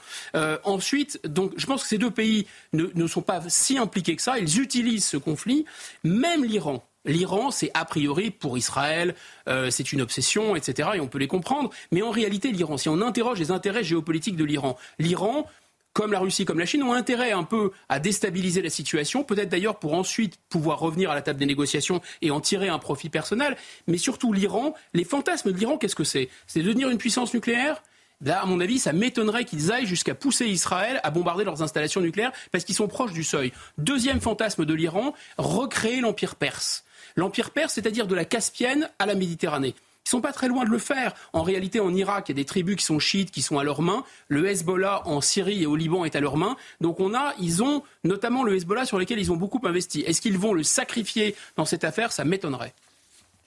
ensuite, 0.65 1.21
donc, 1.27 1.53
je 1.57 1.67
pense 1.67 1.77
pense 1.77 1.83
que 1.83 1.89
ces 1.91 1.99
deux 1.99 2.11
pays 2.11 2.47
ne, 2.73 3.07
sont 3.07 3.21
pas 3.21 3.43
si 3.49 3.77
impliqués 3.77 4.17
que 4.17 4.23
ça. 4.23 4.39
Ils 4.39 4.61
utilisent 4.61 5.05
ce 5.05 5.19
conflit. 5.19 5.67
Même 6.05 6.43
l'Iran. 6.43 6.83
L'Iran, 7.05 7.51
c'est 7.51 7.71
a 7.75 7.85
priori 7.85 8.31
pour 8.31 8.57
Israël, 8.57 9.15
euh, 9.47 9.71
c'est 9.71 9.93
une 9.93 10.01
obsession, 10.01 10.57
etc. 10.57 10.89
Et 10.95 11.01
on 11.01 11.07
peut 11.07 11.19
les 11.19 11.29
comprendre. 11.29 11.69
Mais 11.93 12.01
en 12.01 12.11
réalité, 12.11 12.51
l'Iran, 12.51 12.79
si 12.79 12.89
on 12.89 13.03
interroge 13.03 13.39
les 13.39 13.51
intérêts 13.51 13.85
géopolitiques 13.85 14.37
de 14.37 14.45
l'Iran, 14.45 14.79
l'Iran, 14.99 15.47
comme 15.93 16.13
la 16.13 16.19
Russie, 16.19 16.47
comme 16.47 16.59
la 16.59 16.65
Chine, 16.65 16.83
ont 16.83 16.95
intérêt 16.95 17.33
un 17.33 17.45
peu 17.45 17.73
à 17.91 18.01
déstabiliser 18.01 18.63
la 18.63 18.71
situation, 18.71 19.23
peut-être 19.23 19.51
d'ailleurs 19.51 19.79
pour 19.79 19.93
ensuite 19.93 20.39
pouvoir 20.49 20.79
revenir 20.79 21.11
à 21.11 21.15
la 21.15 21.21
table 21.21 21.39
des 21.39 21.47
négociations 21.47 22.01
et 22.23 22.31
en 22.31 22.41
tirer 22.41 22.69
un 22.69 22.79
profit 22.79 23.11
personnel. 23.11 23.55
Mais 23.87 23.99
surtout 23.99 24.33
l'Iran, 24.33 24.75
les 24.95 25.05
fantasmes 25.05 25.53
de 25.53 25.59
l'Iran, 25.59 25.77
qu'est-ce 25.77 25.95
que 25.95 26.05
c'est? 26.05 26.31
C'est 26.47 26.63
devenir 26.63 26.89
une 26.89 26.99
puissance 26.99 27.35
nucléaire? 27.35 27.83
À 28.25 28.47
mon 28.47 28.61
avis, 28.61 28.79
ça 28.79 28.95
m'étonnerait 28.95 29.45
qu'ils 29.45 29.71
aillent 29.71 29.87
jusqu'à 29.87 30.15
pousser 30.15 30.47
Israël 30.47 31.01
à 31.03 31.11
bombarder 31.11 31.45
leurs 31.45 31.63
installations 31.63 32.01
nucléaires 32.01 32.33
parce 32.51 32.65
qu'ils 32.65 32.75
sont 32.75 32.89
proches 32.89 33.13
du 33.13 33.23
seuil. 33.23 33.53
Deuxième 33.77 34.21
fantasme 34.21 34.65
de 34.65 34.75
l'Iran, 34.75 35.15
recréer 35.37 36.01
l'empire 36.01 36.37
perse. 36.37 36.85
L'empire 37.17 37.51
perse, 37.51 37.75
c'est-à-dire 37.75 38.07
de 38.07 38.15
la 38.15 38.25
Caspienne 38.25 38.89
à 38.99 39.07
la 39.07 39.15
Méditerranée. 39.15 39.75
Ils 40.07 40.11
sont 40.11 40.21
pas 40.21 40.33
très 40.33 40.49
loin 40.49 40.65
de 40.65 40.71
le 40.71 40.79
faire. 40.79 41.15
En 41.33 41.43
réalité, 41.43 41.81
en 41.81 41.93
Irak, 41.93 42.27
il 42.29 42.33
y 42.33 42.35
a 42.35 42.37
des 42.37 42.45
tribus 42.45 42.77
qui 42.77 42.85
sont 42.85 43.01
chiites, 43.01 43.33
qui 43.33 43.43
sont 43.43 43.59
à 43.59 43.65
leurs 43.65 43.83
mains. 43.83 44.05
Le 44.29 44.47
Hezbollah 44.47 45.03
en 45.05 45.21
Syrie 45.21 45.65
et 45.65 45.67
au 45.67 45.75
Liban 45.75 46.05
est 46.05 46.15
à 46.15 46.21
leurs 46.21 46.37
mains. 46.37 46.57
Donc 46.81 47.01
on 47.01 47.13
a, 47.13 47.35
ils 47.41 47.63
ont 47.63 47.83
notamment 48.05 48.45
le 48.45 48.55
Hezbollah 48.55 48.87
sur 48.87 48.99
lequel 48.99 49.19
ils 49.19 49.33
ont 49.33 49.37
beaucoup 49.37 49.61
investi. 49.65 50.03
Est-ce 50.03 50.21
qu'ils 50.21 50.39
vont 50.39 50.55
le 50.55 50.63
sacrifier 50.63 51.35
dans 51.57 51.65
cette 51.65 51.85
affaire? 51.85 52.13
Ça 52.13 52.25
m'étonnerait. 52.25 52.73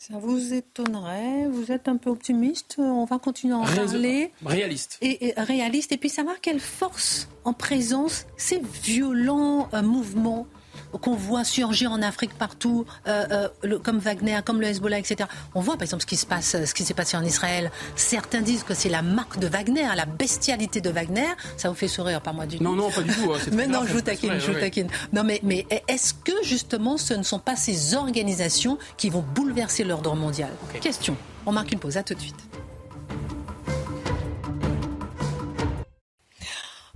Ça 0.01 0.13
vous 0.17 0.53
étonnerait 0.53 1.49
Vous 1.49 1.73
êtes 1.73 1.89
un 1.89 1.97
peu 1.97 2.09
optimiste 2.09 2.75
On 2.77 3.03
va 3.03 3.19
continuer 3.19 3.53
à 3.53 3.57
en 3.57 3.65
parler. 3.65 4.31
Réaliste. 4.45 4.97
Et, 5.01 5.33
réaliste. 5.35 5.91
Et 5.91 5.97
puis 5.97 6.07
savoir 6.07 6.39
quelle 6.39 6.61
force 6.61 7.27
en 7.43 7.51
présence 7.51 8.25
ces 8.37 8.61
violents 8.81 9.67
euh, 9.73 9.81
mouvements 9.81 10.47
qu'on 10.97 11.15
voit 11.15 11.43
surgir 11.43 11.91
en 11.91 12.01
Afrique 12.01 12.33
partout, 12.33 12.85
euh, 13.07 13.49
euh, 13.63 13.79
comme 13.79 13.99
Wagner, 13.99 14.39
comme 14.45 14.61
le 14.61 14.67
Hezbollah, 14.67 14.99
etc. 14.99 15.29
On 15.55 15.61
voit 15.61 15.75
par 15.75 15.83
exemple 15.83 16.01
ce 16.01 16.07
qui 16.07 16.17
se 16.17 16.25
passe, 16.25 16.65
ce 16.65 16.73
qui 16.73 16.83
s'est 16.83 16.93
passé 16.93 17.17
en 17.17 17.23
Israël. 17.23 17.71
Certains 17.95 18.41
disent 18.41 18.63
que 18.63 18.73
c'est 18.73 18.89
la 18.89 19.01
marque 19.01 19.39
de 19.39 19.47
Wagner, 19.47 19.87
la 19.95 20.05
bestialité 20.05 20.81
de 20.81 20.89
Wagner. 20.89 21.27
Ça 21.57 21.69
vous 21.69 21.75
fait 21.75 21.87
sourire, 21.87 22.21
pas 22.21 22.33
moi 22.33 22.45
du 22.45 22.57
tout. 22.57 22.63
Non, 22.63 22.73
non, 22.73 22.91
pas 22.91 23.01
du 23.01 23.13
tout. 23.13 23.33
Hein, 23.33 23.39
mais 23.53 23.67
non, 23.67 23.81
je 23.85 23.93
vous 23.93 24.01
taquine, 24.01 24.39
je 24.39 24.51
vous 24.51 24.59
taquine. 24.59 24.87
Non, 25.13 25.23
mais, 25.23 25.39
mais 25.43 25.65
est-ce 25.87 26.13
que 26.13 26.33
justement 26.43 26.97
ce 26.97 27.13
ne 27.13 27.23
sont 27.23 27.39
pas 27.39 27.55
ces 27.55 27.95
organisations 27.95 28.77
qui 28.97 29.09
vont 29.09 29.23
bouleverser 29.35 29.83
l'ordre 29.83 30.15
mondial? 30.15 30.49
Question. 30.81 31.15
On 31.45 31.51
marque 31.51 31.71
une 31.71 31.79
pause. 31.79 31.97
À 31.97 32.03
tout 32.03 32.13
de 32.13 32.19
suite. 32.19 32.48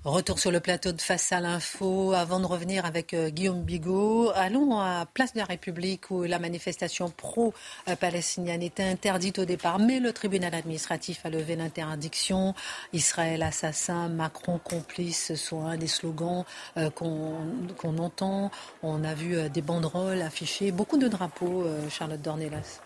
Retour 0.06 0.38
sur 0.38 0.52
le 0.52 0.60
plateau 0.60 0.92
de 0.92 1.00
Face 1.00 1.32
à 1.32 1.40
l'info. 1.40 2.12
Avant 2.12 2.42
de 2.42 2.46
revenir 2.46 2.86
avec 2.86 3.14
euh, 3.14 3.30
Guillaume 3.30 3.64
Bigot, 3.64 4.32
allons 4.36 4.78
à 4.78 5.06
Place 5.06 5.32
de 5.32 5.40
la 5.40 5.46
République 5.46 6.12
où 6.12 6.24
la 6.24 6.40
manifestation 6.40 7.10
pro-palestinienne 7.10 8.62
était 8.62 8.84
interdite 8.84 9.40
au 9.40 9.46
départ, 9.46 9.80
mais 9.80 10.02
le 10.02 10.12
tribunal 10.12 10.56
administratif 10.56 11.26
a 11.26 11.30
levé 11.30 11.56
l'interdiction. 11.56 12.54
Israël 12.92 13.44
assassin, 13.44 14.10
Macron 14.10 14.60
complice, 14.62 15.28
ce 15.28 15.36
sont 15.38 15.66
un 15.66 15.78
des 15.78 15.88
slogans 15.88 16.44
euh, 16.76 16.90
qu'on 16.90 17.98
entend. 17.98 18.52
On 18.82 19.06
a 19.06 19.14
vu 19.14 19.38
euh, 19.38 19.48
des 19.48 19.62
banderoles 19.62 20.22
affichées, 20.22 20.74
beaucoup 20.74 20.98
de 20.98 21.08
drapeaux, 21.08 21.66
Charlotte 21.90 22.22
Dornelas. 22.22 22.82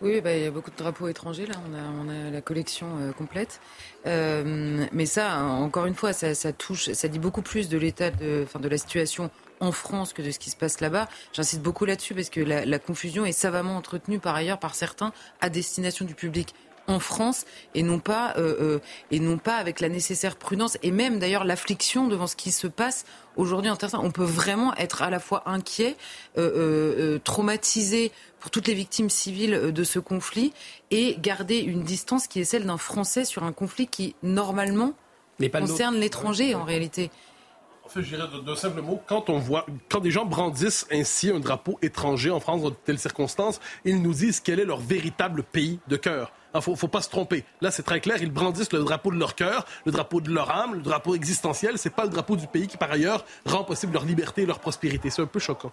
Oui, 0.00 0.20
bah, 0.20 0.32
il 0.36 0.44
y 0.44 0.46
a 0.46 0.50
beaucoup 0.50 0.70
de 0.70 0.76
drapeaux 0.76 1.08
étrangers, 1.08 1.46
là, 1.46 1.54
on 1.68 1.74
a, 1.74 1.82
on 2.04 2.08
a 2.08 2.30
la 2.30 2.40
collection 2.40 2.86
euh, 3.00 3.12
complète. 3.12 3.60
Euh, 4.06 4.86
mais 4.92 5.06
ça, 5.06 5.42
encore 5.42 5.86
une 5.86 5.94
fois, 5.94 6.12
ça, 6.12 6.34
ça, 6.34 6.52
touche, 6.52 6.92
ça 6.92 7.08
dit 7.08 7.18
beaucoup 7.18 7.42
plus 7.42 7.68
de 7.68 7.76
l'état 7.76 8.10
de, 8.10 8.42
enfin, 8.44 8.60
de 8.60 8.68
la 8.68 8.78
situation 8.78 9.30
en 9.58 9.72
France 9.72 10.12
que 10.12 10.22
de 10.22 10.30
ce 10.30 10.38
qui 10.38 10.50
se 10.50 10.56
passe 10.56 10.80
là-bas. 10.80 11.08
J'insiste 11.32 11.62
beaucoup 11.62 11.84
là-dessus 11.84 12.14
parce 12.14 12.30
que 12.30 12.40
la, 12.40 12.64
la, 12.64 12.78
confusion 12.78 13.26
est 13.26 13.32
savamment 13.32 13.76
entretenue 13.76 14.20
par 14.20 14.36
ailleurs 14.36 14.60
par 14.60 14.76
certains 14.76 15.12
à 15.40 15.50
destination 15.50 16.04
du 16.04 16.14
public 16.14 16.54
en 16.88 16.98
France 16.98 17.44
et 17.74 17.82
non 17.82 18.00
pas 18.00 18.34
euh, 18.38 18.56
euh, 18.60 18.78
et 19.10 19.20
non 19.20 19.38
pas 19.38 19.56
avec 19.56 19.80
la 19.80 19.88
nécessaire 19.88 20.36
prudence 20.36 20.78
et 20.82 20.90
même 20.90 21.18
d'ailleurs 21.18 21.44
l'affliction 21.44 22.08
devant 22.08 22.26
ce 22.26 22.34
qui 22.34 22.50
se 22.50 22.66
passe 22.66 23.04
aujourd'hui 23.36 23.70
en 23.70 23.76
terre. 23.76 23.90
On 24.02 24.10
peut 24.10 24.24
vraiment 24.24 24.74
être 24.76 25.02
à 25.02 25.10
la 25.10 25.20
fois 25.20 25.42
inquiet, 25.46 25.96
euh, 26.38 27.18
traumatisé 27.22 28.10
pour 28.40 28.50
toutes 28.50 28.68
les 28.68 28.74
victimes 28.74 29.10
civiles 29.10 29.72
de 29.72 29.84
ce 29.84 29.98
conflit 29.98 30.52
et 30.90 31.16
garder 31.20 31.58
une 31.58 31.82
distance 31.82 32.26
qui 32.26 32.40
est 32.40 32.44
celle 32.44 32.66
d'un 32.66 32.78
Français 32.78 33.24
sur 33.24 33.44
un 33.44 33.52
conflit 33.52 33.86
qui 33.86 34.14
normalement 34.22 34.94
concerne 35.52 35.96
l'étranger 35.96 36.54
en 36.54 36.64
réalité. 36.64 37.10
En 37.84 37.90
fait, 37.90 38.02
je 38.02 38.16
dirais 38.16 38.28
de, 38.44 38.54
simples 38.54 38.82
mots. 38.82 39.00
Quand 39.06 39.30
on 39.30 39.38
voit, 39.38 39.64
quand 39.88 40.00
des 40.00 40.10
gens 40.10 40.26
brandissent 40.26 40.86
ainsi 40.92 41.30
un 41.30 41.40
drapeau 41.40 41.78
étranger 41.80 42.30
en 42.30 42.38
France 42.38 42.60
dans 42.60 42.68
de 42.68 42.74
telles 42.84 42.98
circonstances, 42.98 43.60
ils 43.86 44.02
nous 44.02 44.12
disent 44.12 44.40
quel 44.40 44.60
est 44.60 44.66
leur 44.66 44.78
véritable 44.78 45.42
pays 45.42 45.78
de 45.88 45.96
cœur. 45.96 46.32
Il 46.58 46.64
ah, 46.66 46.70
ne 46.70 46.76
faut, 46.76 46.88
pas 46.88 47.02
se 47.02 47.08
tromper. 47.08 47.44
Là, 47.60 47.70
c'est 47.70 47.84
très 47.84 48.00
clair. 48.00 48.16
Ils 48.20 48.32
brandissent 48.32 48.72
le 48.72 48.80
drapeau 48.80 49.12
de 49.12 49.18
leur 49.18 49.34
cœur, 49.36 49.64
le 49.84 49.92
drapeau 49.92 50.20
de 50.20 50.30
leur 50.30 50.50
âme, 50.50 50.74
le 50.74 50.82
drapeau 50.82 51.14
existentiel. 51.14 51.78
C'est 51.78 51.94
pas 51.94 52.04
le 52.04 52.10
drapeau 52.10 52.34
du 52.36 52.46
pays 52.46 52.66
qui, 52.66 52.76
par 52.76 52.90
ailleurs, 52.90 53.24
rend 53.46 53.62
possible 53.62 53.92
leur 53.92 54.04
liberté 54.04 54.42
et 54.42 54.46
leur 54.46 54.58
prospérité. 54.58 55.10
C'est 55.10 55.22
un 55.22 55.26
peu 55.26 55.38
choquant. 55.38 55.70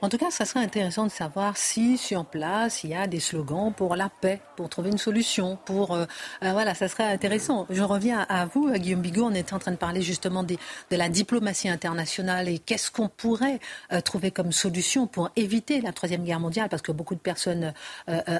En 0.00 0.08
tout 0.08 0.18
cas, 0.18 0.30
ça 0.30 0.44
serait 0.44 0.60
intéressant 0.60 1.04
de 1.04 1.10
savoir 1.10 1.56
si, 1.56 1.98
sur 1.98 2.24
place, 2.24 2.84
il 2.84 2.90
y 2.90 2.94
a 2.94 3.06
des 3.06 3.18
slogans 3.18 3.72
pour 3.72 3.96
la 3.96 4.08
paix, 4.08 4.40
pour 4.56 4.68
trouver 4.68 4.90
une 4.90 4.98
solution, 4.98 5.58
pour... 5.64 5.94
Euh, 5.94 6.04
euh, 6.44 6.52
voilà, 6.52 6.74
ça 6.74 6.86
serait 6.86 7.04
intéressant. 7.04 7.66
Je 7.70 7.82
reviens 7.82 8.24
à 8.28 8.46
vous, 8.46 8.70
Guillaume 8.70 9.00
Bigot. 9.00 9.24
On 9.24 9.34
était 9.34 9.54
en 9.54 9.58
train 9.58 9.72
de 9.72 9.76
parler 9.76 10.02
justement 10.02 10.44
de 10.44 10.56
la 10.90 11.08
diplomatie 11.08 11.68
internationale 11.68 12.48
et 12.48 12.58
qu'est-ce 12.58 12.90
qu'on 12.90 13.08
pourrait 13.08 13.58
euh, 13.92 14.00
trouver 14.00 14.30
comme 14.30 14.52
solution 14.52 15.06
pour 15.06 15.30
éviter 15.34 15.80
la 15.80 15.92
Troisième 15.92 16.22
Guerre 16.22 16.40
mondiale, 16.40 16.68
parce 16.68 16.82
que 16.82 16.92
beaucoup 16.92 17.14
de 17.14 17.20
personnes 17.20 17.72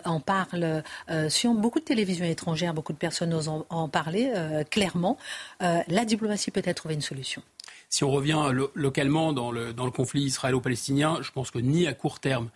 en 0.04 0.20
parlent 0.20 0.82
sur 1.28 1.52
beaucoup 1.54 1.80
télévisions 1.88 2.26
étrangères, 2.26 2.74
beaucoup 2.74 2.92
de 2.92 2.98
personnes 2.98 3.32
osent 3.32 3.48
en, 3.48 3.88
parler 3.88 4.30
euh, 4.34 4.62
clairement. 4.62 5.16
Euh, 5.62 5.80
la 5.88 6.04
diplomatie 6.04 6.50
peut-être 6.50 6.76
trouver 6.76 6.94
une 6.94 7.00
solution. 7.00 7.42
Si 7.88 8.04
on 8.04 8.10
revient 8.10 8.38
localement 8.74 9.32
dans 9.32 9.50
le, 9.50 9.72
conflit 9.90 10.22
israélo-palestinien, 10.24 11.18
je 11.22 11.30
pense 11.30 11.50
que 11.50 11.58
ni 11.58 11.86
à 11.86 11.94
court 11.94 12.20
terme, 12.20 12.50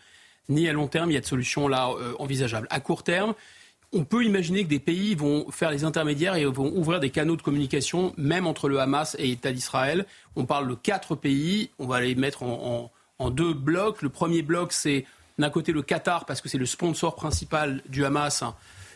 ni 0.51 0.69
à 0.69 0.75
long 0.75 0.87
terme, 0.87 1.11
il 1.11 1.15
y 1.15 1.17
a 1.17 1.21
de 1.21 1.27
solutions 1.27 1.67
là 1.67 1.89
euh, 1.89 2.13
envisageables. 2.19 2.67
À 2.69 2.81
court 2.81 3.03
terme, 3.03 3.33
on 3.95 4.05
peut 4.05 4.25
imaginer 4.25 4.65
que 4.65 4.69
des 4.69 4.79
pays 4.79 5.15
vont 5.15 5.51
faire 5.51 5.71
les 5.71 5.85
intermédiaires 5.85 6.35
et 6.35 6.45
vont 6.45 6.71
ouvrir 6.77 7.01
des 7.01 7.11
canaux 7.11 7.37
de 7.37 7.43
communication, 7.43 8.13
même 8.19 8.47
entre 8.47 8.69
le 8.69 8.79
Hamas 8.81 9.17
et 9.19 9.29
l'État 9.29 9.53
d'Israël. 9.53 10.05
On 10.37 10.45
parle 10.45 10.69
de 10.69 10.75
quatre 10.75 11.15
pays. 11.15 11.71
On 11.79 11.87
va 11.87 12.01
les 12.03 12.15
mettre 12.15 12.43
en, 12.43 12.91
en 13.19 13.31
deux 13.31 13.55
blocs. 13.55 14.03
Le 14.03 14.11
premier 14.11 14.43
bloc, 14.43 14.73
c'est 14.73 15.07
d'un 15.39 15.51
côté 15.51 15.73
le 15.73 15.83
Qatar, 15.83 16.27
parce 16.27 16.43
que 16.43 16.51
c'est 16.51 16.59
le 16.59 16.67
sponsor 16.67 17.15
principal 17.15 17.83
du 17.89 18.05
Hamas 18.05 18.45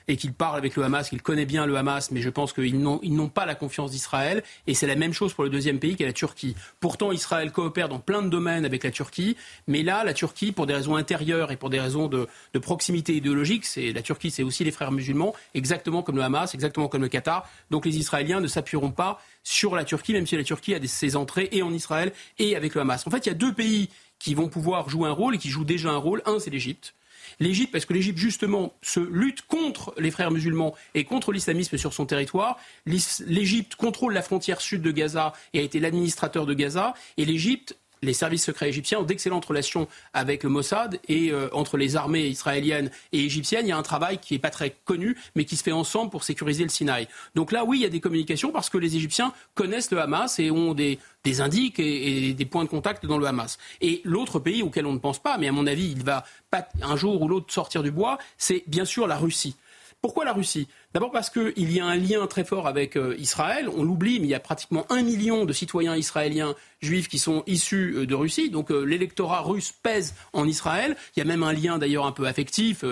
et 0.08 0.16
qu'il 0.16 0.32
parle 0.32 0.56
avec 0.56 0.76
le 0.76 0.84
Hamas, 0.84 1.08
qu'il 1.08 1.22
connaît 1.22 1.46
bien 1.46 1.66
le 1.66 1.76
Hamas, 1.76 2.10
mais 2.10 2.20
je 2.20 2.30
pense 2.30 2.52
qu'ils 2.52 2.80
n'ont 2.80 3.28
pas 3.28 3.46
la 3.46 3.54
confiance 3.54 3.90
d'Israël. 3.90 4.42
Et 4.66 4.74
c'est 4.74 4.86
la 4.86 4.94
même 4.94 5.12
chose 5.12 5.34
pour 5.34 5.44
le 5.44 5.50
deuxième 5.50 5.78
pays, 5.78 5.96
qui 5.96 6.02
est 6.02 6.06
la 6.06 6.12
Turquie. 6.12 6.54
Pourtant, 6.80 7.12
Israël 7.12 7.50
coopère 7.50 7.88
dans 7.88 7.98
plein 7.98 8.22
de 8.22 8.28
domaines 8.28 8.64
avec 8.64 8.84
la 8.84 8.90
Turquie, 8.90 9.36
mais 9.66 9.82
là, 9.82 10.04
la 10.04 10.14
Turquie, 10.14 10.52
pour 10.52 10.66
des 10.66 10.74
raisons 10.74 10.96
intérieures 10.96 11.50
et 11.50 11.56
pour 11.56 11.70
des 11.70 11.80
raisons 11.80 12.08
de, 12.08 12.28
proximité 12.60 13.14
idéologique, 13.14 13.64
c'est 13.64 13.92
la 13.92 14.02
Turquie, 14.02 14.30
c'est 14.30 14.42
aussi 14.42 14.64
les 14.64 14.70
frères 14.70 14.90
musulmans, 14.90 15.34
exactement 15.54 16.02
comme 16.02 16.16
le 16.16 16.22
Hamas, 16.22 16.54
exactement 16.54 16.88
comme 16.88 17.02
le 17.02 17.08
Qatar. 17.08 17.48
Donc 17.70 17.84
les 17.84 17.98
Israéliens 17.98 18.40
ne 18.40 18.46
s'appuieront 18.46 18.90
pas 18.90 19.20
sur 19.42 19.76
la 19.76 19.84
Turquie, 19.84 20.12
même 20.12 20.26
si 20.26 20.36
la 20.36 20.44
Turquie 20.44 20.74
a 20.74 20.84
ses 20.86 21.16
entrées 21.16 21.48
et 21.52 21.62
en 21.62 21.72
Israël 21.72 22.12
et 22.38 22.56
avec 22.56 22.74
le 22.74 22.80
Hamas. 22.80 23.06
En 23.06 23.10
fait, 23.10 23.26
il 23.26 23.28
y 23.28 23.32
a 23.32 23.34
deux 23.34 23.52
pays 23.52 23.88
qui 24.18 24.34
vont 24.34 24.48
pouvoir 24.48 24.88
jouer 24.88 25.08
un 25.08 25.12
rôle 25.12 25.34
et 25.34 25.38
qui 25.38 25.48
jouent 25.48 25.64
déjà 25.64 25.90
un 25.90 25.96
rôle. 25.96 26.22
Un, 26.26 26.38
c'est 26.38 26.50
l'Égypte. 26.50 26.94
L'Égypte, 27.38 27.72
parce 27.72 27.84
que 27.84 27.92
l'Égypte, 27.92 28.18
justement, 28.18 28.72
se 28.82 29.00
lutte 29.00 29.42
contre 29.42 29.94
les 29.98 30.10
frères 30.10 30.30
musulmans 30.30 30.74
et 30.94 31.04
contre 31.04 31.32
l'islamisme 31.32 31.76
sur 31.76 31.92
son 31.92 32.06
territoire. 32.06 32.58
L'Égypte 32.86 33.74
contrôle 33.74 34.14
la 34.14 34.22
frontière 34.22 34.60
sud 34.60 34.82
de 34.82 34.90
Gaza 34.90 35.32
et 35.52 35.60
a 35.60 35.62
été 35.62 35.80
l'administrateur 35.80 36.46
de 36.46 36.54
Gaza. 36.54 36.94
Et 37.16 37.24
l'Égypte 37.24 37.76
les 38.06 38.14
services 38.14 38.44
secrets 38.44 38.68
égyptiens 38.68 39.00
ont 39.00 39.02
d'excellentes 39.02 39.44
relations 39.44 39.88
avec 40.14 40.42
le 40.42 40.48
Mossad 40.48 40.98
et 41.08 41.30
euh, 41.30 41.48
entre 41.52 41.76
les 41.76 41.96
armées 41.96 42.26
israéliennes 42.26 42.90
et 43.12 43.24
égyptiennes, 43.24 43.66
il 43.66 43.70
y 43.70 43.72
a 43.72 43.76
un 43.76 43.82
travail 43.82 44.18
qui 44.18 44.34
n'est 44.34 44.38
pas 44.40 44.50
très 44.50 44.76
connu, 44.84 45.16
mais 45.34 45.44
qui 45.44 45.56
se 45.56 45.62
fait 45.62 45.72
ensemble 45.72 46.10
pour 46.10 46.24
sécuriser 46.24 46.62
le 46.62 46.70
Sinaï. 46.70 47.08
Donc 47.34 47.52
là, 47.52 47.64
oui, 47.64 47.78
il 47.78 47.82
y 47.82 47.86
a 47.86 47.90
des 47.90 48.00
communications 48.00 48.52
parce 48.52 48.70
que 48.70 48.78
les 48.78 48.96
Égyptiens 48.96 49.32
connaissent 49.54 49.90
le 49.90 50.00
Hamas 50.00 50.38
et 50.38 50.50
ont 50.50 50.72
des, 50.72 50.98
des 51.24 51.40
indices 51.40 51.72
et, 51.78 52.34
des 52.34 52.44
points 52.44 52.64
de 52.64 52.68
contact 52.68 53.04
dans 53.06 53.18
le 53.18 53.26
Hamas. 53.26 53.58
Et 53.80 54.00
l'autre 54.04 54.38
pays 54.38 54.62
auquel 54.62 54.86
on 54.86 54.92
ne 54.92 54.98
pense 54.98 55.18
pas, 55.18 55.38
mais 55.38 55.48
à 55.48 55.52
mon 55.52 55.66
avis, 55.66 55.90
il 55.90 56.04
va 56.04 56.24
pas 56.50 56.68
un 56.82 56.96
jour 56.96 57.20
ou 57.20 57.28
l'autre 57.28 57.52
sortir 57.52 57.82
du 57.82 57.90
bois, 57.90 58.18
c'est 58.38 58.62
bien 58.66 58.84
sûr 58.84 59.06
la 59.06 59.16
Russie. 59.16 59.56
Pourquoi 60.02 60.24
la 60.24 60.32
Russie? 60.32 60.68
D'abord 60.92 61.10
parce 61.10 61.30
qu'il 61.30 61.72
y 61.72 61.80
a 61.80 61.84
un 61.84 61.96
lien 61.96 62.26
très 62.26 62.44
fort 62.44 62.68
avec 62.68 62.96
euh, 62.96 63.16
Israël. 63.18 63.68
On 63.68 63.82
l'oublie, 63.82 64.20
mais 64.20 64.26
il 64.26 64.30
y 64.30 64.34
a 64.34 64.40
pratiquement 64.40 64.86
un 64.90 65.02
million 65.02 65.44
de 65.44 65.52
citoyens 65.52 65.96
israéliens 65.96 66.54
juifs 66.80 67.08
qui 67.08 67.18
sont 67.18 67.42
issus 67.46 67.94
euh, 67.96 68.06
de 68.06 68.14
Russie. 68.14 68.50
Donc 68.50 68.70
euh, 68.70 68.84
l'électorat 68.84 69.40
russe 69.40 69.72
pèse 69.82 70.14
en 70.32 70.46
Israël. 70.46 70.96
Il 71.16 71.20
y 71.20 71.22
a 71.22 71.24
même 71.24 71.42
un 71.42 71.52
lien 71.52 71.78
d'ailleurs 71.78 72.06
un 72.06 72.12
peu 72.12 72.26
affectif. 72.26 72.84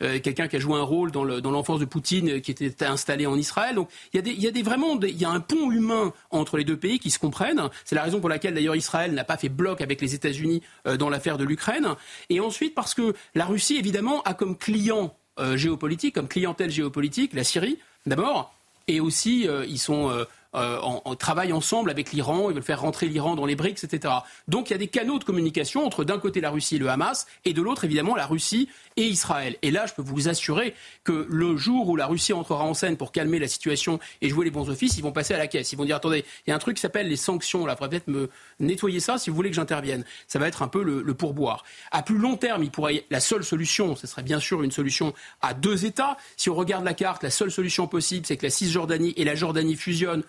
Quelqu'un 0.00 0.48
qui 0.48 0.56
a 0.56 0.58
joué 0.58 0.76
un 0.78 0.82
rôle 0.82 1.10
dans 1.10 1.24
l'enfance 1.24 1.80
de 1.80 1.84
Poutine 1.84 2.40
qui 2.40 2.50
était 2.52 2.84
installé 2.84 3.26
en 3.26 3.36
Israël. 3.36 3.74
Donc 3.74 3.90
il 4.12 4.16
y 4.16 4.18
a, 4.20 4.22
des, 4.22 4.30
il 4.30 4.42
y 4.42 4.46
a 4.46 4.50
des, 4.50 4.62
vraiment 4.62 4.98
il 5.00 5.16
y 5.16 5.24
a 5.24 5.30
un 5.30 5.40
pont 5.40 5.70
humain 5.70 6.12
entre 6.30 6.56
les 6.56 6.64
deux 6.64 6.76
pays 6.76 6.98
qui 6.98 7.10
se 7.10 7.18
comprennent. 7.18 7.68
C'est 7.84 7.94
la 7.94 8.02
raison 8.02 8.20
pour 8.20 8.28
laquelle 8.28 8.54
d'ailleurs 8.54 8.76
Israël 8.76 9.12
n'a 9.12 9.24
pas 9.24 9.36
fait 9.36 9.48
bloc 9.48 9.80
avec 9.80 10.00
les 10.00 10.14
États-Unis 10.14 10.62
dans 10.98 11.10
l'affaire 11.10 11.38
de 11.38 11.44
l'Ukraine. 11.44 11.88
Et 12.30 12.40
ensuite 12.40 12.74
parce 12.74 12.94
que 12.94 13.14
la 13.34 13.44
Russie 13.44 13.76
évidemment 13.76 14.22
a 14.22 14.34
comme 14.34 14.56
client 14.56 15.14
géopolitique, 15.54 16.14
comme 16.14 16.28
clientèle 16.28 16.70
géopolitique, 16.70 17.32
la 17.34 17.44
Syrie 17.44 17.78
d'abord, 18.06 18.54
et 18.88 19.00
aussi 19.00 19.48
euh, 19.48 19.64
ils 19.66 19.78
sont 19.78 20.10
euh, 20.54 20.62
euh, 20.62 20.78
en, 20.80 21.14
travaillent 21.16 21.52
ensemble 21.52 21.90
avec 21.90 22.12
l'Iran, 22.12 22.48
ils 22.48 22.54
veulent 22.54 22.62
faire 22.62 22.80
rentrer 22.80 23.06
l'Iran 23.06 23.34
dans 23.34 23.46
les 23.46 23.56
BRICS, 23.56 23.84
etc. 23.84 24.14
Donc 24.48 24.70
il 24.70 24.72
y 24.72 24.76
a 24.76 24.78
des 24.78 24.86
canaux 24.86 25.18
de 25.18 25.24
communication 25.24 25.84
entre 25.84 26.04
d'un 26.04 26.18
côté 26.18 26.40
la 26.40 26.50
Russie 26.50 26.76
et 26.76 26.78
le 26.78 26.88
Hamas, 26.88 27.26
et 27.44 27.52
de 27.52 27.62
l'autre 27.62 27.84
évidemment 27.84 28.14
la 28.14 28.26
Russie 28.26 28.68
et 28.96 29.04
Israël. 29.04 29.56
Et 29.62 29.70
là, 29.70 29.86
je 29.86 29.94
peux 29.94 30.02
vous 30.02 30.28
assurer 30.28 30.74
que 31.04 31.26
le 31.28 31.56
jour 31.56 31.88
où 31.88 31.96
la 31.96 32.06
Russie 32.06 32.32
entrera 32.32 32.64
en 32.64 32.74
scène 32.74 32.96
pour 32.96 33.12
calmer 33.12 33.38
la 33.38 33.48
situation 33.48 33.98
et 34.20 34.28
jouer 34.28 34.44
les 34.44 34.50
bons 34.50 34.68
offices, 34.70 34.96
ils 34.96 35.02
vont 35.02 35.12
passer 35.12 35.34
à 35.34 35.38
la 35.38 35.46
caisse. 35.46 35.72
Ils 35.72 35.76
vont 35.76 35.84
dire 35.84 35.96
attendez, 35.96 36.24
il 36.46 36.50
y 36.50 36.52
a 36.52 36.56
un 36.56 36.60
truc 36.60 36.76
qui 36.76 36.82
s'appelle 36.82 37.08
les 37.08 37.16
sanctions. 37.16 37.66
Là, 37.66 37.74
faudrait 37.76 37.90
peut-être 37.90 38.08
me 38.08 38.30
nettoyer 38.60 39.00
ça 39.00 39.18
si 39.18 39.30
vous 39.30 39.36
voulez 39.36 39.50
que 39.50 39.56
j'intervienne. 39.56 40.04
Ça 40.28 40.38
va 40.38 40.48
être 40.48 40.62
un 40.62 40.68
peu 40.68 40.82
le, 40.82 41.02
le, 41.02 41.14
pourboire. 41.14 41.64
À 41.90 42.02
plus 42.02 42.18
long 42.18 42.36
terme, 42.36 42.62
il 42.62 42.70
pourrait 42.70 43.04
la 43.10 43.20
seule 43.20 43.44
solution, 43.44 43.96
ce 43.96 44.06
serait 44.06 44.22
bien 44.22 44.40
sûr 44.40 44.62
une 44.62 44.72
solution 44.72 45.14
à 45.40 45.54
deux 45.54 45.84
États. 45.84 46.16
Si 46.36 46.50
on 46.50 46.54
regarde 46.54 46.84
la 46.84 46.94
carte, 46.94 47.22
la 47.22 47.30
seule 47.30 47.50
solution 47.50 47.86
possible, 47.86 48.26
c'est 48.26 48.36
que 48.36 48.46
la 48.46 48.50
Cisjordanie 48.50 49.14
et 49.16 49.24
la 49.24 49.34
Jordanie 49.34 49.76
fusionnent 49.76 50.24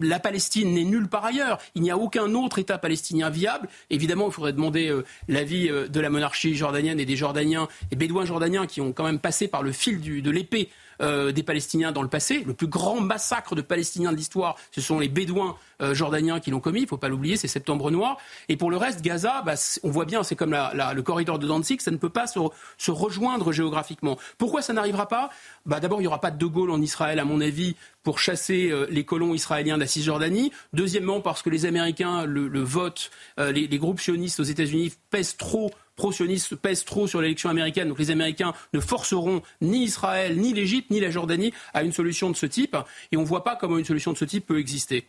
la 0.00 0.20
Palestine 0.20 0.74
n'est 0.74 0.84
nulle 0.84 1.08
par 1.08 1.24
ailleurs. 1.24 1.58
Il 1.74 1.82
n'y 1.82 1.90
a 1.90 1.96
aucun 1.96 2.34
autre 2.34 2.58
État 2.58 2.78
palestinien 2.78 3.30
viable. 3.30 3.68
Évidemment, 3.90 4.26
il 4.26 4.32
faudrait 4.32 4.52
demander 4.52 4.88
euh, 4.88 5.04
l'avis 5.28 5.70
euh, 5.70 5.88
de 5.88 6.00
la 6.00 6.10
monarchie 6.10 6.54
jordanienne 6.54 7.00
et 7.00 7.06
des 7.06 7.16
Jordaniens 7.16 7.68
et 7.90 7.96
bédouins 7.96 8.24
jordaniens 8.24 8.66
qui 8.66 8.80
ont 8.80 8.92
quand 8.92 9.04
même 9.04 9.18
passé 9.18 9.48
par 9.48 9.62
le 9.62 9.72
fil 9.72 10.00
de 10.00 10.30
l'épée 10.30 10.68
euh, 11.00 11.32
des 11.32 11.42
Palestiniens 11.42 11.92
dans 11.92 12.02
le 12.02 12.08
passé. 12.08 12.42
Le 12.46 12.54
plus 12.54 12.66
grand 12.66 13.00
massacre 13.00 13.54
de 13.54 13.62
Palestiniens 13.62 14.12
de 14.12 14.16
l'histoire, 14.16 14.56
ce 14.70 14.80
sont 14.80 14.98
les 14.98 15.08
Bédouins 15.08 15.56
euh, 15.82 15.94
jordaniens 15.94 16.40
qui 16.40 16.50
l'ont 16.50 16.60
commis. 16.60 16.80
Il 16.80 16.84
ne 16.84 16.88
faut 16.88 16.96
pas 16.96 17.08
l'oublier, 17.08 17.36
c'est 17.36 17.48
Septembre 17.48 17.90
Noir. 17.90 18.16
Et 18.48 18.56
pour 18.56 18.70
le 18.70 18.76
reste, 18.76 19.02
Gaza, 19.02 19.42
bah, 19.42 19.54
on 19.82 19.90
voit 19.90 20.06
bien, 20.06 20.22
c'est 20.22 20.36
comme 20.36 20.52
le 20.52 21.00
corridor 21.02 21.38
de 21.38 21.46
Danzig, 21.46 21.80
ça 21.80 21.90
ne 21.90 21.98
peut 21.98 22.08
pas 22.08 22.26
se, 22.26 22.90
rejoindre 22.90 23.52
géographiquement. 23.52 24.16
Pourquoi 24.38 24.62
ça 24.62 24.72
n'arrivera 24.72 25.06
pas? 25.08 25.30
Bah, 25.66 25.80
D'abord, 25.80 26.00
il 26.00 26.04
n'y 26.04 26.08
aura 26.08 26.20
pas 26.20 26.30
de 26.30 26.38
De 26.38 26.46
Gaulle 26.46 26.70
en 26.70 26.80
Israël, 26.80 27.18
à 27.18 27.24
mon 27.24 27.40
avis, 27.40 27.76
pour 28.02 28.18
chasser 28.18 28.70
euh, 28.70 28.86
les 28.88 29.04
colons 29.04 29.34
israéliens 29.34 29.74
de 29.76 29.80
la 29.80 29.86
Cisjordanie. 29.86 30.52
Deuxièmement, 30.72 31.20
parce 31.20 31.42
que 31.42 31.50
les 31.50 31.66
Américains, 31.66 32.24
le, 32.24 32.60
vote, 32.60 33.10
les, 33.38 33.68
groupes 33.78 34.00
sionistes 34.00 34.40
aux 34.40 34.44
États-Unis 34.44 34.94
pèsent 35.10 35.36
trop 35.36 35.70
pro-sionistes 35.96 36.54
pèsent 36.54 36.84
trop 36.84 37.06
sur 37.06 37.20
l'élection 37.20 37.50
américaine. 37.50 37.88
Donc 37.88 37.98
les 37.98 38.10
Américains 38.10 38.54
ne 38.72 38.80
forceront 38.80 39.42
ni 39.60 39.84
Israël, 39.84 40.36
ni 40.36 40.52
l'Égypte, 40.52 40.90
ni 40.90 41.00
la 41.00 41.10
Jordanie 41.10 41.52
à 41.74 41.82
une 41.82 41.92
solution 41.92 42.30
de 42.30 42.36
ce 42.36 42.46
type. 42.46 42.76
Et 43.10 43.16
on 43.16 43.22
ne 43.22 43.26
voit 43.26 43.44
pas 43.44 43.56
comment 43.56 43.78
une 43.78 43.84
solution 43.84 44.12
de 44.12 44.18
ce 44.18 44.24
type 44.24 44.46
peut 44.46 44.58
exister. 44.58 45.06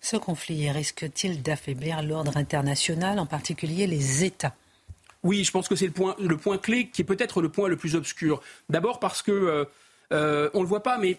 Ce 0.00 0.16
conflit 0.16 0.70
risque-t-il 0.70 1.42
d'affaiblir 1.42 2.02
l'ordre 2.02 2.36
international, 2.36 3.18
en 3.18 3.26
particulier 3.26 3.86
les 3.86 4.24
États? 4.24 4.54
Oui, 5.24 5.42
je 5.42 5.50
pense 5.50 5.68
que 5.68 5.74
c'est 5.74 5.86
le 5.86 5.92
point, 5.92 6.14
le 6.20 6.36
point 6.36 6.58
clé 6.58 6.88
qui 6.88 7.02
est 7.02 7.04
peut-être 7.04 7.42
le 7.42 7.48
point 7.48 7.68
le 7.68 7.76
plus 7.76 7.96
obscur. 7.96 8.40
D'abord 8.68 9.00
parce 9.00 9.22
que, 9.22 9.32
euh, 9.32 9.64
euh, 10.12 10.50
on 10.54 10.58
ne 10.58 10.62
le 10.62 10.68
voit 10.68 10.84
pas, 10.84 10.98
mais 10.98 11.18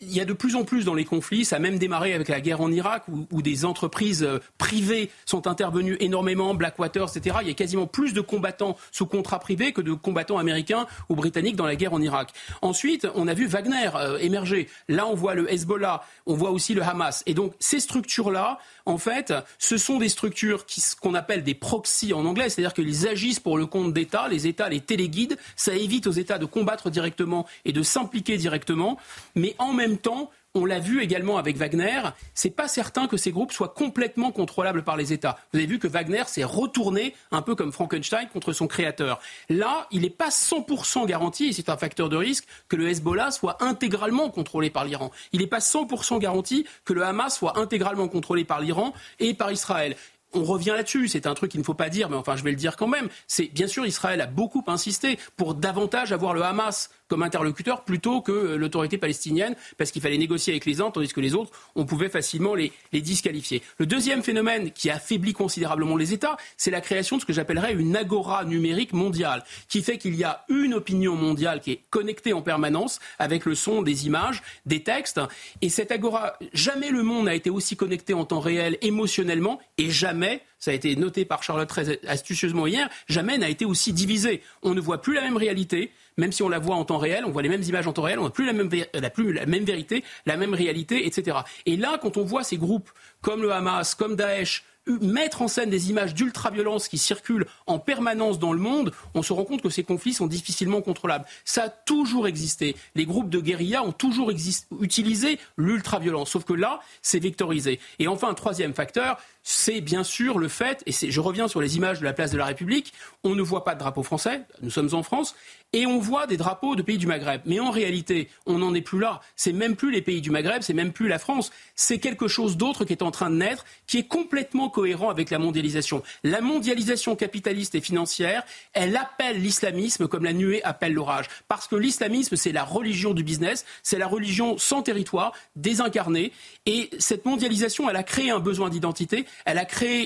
il 0.00 0.14
y 0.14 0.20
a 0.20 0.24
de 0.24 0.32
plus 0.32 0.54
en 0.54 0.64
plus 0.64 0.84
dans 0.84 0.94
les 0.94 1.04
conflits, 1.04 1.44
ça 1.44 1.56
a 1.56 1.58
même 1.58 1.78
démarré 1.78 2.14
avec 2.14 2.28
la 2.28 2.40
guerre 2.40 2.60
en 2.60 2.70
Irak, 2.70 3.04
où, 3.30 3.42
des 3.42 3.64
entreprises 3.64 4.22
euh, 4.22 4.38
privées 4.56 5.10
sont 5.26 5.46
intervenues 5.46 5.96
énormément, 6.00 6.54
Blackwater, 6.54 7.08
etc. 7.08 7.38
Il 7.42 7.48
y 7.48 7.50
a 7.50 7.54
quasiment 7.54 7.86
plus 7.86 8.12
de 8.12 8.20
combattants 8.20 8.76
sous 8.92 9.06
contrat 9.06 9.40
privé 9.40 9.72
que 9.72 9.80
de 9.80 9.92
combattants 9.92 10.38
américains 10.38 10.86
ou 11.08 11.16
britanniques 11.16 11.56
dans 11.56 11.66
la 11.66 11.74
guerre 11.74 11.94
en 11.94 12.00
Irak. 12.00 12.30
Ensuite, 12.62 13.08
on 13.14 13.26
a 13.26 13.34
vu 13.34 13.46
Wagner 13.46 13.90
euh, 13.96 14.18
émerger. 14.18 14.68
Là, 14.88 15.06
on 15.06 15.14
voit 15.14 15.34
le 15.34 15.52
Hezbollah, 15.52 16.02
on 16.26 16.34
voit 16.34 16.50
aussi 16.50 16.74
le 16.74 16.82
Hamas. 16.82 17.24
Et 17.26 17.34
donc, 17.34 17.54
ces 17.58 17.80
structures-là, 17.80 18.58
en 18.86 18.98
fait, 18.98 19.34
ce 19.58 19.76
sont 19.78 19.98
des 19.98 20.08
structures 20.08 20.64
qu'on 21.00 21.14
appelle 21.14 21.42
des 21.42 21.54
proxys 21.54 22.12
en 22.12 22.24
anglais, 22.24 22.48
c'est-à-dire 22.48 22.74
qu'ils 22.74 23.08
agissent 23.08 23.40
pour 23.40 23.58
le 23.58 23.66
compte 23.66 23.92
d'États, 23.92 24.28
les 24.28 24.46
États 24.46 24.68
les 24.68 24.80
téléguident, 24.80 25.36
ça 25.56 25.74
évite 25.74 26.06
aux 26.06 26.12
États 26.12 26.38
de 26.38 26.46
combattre 26.46 26.88
directement 26.88 27.46
et 27.64 27.72
de 27.72 27.82
s'impliquer 27.82 28.36
directement, 28.36 28.98
mais 29.34 29.54
en 29.58 29.72
même 29.72 29.87
même 29.88 29.98
temps, 29.98 30.30
on 30.54 30.64
l'a 30.64 30.78
vu 30.78 31.02
également 31.02 31.38
avec 31.38 31.56
Wagner, 31.56 32.00
c'est 32.34 32.50
pas 32.50 32.68
certain 32.68 33.06
que 33.06 33.16
ces 33.16 33.30
groupes 33.30 33.52
soient 33.52 33.68
complètement 33.68 34.32
contrôlables 34.32 34.82
par 34.82 34.96
les 34.96 35.12
États. 35.12 35.38
Vous 35.52 35.58
avez 35.58 35.66
vu 35.66 35.78
que 35.78 35.86
Wagner 35.86 36.24
s'est 36.26 36.44
retourné 36.44 37.14
un 37.30 37.42
peu 37.42 37.54
comme 37.54 37.72
Frankenstein 37.72 38.28
contre 38.32 38.52
son 38.52 38.66
créateur. 38.66 39.20
Là, 39.48 39.86
il 39.90 40.02
n'est 40.02 40.10
pas 40.10 40.30
100% 40.30 41.06
garanti, 41.06 41.48
et 41.48 41.52
c'est 41.52 41.68
un 41.68 41.76
facteur 41.76 42.08
de 42.08 42.16
risque, 42.16 42.46
que 42.68 42.76
le 42.76 42.88
Hezbollah 42.88 43.30
soit 43.30 43.62
intégralement 43.62 44.30
contrôlé 44.30 44.70
par 44.70 44.84
l'Iran. 44.84 45.10
Il 45.32 45.40
n'est 45.40 45.46
pas 45.46 45.58
100% 45.58 46.18
garanti 46.18 46.66
que 46.84 46.92
le 46.92 47.02
Hamas 47.04 47.36
soit 47.36 47.58
intégralement 47.58 48.08
contrôlé 48.08 48.44
par 48.44 48.60
l'Iran 48.60 48.92
et 49.20 49.34
par 49.34 49.52
Israël 49.52 49.96
on 50.34 50.44
revient 50.44 50.74
là-dessus, 50.76 51.08
c'est 51.08 51.26
un 51.26 51.32
truc 51.32 51.50
qu'il 51.50 51.60
ne 51.60 51.64
faut 51.64 51.74
pas 51.74 51.88
dire, 51.88 52.10
mais 52.10 52.16
enfin 52.16 52.36
je 52.36 52.44
vais 52.44 52.50
le 52.50 52.56
dire 52.56 52.76
quand 52.76 52.86
même. 52.86 53.08
C'est 53.26 53.46
bien 53.46 53.66
sûr 53.66 53.86
Israël 53.86 54.20
a 54.20 54.26
beaucoup 54.26 54.62
insisté 54.66 55.18
pour 55.36 55.54
davantage 55.54 56.12
avoir 56.12 56.34
le 56.34 56.42
Hamas 56.42 56.90
comme 57.08 57.22
interlocuteur 57.22 57.84
plutôt 57.84 58.20
que 58.20 58.32
euh, 58.32 58.56
l'autorité 58.56 58.98
palestinienne, 58.98 59.56
parce 59.76 59.90
qu'il 59.90 60.02
fallait 60.02 60.18
négocier 60.18 60.52
avec 60.52 60.66
les 60.66 60.80
uns, 60.80 60.90
tandis 60.90 61.12
que 61.12 61.20
les 61.20 61.34
autres, 61.34 61.50
on 61.74 61.84
pouvait 61.84 62.08
facilement 62.08 62.54
les, 62.54 62.72
disqualifier. 62.92 63.62
Le 63.78 63.86
deuxième 63.86 64.22
phénomène 64.22 64.70
qui 64.72 64.90
affaiblit 64.90 65.32
considérablement 65.32 65.96
les 65.96 66.12
États, 66.12 66.36
c'est 66.56 66.70
la 66.70 66.80
création 66.80 67.16
de 67.16 67.22
ce 67.22 67.26
que 67.26 67.32
j'appellerais 67.32 67.72
une 67.72 67.96
agora 67.96 68.44
numérique 68.44 68.92
mondiale, 68.92 69.44
qui 69.68 69.82
fait 69.82 69.98
qu'il 69.98 70.14
y 70.14 70.24
a 70.24 70.44
une 70.48 70.74
opinion 70.74 71.14
mondiale 71.14 71.60
qui 71.60 71.72
est 71.72 71.80
connectée 71.90 72.32
en 72.32 72.42
permanence 72.42 73.00
avec 73.18 73.44
le 73.44 73.54
son, 73.54 73.82
des 73.82 74.06
images, 74.06 74.42
des 74.66 74.82
textes, 74.82 75.20
et 75.62 75.68
cette 75.68 75.92
agora, 75.92 76.34
jamais 76.52 76.90
le 76.90 77.02
monde 77.02 77.26
n'a 77.26 77.34
été 77.34 77.50
aussi 77.50 77.76
connecté 77.76 78.14
en 78.14 78.24
temps 78.24 78.40
réel 78.40 78.78
émotionnellement, 78.82 79.58
et 79.78 79.90
jamais 79.90 80.42
ça 80.58 80.72
a 80.72 80.74
été 80.74 80.96
noté 80.96 81.24
par 81.24 81.42
Charlotte 81.42 81.68
très 81.68 82.04
astucieusement 82.06 82.66
hier, 82.66 82.88
jamais 83.08 83.38
n'a 83.38 83.48
été 83.48 83.64
aussi 83.64 83.92
divisé. 83.92 84.42
On 84.62 84.74
ne 84.74 84.80
voit 84.80 85.00
plus 85.00 85.14
la 85.14 85.22
même 85.22 85.36
réalité, 85.36 85.92
même 86.18 86.32
si 86.32 86.42
on 86.42 86.48
la 86.48 86.58
voit 86.58 86.76
en 86.76 86.84
temps 86.84 86.98
réel, 86.98 87.24
on 87.24 87.30
voit 87.30 87.42
les 87.42 87.48
mêmes 87.48 87.62
images 87.62 87.86
en 87.86 87.92
temps 87.94 88.02
réel, 88.02 88.18
on 88.18 88.24
n'a 88.24 88.30
plus 88.30 88.44
la 88.44 88.52
même, 88.52 89.64
vérité, 89.64 90.04
la 90.26 90.36
même 90.36 90.52
réalité, 90.52 91.06
etc. 91.06 91.38
Et 91.64 91.76
là, 91.76 91.98
quand 92.02 92.18
on 92.18 92.24
voit 92.24 92.44
ces 92.44 92.58
groupes 92.58 92.90
comme 93.22 93.40
le 93.40 93.52
Hamas, 93.52 93.94
comme 93.94 94.16
Daesh, 94.16 94.64
mettre 95.02 95.42
en 95.42 95.48
scène 95.48 95.70
des 95.70 95.90
images 95.90 96.14
d'ultra-violence 96.14 96.88
qui 96.88 96.98
circulent 96.98 97.46
en 97.66 97.78
permanence 97.78 98.38
dans 98.38 98.52
le 98.52 98.58
monde, 98.58 98.92
on 99.14 99.22
se 99.22 99.32
rend 99.32 99.44
compte 99.44 99.62
que 99.62 99.70
ces 99.70 99.84
conflits 99.84 100.14
sont 100.14 100.26
difficilement 100.26 100.80
contrôlables. 100.80 101.26
Ça 101.44 101.64
a 101.64 101.68
toujours 101.68 102.26
existé. 102.26 102.76
Les 102.94 103.04
groupes 103.04 103.30
de 103.30 103.40
guérilla 103.40 103.82
ont 103.82 103.92
toujours 103.92 104.30
utilisé 104.30 105.38
l'ultra-violence, 105.56 106.30
sauf 106.30 106.44
que 106.44 106.54
là, 106.54 106.80
c'est 107.02 107.18
vectorisé. 107.18 107.80
Et 107.98 108.08
enfin, 108.08 108.28
un 108.28 108.34
troisième 108.34 108.74
facteur, 108.74 109.18
c'est 109.42 109.80
bien 109.80 110.04
sûr 110.04 110.38
le 110.38 110.48
fait, 110.48 110.82
et 110.86 110.92
je 110.92 111.20
reviens 111.20 111.48
sur 111.48 111.60
les 111.60 111.76
images 111.76 112.00
de 112.00 112.04
la 112.04 112.12
place 112.12 112.30
de 112.30 112.38
la 112.38 112.46
République, 112.46 112.92
on 113.24 113.34
ne 113.34 113.42
voit 113.42 113.64
pas 113.64 113.74
de 113.74 113.80
drapeau 113.80 114.02
français, 114.02 114.42
nous 114.62 114.70
sommes 114.70 114.90
en 114.92 115.02
France, 115.02 115.34
Et 115.74 115.84
on 115.84 115.98
voit 115.98 116.26
des 116.26 116.38
drapeaux 116.38 116.76
de 116.76 116.82
pays 116.82 116.96
du 116.96 117.06
Maghreb. 117.06 117.42
Mais 117.44 117.60
en 117.60 117.70
réalité, 117.70 118.28
on 118.46 118.58
n'en 118.58 118.74
est 118.74 118.80
plus 118.80 118.98
là. 118.98 119.20
C'est 119.36 119.52
même 119.52 119.76
plus 119.76 119.90
les 119.90 120.00
pays 120.00 120.22
du 120.22 120.30
Maghreb, 120.30 120.62
c'est 120.62 120.72
même 120.72 120.92
plus 120.92 121.08
la 121.08 121.18
France. 121.18 121.50
C'est 121.74 121.98
quelque 121.98 122.26
chose 122.26 122.56
d'autre 122.56 122.86
qui 122.86 122.94
est 122.94 123.02
en 123.02 123.10
train 123.10 123.28
de 123.28 123.36
naître, 123.36 123.66
qui 123.86 123.98
est 123.98 124.08
complètement 124.08 124.70
cohérent 124.70 125.10
avec 125.10 125.28
la 125.28 125.38
mondialisation. 125.38 126.02
La 126.24 126.40
mondialisation 126.40 127.16
capitaliste 127.16 127.74
et 127.74 127.82
financière, 127.82 128.44
elle 128.72 128.96
appelle 128.96 129.42
l'islamisme 129.42 130.08
comme 130.08 130.24
la 130.24 130.32
nuée 130.32 130.62
appelle 130.64 130.94
l'orage. 130.94 131.26
Parce 131.48 131.68
que 131.68 131.76
l'islamisme, 131.76 132.36
c'est 132.36 132.52
la 132.52 132.64
religion 132.64 133.12
du 133.12 133.22
business, 133.22 133.66
c'est 133.82 133.98
la 133.98 134.06
religion 134.06 134.56
sans 134.56 134.82
territoire, 134.82 135.32
désincarnée. 135.54 136.32
Et 136.64 136.88
cette 136.98 137.26
mondialisation, 137.26 137.90
elle 137.90 137.96
a 137.96 138.02
créé 138.02 138.30
un 138.30 138.40
besoin 138.40 138.70
d'identité, 138.70 139.26
elle 139.44 139.58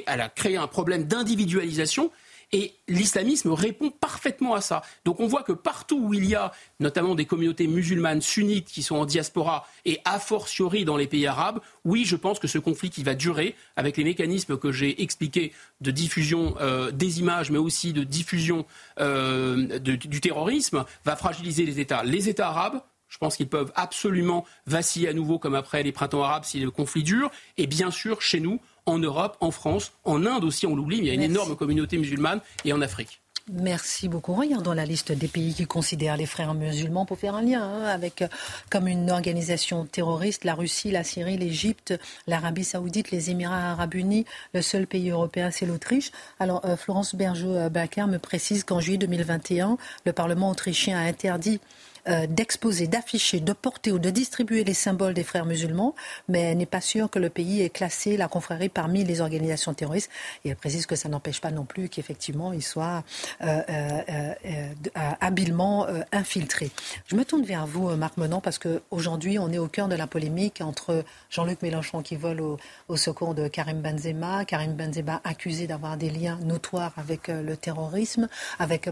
elle 0.06 0.20
a 0.20 0.28
créé 0.28 0.56
un 0.56 0.66
problème 0.66 1.04
d'individualisation. 1.04 2.10
Et 2.54 2.74
l'islamisme 2.86 3.50
répond 3.50 3.90
parfaitement 3.90 4.54
à 4.54 4.60
ça. 4.60 4.82
Donc 5.06 5.20
on 5.20 5.26
voit 5.26 5.42
que 5.42 5.52
partout 5.52 5.98
où 5.98 6.14
il 6.14 6.26
y 6.26 6.34
a 6.34 6.52
notamment 6.80 7.14
des 7.14 7.24
communautés 7.24 7.66
musulmanes 7.66 8.20
sunnites 8.20 8.68
qui 8.68 8.82
sont 8.82 8.96
en 8.96 9.06
diaspora 9.06 9.66
et 9.86 10.00
a 10.04 10.18
fortiori 10.18 10.84
dans 10.84 10.98
les 10.98 11.06
pays 11.06 11.26
arabes, 11.26 11.60
oui, 11.86 12.04
je 12.04 12.14
pense 12.14 12.38
que 12.38 12.46
ce 12.48 12.58
conflit 12.58 12.90
qui 12.90 13.02
va 13.02 13.14
durer 13.14 13.54
avec 13.76 13.96
les 13.96 14.04
mécanismes 14.04 14.58
que 14.58 14.70
j'ai 14.70 15.02
expliqués 15.02 15.52
de 15.80 15.90
diffusion 15.90 16.54
euh, 16.60 16.90
des 16.90 17.20
images, 17.20 17.50
mais 17.50 17.58
aussi 17.58 17.94
de 17.94 18.04
diffusion 18.04 18.66
euh, 19.00 19.78
du 19.78 20.20
terrorisme, 20.20 20.84
va 21.06 21.16
fragiliser 21.16 21.64
les 21.64 21.80
États. 21.80 22.04
Les 22.04 22.28
États 22.28 22.48
arabes, 22.48 22.82
je 23.12 23.18
pense 23.18 23.36
qu'ils 23.36 23.48
peuvent 23.48 23.72
absolument 23.74 24.46
vaciller 24.66 25.08
à 25.08 25.12
nouveau 25.12 25.38
comme 25.38 25.54
après 25.54 25.82
les 25.82 25.92
printemps 25.92 26.22
arabes 26.22 26.44
si 26.44 26.60
le 26.60 26.70
conflit 26.70 27.02
dure. 27.02 27.30
Et 27.58 27.66
bien 27.66 27.90
sûr, 27.90 28.22
chez 28.22 28.40
nous, 28.40 28.58
en 28.86 28.98
Europe, 28.98 29.36
en 29.40 29.50
France, 29.50 29.92
en 30.04 30.26
Inde 30.26 30.44
aussi, 30.44 30.66
on 30.66 30.76
l'oublie, 30.76 30.98
mais 30.98 31.04
il 31.04 31.08
y 31.08 31.10
a 31.10 31.14
une 31.14 31.22
énorme 31.22 31.56
communauté 31.56 31.98
musulmane 31.98 32.40
et 32.64 32.72
en 32.72 32.80
Afrique. 32.80 33.22
Merci 33.50 34.08
beaucoup. 34.08 34.34
Regardons 34.34 34.72
la 34.72 34.84
liste 34.84 35.10
des 35.10 35.26
pays 35.26 35.52
qui 35.52 35.66
considèrent 35.66 36.16
les 36.16 36.26
frères 36.26 36.54
musulmans 36.54 37.04
pour 37.04 37.18
faire 37.18 37.34
un 37.34 37.42
lien 37.42 37.60
hein, 37.60 37.84
avec 37.86 38.22
euh, 38.22 38.28
comme 38.70 38.86
une 38.86 39.10
organisation 39.10 39.84
terroriste 39.84 40.44
la 40.44 40.54
Russie, 40.54 40.92
la 40.92 41.02
Syrie, 41.02 41.36
l'Égypte, 41.36 41.98
l'Arabie 42.28 42.62
Saoudite, 42.62 43.10
les 43.10 43.30
Émirats 43.30 43.72
Arabes 43.72 43.94
Unis. 43.94 44.26
Le 44.54 44.62
seul 44.62 44.86
pays 44.86 45.10
européen, 45.10 45.50
c'est 45.50 45.66
l'Autriche. 45.66 46.12
Alors 46.38 46.64
euh, 46.64 46.76
Florence 46.76 47.16
Berger-Backer 47.16 48.06
me 48.06 48.18
précise 48.18 48.62
qu'en 48.62 48.78
juillet 48.78 48.98
2021, 48.98 49.76
le 50.06 50.12
Parlement 50.12 50.50
autrichien 50.50 50.96
a 50.96 51.02
interdit 51.02 51.58
euh, 52.08 52.26
d'exposer, 52.26 52.88
d'afficher, 52.88 53.38
de 53.38 53.52
porter 53.52 53.92
ou 53.92 54.00
de 54.00 54.10
distribuer 54.10 54.64
les 54.64 54.74
symboles 54.74 55.14
des 55.14 55.22
frères 55.22 55.46
musulmans, 55.46 55.94
mais 56.28 56.52
n'est 56.56 56.66
pas 56.66 56.80
sûre 56.80 57.08
que 57.08 57.20
le 57.20 57.30
pays 57.30 57.62
ait 57.62 57.70
classé 57.70 58.16
la 58.16 58.26
confrérie 58.26 58.68
parmi 58.68 59.04
les 59.04 59.20
organisations 59.20 59.72
terroristes. 59.72 60.10
Et 60.44 60.48
elle 60.48 60.56
précise 60.56 60.86
que 60.86 60.96
ça 60.96 61.08
n'empêche 61.08 61.40
pas 61.40 61.52
non 61.52 61.64
plus 61.64 61.88
qu'effectivement 61.88 62.52
il 62.52 62.62
soit 62.62 63.04
euh, 63.44 63.60
euh, 63.68 64.34
habilement 65.20 65.86
infiltré. 66.10 66.72
Je 67.06 67.14
me 67.14 67.24
tourne 67.24 67.44
vers 67.44 67.68
vous, 67.68 67.88
Marc 67.96 68.16
Menon, 68.16 68.40
parce 68.40 68.58
qu'aujourd'hui 68.58 69.38
on 69.38 69.52
est 69.52 69.58
au 69.58 69.68
cœur 69.68 69.86
de 69.86 69.94
la 69.94 70.08
polémique 70.08 70.60
entre 70.60 71.04
Jean-Luc 71.30 71.62
Mélenchon 71.62 72.02
qui 72.02 72.16
vole 72.16 72.40
au, 72.40 72.96
secours 72.96 73.34
de 73.34 73.46
Karim 73.46 73.80
Benzema, 73.80 74.44
Karim 74.44 74.74
Benzema 74.74 75.20
accusé 75.22 75.68
d'avoir 75.68 75.96
des 75.96 76.10
liens 76.10 76.38
notoires 76.42 76.92
avec 76.96 77.28
le 77.28 77.56
terrorisme, 77.56 78.28
avec, 78.58 78.88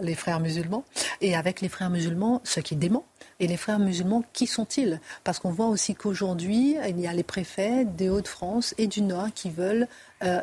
les 0.00 0.14
frères 0.14 0.40
musulmans, 0.40 0.84
et 1.20 1.34
avec 1.34 1.60
les 1.60 1.68
frères 1.68 1.90
musulmans 1.90 1.95
musulmans, 1.96 2.40
ce 2.44 2.60
qui 2.60 2.76
dément. 2.76 3.04
Et 3.40 3.46
les 3.46 3.56
frères 3.56 3.78
musulmans, 3.78 4.24
qui 4.32 4.46
sont-ils? 4.46 5.00
Parce 5.24 5.38
qu'on 5.38 5.50
voit 5.50 5.66
aussi 5.66 5.94
qu'aujourd'hui, 5.94 6.76
il 6.88 7.00
y 7.00 7.06
a 7.06 7.12
les 7.12 7.22
préfets 7.22 7.84
des 7.84 8.08
Hauts-de-France 8.08 8.74
et 8.78 8.86
du 8.86 9.02
Nord 9.02 9.28
qui 9.34 9.50
veulent 9.50 9.88
euh, 10.22 10.40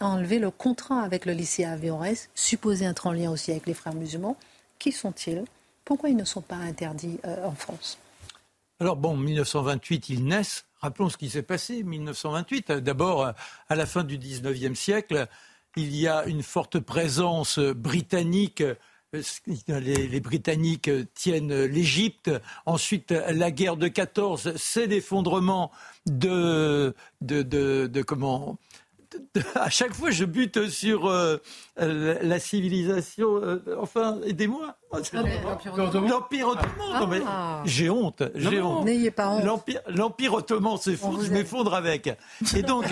enlever 0.00 0.38
le 0.38 0.50
contrat 0.50 1.02
avec 1.02 1.26
le 1.26 1.32
lycée 1.32 1.64
AVORS, 1.64 2.28
supposé 2.34 2.84
être 2.84 3.06
en 3.06 3.12
lien 3.12 3.30
aussi 3.30 3.50
avec 3.50 3.66
les 3.66 3.74
frères 3.74 3.94
musulmans. 3.94 4.36
Qui 4.78 4.92
sont-ils? 4.92 5.44
Pourquoi 5.84 6.10
ils 6.10 6.16
ne 6.16 6.24
sont 6.24 6.42
pas 6.42 6.56
interdits 6.56 7.18
euh, 7.24 7.46
en 7.46 7.52
France? 7.52 7.98
Alors 8.78 8.96
bon, 8.96 9.16
1928, 9.16 10.08
ils 10.08 10.24
naissent. 10.24 10.64
Rappelons 10.80 11.08
ce 11.08 11.16
qui 11.16 11.30
s'est 11.30 11.42
passé 11.42 11.82
1928. 11.82 12.72
D'abord, 12.72 13.32
à 13.68 13.74
la 13.76 13.86
fin 13.86 14.02
du 14.02 14.18
19e 14.18 14.74
siècle, 14.74 15.28
il 15.76 15.94
y 15.94 16.08
a 16.08 16.24
une 16.26 16.42
forte 16.42 16.80
présence 16.80 17.58
britannique 17.58 18.62
les, 19.68 20.20
Britanniques 20.20 20.90
tiennent 21.14 21.64
l'Égypte. 21.64 22.30
Ensuite, 22.64 23.10
la 23.10 23.50
guerre 23.50 23.76
de 23.76 23.88
14, 23.88 24.54
c'est 24.56 24.86
l'effondrement 24.86 25.70
de, 26.06 26.94
de, 27.20 28.02
comment 28.02 28.58
à 29.54 29.68
chaque 29.68 29.92
fois, 29.92 30.10
je 30.10 30.24
bute 30.24 30.70
sur 30.70 31.06
euh, 31.06 31.36
la 31.76 32.38
civilisation. 32.38 33.36
Euh, 33.36 33.62
enfin, 33.78 34.18
aidez-moi. 34.24 34.74
Ah, 34.90 34.98
L'Empire 35.74 36.48
ottoman. 36.48 37.22
Ah. 37.26 37.62
J'ai 37.66 37.90
honte. 37.90 38.22
J'ai 38.34 38.62
honte. 38.62 38.86
N'ayez 38.86 39.10
pas 39.10 39.28
honte. 39.28 39.44
L'Empire 39.88 40.32
ottoman 40.32 40.78
s'effondre, 40.78 41.22
je 41.22 41.30
m'effondre 41.30 41.74
avec. 41.74 42.08
Et 42.56 42.62
donc, 42.62 42.86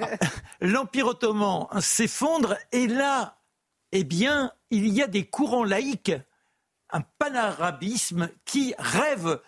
l'Empire 0.60 1.06
ottoman 1.06 1.68
s'effondre, 1.80 2.56
et 2.72 2.88
là, 2.88 3.36
eh 3.92 4.04
bien, 4.04 4.52
il 4.70 4.88
y 4.88 5.02
a 5.02 5.06
des 5.06 5.26
courants 5.26 5.64
laïques, 5.64 6.12
un 6.90 7.02
panarabisme 7.18 8.30
qui 8.44 8.74
rêve 8.78 9.40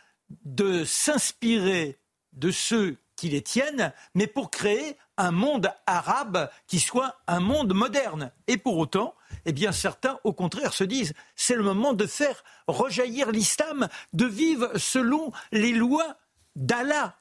de 0.44 0.84
s'inspirer 0.84 1.98
de 2.32 2.50
ceux 2.50 2.98
qui 3.16 3.28
les 3.28 3.42
tiennent, 3.42 3.92
mais 4.14 4.26
pour 4.26 4.50
créer 4.50 4.96
un 5.16 5.30
monde 5.30 5.70
arabe 5.86 6.50
qui 6.66 6.80
soit 6.80 7.16
un 7.26 7.40
monde 7.40 7.72
moderne. 7.72 8.32
Et 8.46 8.56
pour 8.56 8.76
autant, 8.78 9.14
eh 9.44 9.52
bien, 9.52 9.72
certains, 9.72 10.18
au 10.24 10.32
contraire, 10.32 10.74
se 10.74 10.84
disent 10.84 11.14
c'est 11.36 11.54
le 11.54 11.62
moment 11.62 11.92
de 11.92 12.06
faire 12.06 12.42
rejaillir 12.66 13.30
l'islam, 13.30 13.88
de 14.12 14.26
vivre 14.26 14.76
selon 14.76 15.32
les 15.52 15.72
lois 15.72 16.16
d'Allah. 16.56 17.16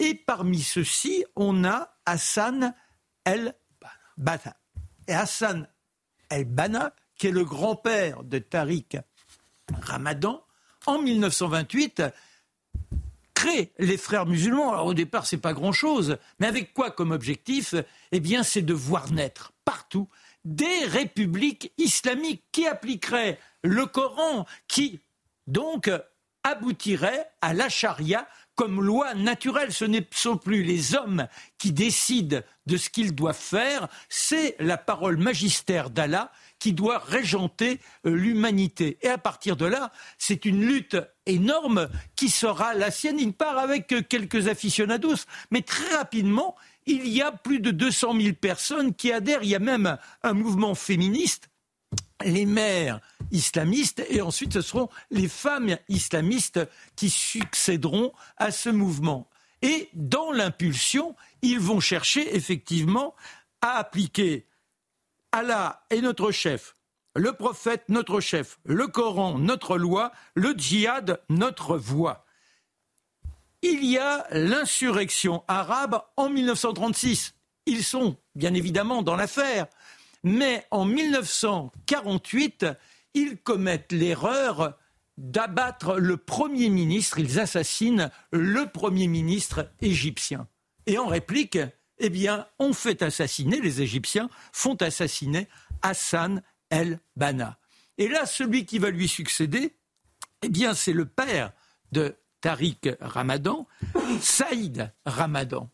Et 0.00 0.14
parmi 0.14 0.62
ceux-ci, 0.62 1.24
on 1.34 1.64
a 1.64 1.94
Hassan 2.04 2.74
el-Banna. 3.24 4.56
Et 5.06 5.14
Hassan 5.14 5.66
el-Banna, 6.30 6.94
qui 7.16 7.28
est 7.28 7.32
le 7.32 7.44
grand-père 7.44 8.22
de 8.24 8.38
Tariq 8.38 8.98
Ramadan, 9.80 10.42
en 10.86 10.98
1928, 11.00 12.02
crée 13.34 13.72
les 13.78 13.96
frères 13.96 14.26
musulmans. 14.26 14.72
Alors 14.72 14.86
au 14.86 14.94
départ, 14.94 15.26
c'est 15.26 15.36
pas 15.36 15.52
grand-chose, 15.52 16.18
mais 16.38 16.46
avec 16.46 16.72
quoi 16.72 16.90
comme 16.90 17.12
objectif? 17.12 17.74
Eh 18.12 18.20
bien, 18.20 18.42
c'est 18.42 18.62
de 18.62 18.74
voir 18.74 19.12
naître 19.12 19.52
partout 19.64 20.08
des 20.44 20.84
républiques 20.86 21.72
islamiques 21.78 22.44
qui 22.52 22.66
appliqueraient 22.66 23.38
le 23.62 23.86
Coran, 23.86 24.46
qui 24.66 25.00
donc 25.46 25.90
aboutiraient 26.42 27.28
à 27.40 27.52
la 27.52 27.68
charia 27.68 28.26
comme 28.58 28.82
loi 28.82 29.14
naturelle. 29.14 29.72
Ce 29.72 29.84
ne 29.84 30.00
sont 30.10 30.36
plus 30.36 30.64
les 30.64 30.96
hommes 30.96 31.28
qui 31.58 31.70
décident 31.70 32.40
de 32.66 32.76
ce 32.76 32.90
qu'ils 32.90 33.14
doivent 33.14 33.38
faire, 33.38 33.86
c'est 34.08 34.56
la 34.58 34.76
parole 34.76 35.16
magistère 35.16 35.90
d'Allah 35.90 36.32
qui 36.58 36.72
doit 36.72 36.98
régenter 36.98 37.78
euh, 38.04 38.10
l'humanité. 38.10 38.98
Et 39.00 39.08
à 39.08 39.16
partir 39.16 39.56
de 39.56 39.64
là, 39.64 39.92
c'est 40.18 40.44
une 40.44 40.66
lutte 40.66 40.96
énorme 41.24 41.88
qui 42.16 42.28
sera 42.28 42.74
la 42.74 42.90
sienne. 42.90 43.20
Il 43.20 43.32
part 43.32 43.58
avec 43.58 43.92
euh, 43.92 44.02
quelques 44.02 44.48
aficionados, 44.48 45.24
mais 45.52 45.62
très 45.62 45.96
rapidement, 45.96 46.56
il 46.84 47.06
y 47.06 47.22
a 47.22 47.30
plus 47.30 47.60
de 47.60 47.70
200 47.70 48.20
000 48.20 48.34
personnes 48.34 48.92
qui 48.92 49.12
adhèrent. 49.12 49.44
Il 49.44 49.50
y 49.50 49.54
a 49.54 49.60
même 49.60 49.96
un 50.24 50.32
mouvement 50.32 50.74
féministe 50.74 51.48
les 52.24 52.46
mères 52.46 53.00
islamistes 53.30 54.04
et 54.08 54.20
ensuite 54.20 54.54
ce 54.54 54.60
seront 54.60 54.88
les 55.10 55.28
femmes 55.28 55.76
islamistes 55.88 56.60
qui 56.96 57.10
succéderont 57.10 58.12
à 58.36 58.50
ce 58.50 58.68
mouvement. 58.68 59.28
Et 59.62 59.88
dans 59.94 60.30
l'impulsion, 60.30 61.16
ils 61.42 61.60
vont 61.60 61.80
chercher 61.80 62.36
effectivement 62.36 63.14
à 63.60 63.78
appliquer 63.78 64.46
Allah 65.32 65.84
est 65.90 66.00
notre 66.00 66.30
chef, 66.30 66.74
le 67.14 67.32
prophète 67.32 67.84
notre 67.88 68.20
chef, 68.20 68.58
le 68.64 68.86
Coran 68.86 69.38
notre 69.38 69.76
loi, 69.76 70.12
le 70.34 70.54
djihad 70.56 71.20
notre 71.28 71.76
voie. 71.76 72.24
Il 73.62 73.84
y 73.84 73.98
a 73.98 74.26
l'insurrection 74.30 75.42
arabe 75.48 76.00
en 76.16 76.30
1936. 76.30 77.34
Ils 77.66 77.82
sont 77.82 78.16
bien 78.36 78.54
évidemment 78.54 79.02
dans 79.02 79.16
l'affaire, 79.16 79.66
mais 80.22 80.66
en 80.70 80.84
1948, 80.84 82.66
ils 83.14 83.38
commettent 83.38 83.92
l'erreur 83.92 84.78
d'abattre 85.16 85.96
le 85.96 86.16
Premier 86.16 86.68
ministre, 86.68 87.18
ils 87.18 87.40
assassinent 87.40 88.10
le 88.30 88.66
Premier 88.66 89.08
ministre 89.08 89.70
égyptien. 89.80 90.46
Et 90.86 90.96
en 90.96 91.06
réplique, 91.06 91.58
eh 91.98 92.10
bien, 92.10 92.46
on 92.58 92.72
fait 92.72 93.02
assassiner, 93.02 93.60
les 93.60 93.82
Égyptiens 93.82 94.30
font 94.52 94.76
assassiner 94.76 95.48
Hassan 95.82 96.42
el-Banna. 96.70 97.58
Et 97.98 98.08
là, 98.08 98.26
celui 98.26 98.64
qui 98.64 98.78
va 98.78 98.90
lui 98.90 99.08
succéder, 99.08 99.74
eh 100.42 100.48
bien, 100.48 100.74
c'est 100.74 100.92
le 100.92 101.06
père 101.06 101.52
de 101.90 102.16
Tariq 102.40 102.96
Ramadan, 103.00 103.66
Saïd 104.20 104.92
Ramadan. 105.04 105.68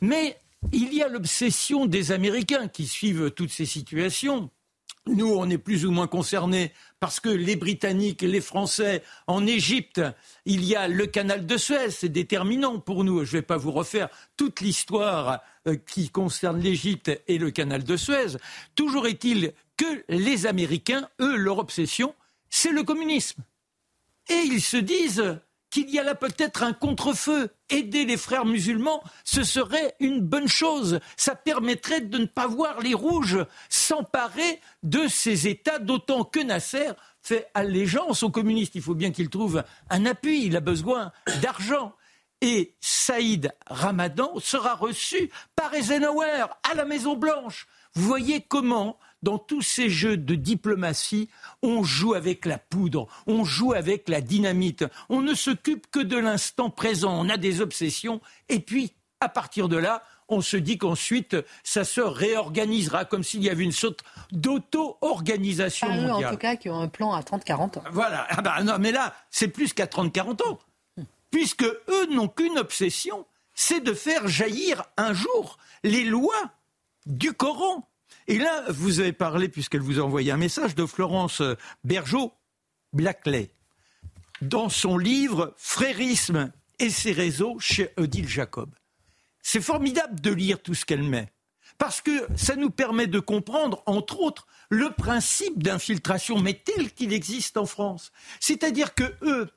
Mais 0.00 0.39
il 0.72 0.94
y 0.94 1.02
a 1.02 1.08
l'obsession 1.08 1.86
des 1.86 2.12
Américains 2.12 2.68
qui 2.68 2.86
suivent 2.86 3.30
toutes 3.30 3.50
ces 3.50 3.66
situations. 3.66 4.50
nous, 5.06 5.32
on 5.32 5.48
est 5.48 5.58
plus 5.58 5.86
ou 5.86 5.90
moins 5.90 6.06
concernés 6.06 6.72
parce 7.00 7.18
que 7.18 7.30
les 7.30 7.56
Britanniques, 7.56 8.22
les 8.22 8.40
Français, 8.40 9.02
en 9.26 9.46
Égypte, 9.46 10.02
il 10.44 10.62
y 10.64 10.76
a 10.76 10.86
le 10.86 11.06
canal 11.06 11.46
de 11.46 11.56
Suez, 11.56 11.90
c'est 11.90 12.10
déterminant 12.10 12.78
pour 12.78 13.02
nous. 13.04 13.24
Je 13.24 13.36
ne 13.36 13.40
vais 13.40 13.46
pas 13.46 13.56
vous 13.56 13.72
refaire 13.72 14.08
toute 14.36 14.60
l'histoire 14.60 15.40
euh, 15.66 15.76
qui 15.76 16.10
concerne 16.10 16.60
l'Égypte 16.60 17.10
et 17.26 17.38
le 17.38 17.50
canal 17.50 17.82
de 17.82 17.96
Suez. 17.96 18.36
Toujours 18.74 19.06
est-il 19.06 19.54
que 19.76 20.04
les 20.10 20.46
Américains, 20.46 21.08
eux, 21.20 21.36
leur 21.36 21.58
obsession, 21.58 22.14
c'est 22.50 22.72
le 22.72 22.82
communisme. 22.82 23.42
Et 24.28 24.42
ils 24.44 24.60
se 24.60 24.76
disent, 24.76 25.40
qu'il 25.70 25.88
y 25.90 25.98
a 25.98 26.02
là 26.02 26.14
peut-être 26.14 26.62
un 26.62 26.72
contre-feu. 26.72 27.50
Aider 27.68 28.04
les 28.04 28.16
frères 28.16 28.44
musulmans, 28.44 29.02
ce 29.24 29.44
serait 29.44 29.94
une 30.00 30.20
bonne 30.20 30.48
chose. 30.48 31.00
Ça 31.16 31.34
permettrait 31.34 32.00
de 32.00 32.18
ne 32.18 32.26
pas 32.26 32.46
voir 32.46 32.80
les 32.80 32.94
rouges 32.94 33.38
s'emparer 33.68 34.60
de 34.82 35.06
ces 35.06 35.48
États, 35.48 35.78
d'autant 35.78 36.24
que 36.24 36.40
Nasser 36.40 36.90
fait 37.22 37.48
allégeance 37.54 38.22
aux 38.22 38.30
communistes. 38.30 38.74
Il 38.74 38.82
faut 38.82 38.94
bien 38.94 39.12
qu'il 39.12 39.30
trouve 39.30 39.62
un 39.88 40.06
appui, 40.06 40.46
il 40.46 40.56
a 40.56 40.60
besoin 40.60 41.12
d'argent. 41.40 41.94
Et 42.42 42.74
Saïd 42.80 43.52
Ramadan 43.66 44.38
sera 44.38 44.74
reçu 44.74 45.30
par 45.54 45.74
Eisenhower 45.74 46.46
à 46.70 46.74
la 46.74 46.86
Maison 46.86 47.14
Blanche. 47.14 47.66
Vous 47.94 48.06
voyez 48.06 48.40
comment 48.40 48.98
dans 49.22 49.38
tous 49.38 49.62
ces 49.62 49.88
jeux 49.90 50.16
de 50.16 50.34
diplomatie, 50.34 51.28
on 51.62 51.82
joue 51.82 52.14
avec 52.14 52.46
la 52.46 52.58
poudre, 52.58 53.06
on 53.26 53.44
joue 53.44 53.72
avec 53.72 54.08
la 54.08 54.20
dynamite, 54.20 54.84
on 55.08 55.20
ne 55.20 55.34
s'occupe 55.34 55.90
que 55.90 56.00
de 56.00 56.16
l'instant 56.16 56.70
présent, 56.70 57.12
on 57.18 57.28
a 57.28 57.36
des 57.36 57.60
obsessions, 57.60 58.20
et 58.48 58.60
puis, 58.60 58.92
à 59.20 59.28
partir 59.28 59.68
de 59.68 59.76
là, 59.76 60.02
on 60.30 60.40
se 60.40 60.56
dit 60.56 60.78
qu'ensuite, 60.78 61.36
ça 61.64 61.84
se 61.84 62.00
réorganisera 62.00 63.04
comme 63.04 63.24
s'il 63.24 63.42
y 63.42 63.50
avait 63.50 63.64
une 63.64 63.72
sorte 63.72 64.04
d'auto-organisation 64.30 65.88
mondiale. 65.88 66.26
en 66.26 66.30
tout 66.30 66.38
cas, 66.38 66.56
qui 66.56 66.70
ont 66.70 66.78
un 66.78 66.88
plan 66.88 67.12
à 67.12 67.20
30-40 67.20 67.78
ans. 67.78 67.84
Voilà. 67.90 68.26
Ah 68.30 68.40
bah 68.40 68.62
non, 68.62 68.76
mais 68.78 68.92
là, 68.92 69.14
c'est 69.30 69.48
plus 69.48 69.72
qu'à 69.72 69.86
30-40 69.86 70.42
ans. 70.48 70.58
Puisque 71.30 71.64
eux 71.64 72.06
n'ont 72.10 72.28
qu'une 72.28 72.58
obsession, 72.58 73.26
c'est 73.54 73.80
de 73.80 73.92
faire 73.92 74.26
jaillir 74.26 74.84
un 74.96 75.12
jour 75.12 75.58
les 75.84 76.04
lois 76.04 76.50
du 77.06 77.32
Coran. 77.32 77.88
Et 78.26 78.38
là, 78.38 78.64
vous 78.68 79.00
avez 79.00 79.12
parlé, 79.12 79.48
puisqu'elle 79.48 79.80
vous 79.80 79.98
a 79.98 80.02
envoyé 80.02 80.30
un 80.30 80.36
message, 80.36 80.74
de 80.74 80.86
Florence 80.86 81.42
Bergeau 81.84 82.32
Blackley, 82.92 83.50
dans 84.42 84.68
son 84.68 84.98
livre 84.98 85.54
Frérisme 85.56 86.52
et 86.78 86.90
ses 86.90 87.12
réseaux 87.12 87.58
chez 87.58 87.90
Odile 87.96 88.28
Jacob. 88.28 88.74
C'est 89.42 89.60
formidable 89.60 90.20
de 90.20 90.30
lire 90.30 90.62
tout 90.62 90.74
ce 90.74 90.84
qu'elle 90.84 91.02
met, 91.02 91.32
parce 91.78 92.00
que 92.00 92.26
ça 92.36 92.56
nous 92.56 92.70
permet 92.70 93.06
de 93.06 93.20
comprendre, 93.20 93.82
entre 93.86 94.20
autres, 94.20 94.46
le 94.68 94.90
principe 94.90 95.62
d'infiltration, 95.62 96.38
mais 96.38 96.54
tel 96.54 96.92
qu'il 96.92 97.12
existe 97.12 97.56
en 97.56 97.66
France. 97.66 98.12
C'est-à-dire 98.38 98.94
que 98.94 99.14
eux, 99.22 99.50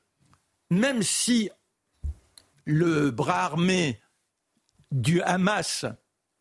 même 0.70 1.03
si 1.03 1.49
le 2.66 3.11
bras 3.11 3.43
armé 3.43 3.99
du 4.91 5.22
Hamas, 5.22 5.86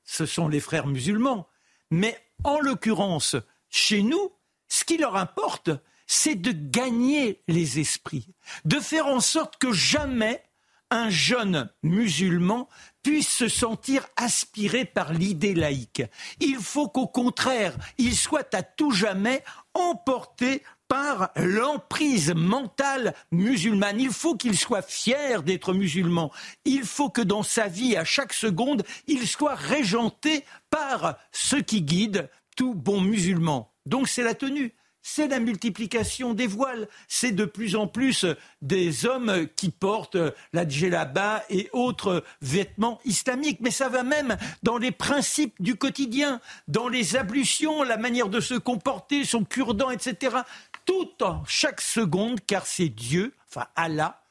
ce 0.05 0.27
sont 0.27 0.49
les 0.49 0.61
frères 0.61 0.87
musulmans, 0.87 1.49
mais 1.93 2.19
en 2.43 2.59
l'occurrence, 2.59 3.37
chez 3.69 4.03
nous, 4.03 4.33
ce 4.67 4.83
qui 4.83 4.97
leur 4.97 5.15
importe, 5.15 5.71
c'est 6.07 6.35
de 6.35 6.51
gagner 6.51 7.43
les 7.49 7.79
esprits, 7.79 8.35
de 8.65 8.81
faire 8.81 9.07
en 9.07 9.21
sorte 9.21 9.59
que 9.59 9.73
jamais 9.73 10.43
un 10.91 11.11
jeune 11.11 11.71
musulman 11.83 12.69
puisse 13.03 13.29
se 13.29 13.49
sentir 13.49 14.07
aspiré 14.17 14.87
par 14.87 15.13
l'idée 15.13 15.55
laïque. 15.55 16.03
Il 16.41 16.57
faut 16.57 16.89
qu'au 16.89 17.07
contraire, 17.07 17.77
il 17.99 18.17
soit 18.17 18.55
à 18.55 18.63
tout 18.63 18.91
jamais 18.91 19.45
emporté 19.75 20.63
par 20.93 21.31
l'emprise 21.37 22.35
mentale 22.35 23.15
musulmane. 23.31 23.99
Il 23.99 24.11
faut 24.11 24.37
qu'il 24.37 24.59
soit 24.59 24.83
fier 24.83 25.43
d'être 25.43 25.73
musulman. 25.73 26.31
Il 26.67 26.85
faut 26.85 27.09
que 27.09 27.23
dans 27.23 27.43
sa 27.43 27.67
vie, 27.67 27.97
à 27.97 28.05
chaque 28.05 28.35
seconde, 28.35 28.83
il 29.07 29.27
soit 29.27 29.55
régenté 29.55 30.45
par 30.69 31.17
ce 31.31 31.57
qui 31.57 31.81
guide 31.81 32.29
tout 32.59 32.75
bon 32.75 33.01
musulman. 33.01 33.73
Donc 33.87 34.07
c'est 34.07 34.23
la 34.23 34.35
tenue 34.35 34.75
c'est 35.05 35.27
la 35.27 35.41
multiplication 35.41 36.33
des 36.33 36.47
voiles. 36.47 36.87
C'est 37.09 37.33
de 37.33 37.45
plus 37.45 37.75
en 37.75 37.89
plus 37.89 38.25
des 38.61 39.05
hommes 39.05 39.49
qui 39.57 39.71
portent 39.71 40.17
la 40.53 40.69
djellaba 40.69 41.43
et 41.51 41.69
autres 41.73 42.23
vêtements 42.41 43.01
islamiques. 43.05 43.59
Mais 43.63 43.73
ça 43.73 43.89
va 43.89 44.05
même 44.05 44.37
dans 44.63 44.79
les 44.79 44.93
principes 44.93 45.61
du 45.61 45.75
quotidien, 45.75 46.41
dans 46.69 46.87
les 46.87 47.17
ablutions, 47.17 47.83
la 47.83 47.97
manière 47.97 48.29
de 48.29 48.39
se 48.39 48.55
comporter, 48.55 49.25
son 49.25 49.43
cure-dent, 49.43 49.91
etc 49.91 50.37
tout 50.85 51.23
en 51.23 51.45
chaque 51.47 51.81
seconde, 51.81 52.41
car 52.47 52.67
c'est 52.67 52.89
Dieu, 52.89 53.35
enfin 53.49 53.67
Allah, 53.77 54.23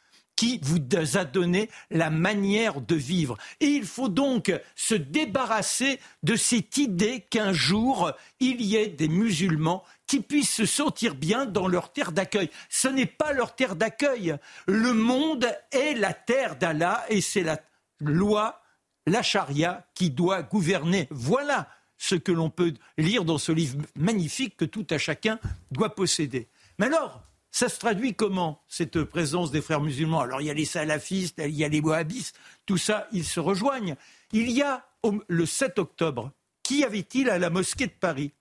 qui 0.42 0.60
vous 0.64 0.80
a 1.18 1.24
donné 1.24 1.70
la 1.92 2.10
manière 2.10 2.82
de 2.82 2.96
vivre. 2.96 3.38
Et 3.60 3.68
il 3.68 3.86
faut 3.86 4.10
donc 4.10 4.52
se 4.76 4.96
débarrasser 4.96 6.00
de 6.24 6.36
cette 6.36 6.78
idée 6.78 7.22
qu'un 7.30 7.54
jour, 7.54 8.12
il 8.40 8.60
y 8.62 8.76
ait 8.76 8.88
des 8.88 9.08
musulmans 9.08 9.84
qui 10.08 10.20
puissent 10.20 10.56
se 10.56 10.66
sentir 10.66 11.14
bien 11.14 11.46
dans 11.46 11.68
leur 11.68 11.94
terre 11.94 12.12
d'accueil. 12.12 12.50
Ce 12.70 12.88
n'est 12.88 13.06
pas 13.06 13.34
leur 13.34 13.56
terre 13.56 13.76
d'accueil. 13.76 14.36
Le 14.66 14.94
monde 14.94 15.48
est 15.72 15.94
la 15.94 16.14
terre 16.14 16.56
d'Allah 16.56 17.06
et 17.10 17.22
c'est 17.22 17.44
la 17.44 17.60
loi, 18.00 18.64
la 19.06 19.22
charia, 19.22 19.86
qui 19.94 20.10
doit 20.10 20.42
gouverner. 20.42 21.08
Voilà 21.12 21.68
ce 22.02 22.16
que 22.16 22.32
l'on 22.32 22.50
peut 22.50 22.74
lire 22.98 23.26
dans 23.26 23.38
ce 23.38 23.52
livre 23.52 23.78
magnifique 23.96 24.58
que 24.58 24.66
tout 24.66 24.88
à 24.90 24.98
chacun 24.98 25.40
doit 25.70 25.94
posséder. 25.94 26.48
Mais 26.80 26.88
alors, 26.88 27.22
ça 27.52 27.70
se 27.70 27.78
traduit 27.78 28.16
comment, 28.16 28.64
cette 28.68 29.04
présence 29.04 29.52
des 29.52 29.62
frères 29.62 29.82
musulmans? 29.82 30.22
Alors, 30.22 30.42
il 30.42 30.48
y 30.48 30.50
a 30.50 30.56
les 30.56 30.66
salafistes, 30.66 31.40
il 31.46 31.54
y 31.54 31.64
a 31.64 31.68
les 31.68 31.80
wahhabistes, 31.80 32.36
tout 32.66 32.78
ça, 32.78 33.08
ils 33.12 33.24
se 33.24 33.40
rejoignent. 33.40 33.96
Il 34.32 34.50
y 34.50 34.64
a, 34.64 34.84
le 35.28 35.46
7 35.46 35.78
octobre, 35.78 36.32
qui 36.64 36.84
avait-il 36.84 37.30
à 37.30 37.38
la 37.38 37.52
mosquée 37.52 37.86
de 37.86 37.92
Paris? 37.92 38.32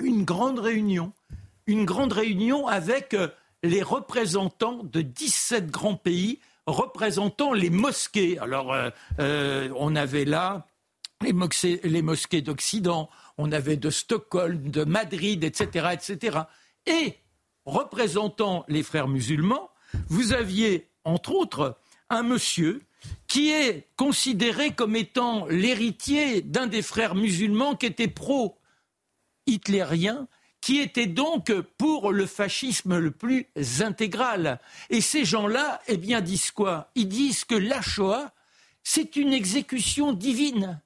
Une 0.00 0.24
grande 0.24 0.58
réunion. 0.58 1.12
Une 1.66 1.84
grande 1.84 2.14
réunion 2.14 2.68
avec 2.68 3.12
euh, 3.12 3.28
les 3.62 3.82
représentants 3.82 4.82
de 4.82 5.02
17 5.02 5.70
grands 5.70 5.96
pays 5.96 6.40
représentant 6.66 7.52
les 7.52 7.68
mosquées. 7.68 8.38
Alors, 8.38 8.72
euh, 8.72 8.88
euh, 9.20 9.68
on 9.76 9.94
avait 9.94 10.24
là 10.24 10.67
les 11.22 12.02
mosquées, 12.02 12.42
d'Occident, 12.42 13.08
on 13.36 13.52
avait 13.52 13.76
de 13.76 13.90
Stockholm, 13.90 14.70
de 14.70 14.84
Madrid, 14.84 15.44
etc., 15.44 15.90
etc. 15.92 16.38
Et 16.86 17.14
représentant 17.64 18.64
les 18.68 18.82
frères 18.82 19.06
musulmans, 19.08 19.70
vous 20.08 20.32
aviez, 20.32 20.88
entre 21.04 21.32
autres, 21.32 21.78
un 22.10 22.22
monsieur 22.22 22.82
qui 23.26 23.50
est 23.50 23.88
considéré 23.96 24.74
comme 24.74 24.96
étant 24.96 25.46
l'héritier 25.46 26.42
d'un 26.42 26.66
des 26.66 26.82
frères 26.82 27.14
musulmans 27.14 27.76
qui 27.76 27.86
était 27.86 28.08
pro-hitlérien, 28.08 30.28
qui 30.60 30.80
était 30.80 31.06
donc 31.06 31.52
pour 31.76 32.10
le 32.12 32.26
fascisme 32.26 32.98
le 32.98 33.12
plus 33.12 33.46
intégral. 33.80 34.60
Et 34.90 35.00
ces 35.00 35.24
gens-là, 35.24 35.80
eh 35.86 35.96
bien, 35.96 36.20
disent 36.20 36.50
quoi? 36.50 36.90
Ils 36.94 37.08
disent 37.08 37.44
que 37.44 37.54
la 37.54 37.80
Shoah, 37.80 38.34
c'est 38.82 39.16
une 39.16 39.32
exécution 39.32 40.12
divine. 40.12 40.82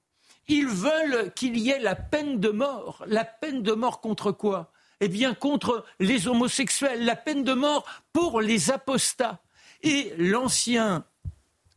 Ils 0.48 0.66
veulent 0.66 1.32
qu'il 1.34 1.56
y 1.58 1.70
ait 1.70 1.78
la 1.78 1.94
peine 1.94 2.40
de 2.40 2.50
mort. 2.50 3.04
La 3.06 3.24
peine 3.24 3.62
de 3.62 3.72
mort 3.72 4.00
contre 4.00 4.32
quoi? 4.32 4.72
Eh 5.00 5.08
bien, 5.08 5.34
contre 5.34 5.84
les 5.98 6.28
homosexuels. 6.28 7.04
La 7.04 7.16
peine 7.16 7.44
de 7.44 7.54
mort 7.54 7.84
pour 8.12 8.40
les 8.40 8.70
apostats. 8.70 9.40
Et 9.82 10.12
l'ancien 10.18 11.04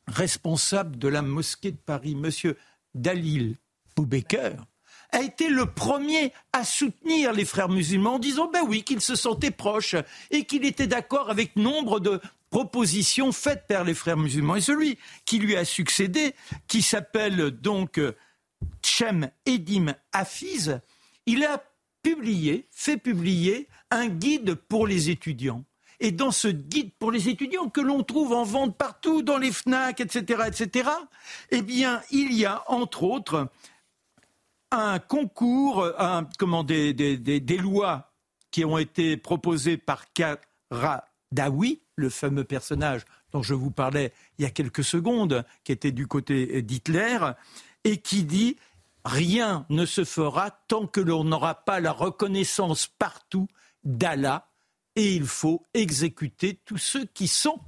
responsable 0.07 0.97
de 0.97 1.07
la 1.07 1.21
mosquée 1.21 1.71
de 1.71 1.77
Paris, 1.77 2.15
M. 2.21 2.53
Dalil 2.93 3.57
Boubaker, 3.95 4.57
a 5.11 5.21
été 5.21 5.49
le 5.49 5.65
premier 5.67 6.33
à 6.51 6.63
soutenir 6.63 7.31
les 7.31 7.45
frères 7.45 7.69
musulmans 7.69 8.15
en 8.15 8.19
disant 8.19 8.49
ben 8.51 8.61
oui 8.67 8.83
qu'il 8.83 9.01
se 9.01 9.15
sentait 9.15 9.51
proche 9.51 9.95
et 10.29 10.43
qu'il 10.43 10.65
était 10.65 10.87
d'accord 10.87 11.29
avec 11.29 11.55
nombre 11.55 11.99
de 11.99 12.19
propositions 12.49 13.31
faites 13.31 13.65
par 13.67 13.83
les 13.83 13.93
frères 13.93 14.17
musulmans. 14.17 14.55
Et 14.55 14.61
celui 14.61 14.97
qui 15.25 15.39
lui 15.39 15.55
a 15.55 15.65
succédé, 15.65 16.35
qui 16.67 16.81
s'appelle 16.81 17.51
donc 17.51 17.99
Tchem 18.81 19.29
Edim 19.45 19.93
Hafiz, 20.11 20.79
il 21.25 21.43
a 21.43 21.63
publié, 22.01 22.67
fait 22.71 22.97
publier 22.97 23.67
un 23.91 24.07
guide 24.07 24.55
pour 24.55 24.87
les 24.87 25.09
étudiants. 25.09 25.63
Et 25.99 26.11
dans 26.11 26.31
ce 26.31 26.47
guide 26.47 26.91
pour 26.99 27.11
les 27.11 27.29
étudiants 27.29 27.69
que 27.69 27.81
l'on 27.81 28.03
trouve 28.03 28.33
en 28.33 28.43
vente 28.43 28.77
partout, 28.77 29.21
dans 29.21 29.37
les 29.37 29.51
FNAC, 29.51 30.01
etc., 30.01 30.43
etc., 30.47 30.89
eh 31.51 31.61
bien, 31.61 32.01
il 32.11 32.33
y 32.33 32.45
a 32.45 32.63
entre 32.67 33.03
autres 33.03 33.49
un 34.71 34.99
concours, 34.99 35.85
un, 35.97 36.27
comment, 36.37 36.63
des, 36.63 36.93
des, 36.93 37.57
lois 37.57 38.11
qui 38.51 38.65
ont 38.65 38.77
été 38.77 39.15
proposées 39.17 39.77
par 39.77 40.05
Karadawi, 40.13 41.81
le 41.95 42.09
fameux 42.09 42.43
personnage 42.43 43.05
dont 43.31 43.41
je 43.41 43.53
vous 43.53 43.71
parlais 43.71 44.11
il 44.37 44.43
y 44.43 44.45
a 44.45 44.51
quelques 44.51 44.83
secondes, 44.83 45.45
qui 45.63 45.71
était 45.71 45.91
du 45.91 46.07
côté 46.07 46.61
d'Hitler, 46.61 47.19
et 47.85 47.97
qui 47.97 48.23
dit 48.23 48.57
rien 49.05 49.65
ne 49.69 49.85
se 49.85 50.03
fera 50.03 50.51
tant 50.67 50.87
que 50.87 50.99
l'on 50.99 51.23
n'aura 51.23 51.63
pas 51.63 51.79
la 51.79 51.93
reconnaissance 51.93 52.87
partout 52.87 53.47
d'Allah 53.85 54.49
et 54.97 55.15
il 55.15 55.25
faut 55.25 55.65
exécuter 55.73 56.59
tous 56.65 56.77
ceux 56.77 57.05
qui 57.05 57.27
sont 57.27 57.59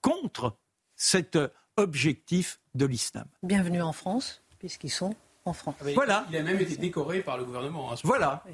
contre 0.00 0.56
cet 0.96 1.38
objectif 1.76 2.60
de 2.74 2.86
l'islam. 2.86 3.26
Bienvenue 3.42 3.82
en 3.82 3.92
France, 3.92 4.42
puisqu'ils 4.58 4.90
sont 4.90 5.14
en 5.44 5.52
France. 5.52 5.74
Ah 5.80 5.84
voilà. 5.94 6.26
Il 6.30 6.36
a 6.36 6.42
même 6.42 6.60
été 6.60 6.76
décoré 6.76 7.20
par 7.20 7.36
le 7.36 7.44
gouvernement. 7.44 7.92
Hein, 7.92 7.96
voilà. 8.04 8.44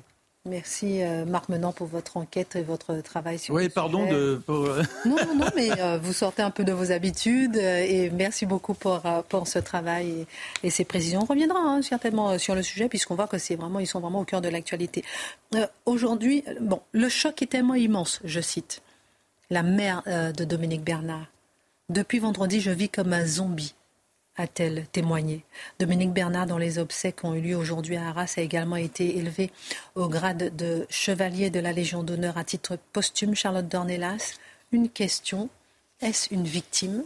Merci 0.48 1.02
euh, 1.02 1.24
Marc 1.24 1.48
Menant 1.48 1.72
pour 1.72 1.86
votre 1.86 2.16
enquête 2.16 2.56
et 2.56 2.62
votre 2.62 3.00
travail 3.02 3.38
sur 3.38 3.54
Oui, 3.54 3.68
pardon 3.68 4.06
de. 4.10 4.40
Euh, 4.48 4.82
non, 5.04 5.16
non, 5.26 5.34
non, 5.34 5.46
mais 5.54 5.70
euh, 5.78 5.98
vous 5.98 6.12
sortez 6.12 6.42
un 6.42 6.50
peu 6.50 6.64
de 6.64 6.72
vos 6.72 6.90
habitudes 6.90 7.56
et 7.56 8.10
merci 8.10 8.46
beaucoup 8.46 8.74
pour, 8.74 9.02
pour 9.28 9.46
ce 9.46 9.58
travail 9.58 10.26
et, 10.62 10.70
ces 10.70 10.84
précisions. 10.84 11.20
On 11.22 11.26
reviendra 11.26 11.60
hein, 11.60 11.82
certainement 11.82 12.38
sur 12.38 12.54
le 12.54 12.62
sujet 12.62 12.88
puisqu'on 12.88 13.14
voit 13.14 13.26
que 13.26 13.38
c'est 13.38 13.56
vraiment, 13.56 13.78
ils 13.78 13.86
sont 13.86 14.00
vraiment 14.00 14.20
au 14.20 14.24
cœur 14.24 14.40
de 14.40 14.48
l'actualité. 14.48 15.04
Aujourd'hui, 15.86 16.44
bon, 16.60 16.80
le 16.92 17.08
choc 17.08 17.42
est 17.42 17.46
tellement 17.46 17.74
immense, 17.74 18.20
je 18.24 18.40
cite 18.40 18.82
la 19.50 19.62
mère 19.62 20.02
de 20.06 20.44
Dominique 20.44 20.84
Bernard. 20.84 21.26
Depuis 21.88 22.18
vendredi, 22.18 22.60
je 22.60 22.70
vis 22.70 22.88
comme 22.88 23.12
un 23.12 23.26
zombie 23.26 23.74
a-t-elle 24.38 24.86
témoigné. 24.92 25.44
Dominique 25.78 26.12
Bernard, 26.12 26.46
dont 26.46 26.58
les 26.58 26.78
obsèques 26.78 27.24
ont 27.24 27.34
eu 27.34 27.40
lieu 27.40 27.56
aujourd'hui 27.56 27.96
à 27.96 28.08
Arras, 28.08 28.34
a 28.36 28.40
également 28.40 28.76
été 28.76 29.18
élevé 29.18 29.50
au 29.94 30.08
grade 30.08 30.56
de 30.56 30.86
chevalier 30.88 31.50
de 31.50 31.60
la 31.60 31.72
Légion 31.72 32.02
d'honneur 32.02 32.38
à 32.38 32.44
titre 32.44 32.78
posthume. 32.92 33.34
Charlotte 33.34 33.68
Dornelas, 33.68 34.34
une 34.72 34.88
question. 34.88 35.50
Est-ce 36.00 36.32
une 36.32 36.44
victime 36.44 37.04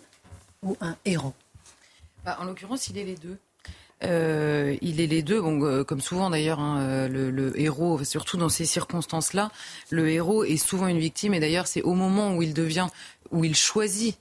ou 0.62 0.76
un 0.80 0.96
héros 1.04 1.34
bah, 2.24 2.36
En 2.40 2.44
l'occurrence, 2.44 2.88
il 2.88 2.98
est 2.98 3.04
les 3.04 3.16
deux. 3.16 3.38
Euh, 4.04 4.76
il 4.82 5.00
est 5.00 5.06
les 5.06 5.22
deux, 5.22 5.40
bon, 5.40 5.62
euh, 5.64 5.84
comme 5.84 6.00
souvent 6.00 6.28
d'ailleurs, 6.28 6.58
hein, 6.58 6.80
euh, 6.80 7.08
le, 7.08 7.30
le, 7.30 7.58
héros, 7.60 8.02
surtout 8.04 8.36
dans 8.36 8.48
ces 8.48 8.64
circonstances-là, 8.64 9.52
le 9.90 10.08
héros 10.08 10.44
est 10.44 10.56
souvent 10.56 10.88
une 10.88 10.98
victime. 10.98 11.34
Et 11.34 11.40
d'ailleurs, 11.40 11.66
c'est 11.66 11.82
au 11.82 11.94
moment 11.94 12.34
où 12.34 12.42
il 12.42 12.52
devient, 12.52 12.88
où 13.30 13.44
il 13.44 13.54
choisit 13.54 14.18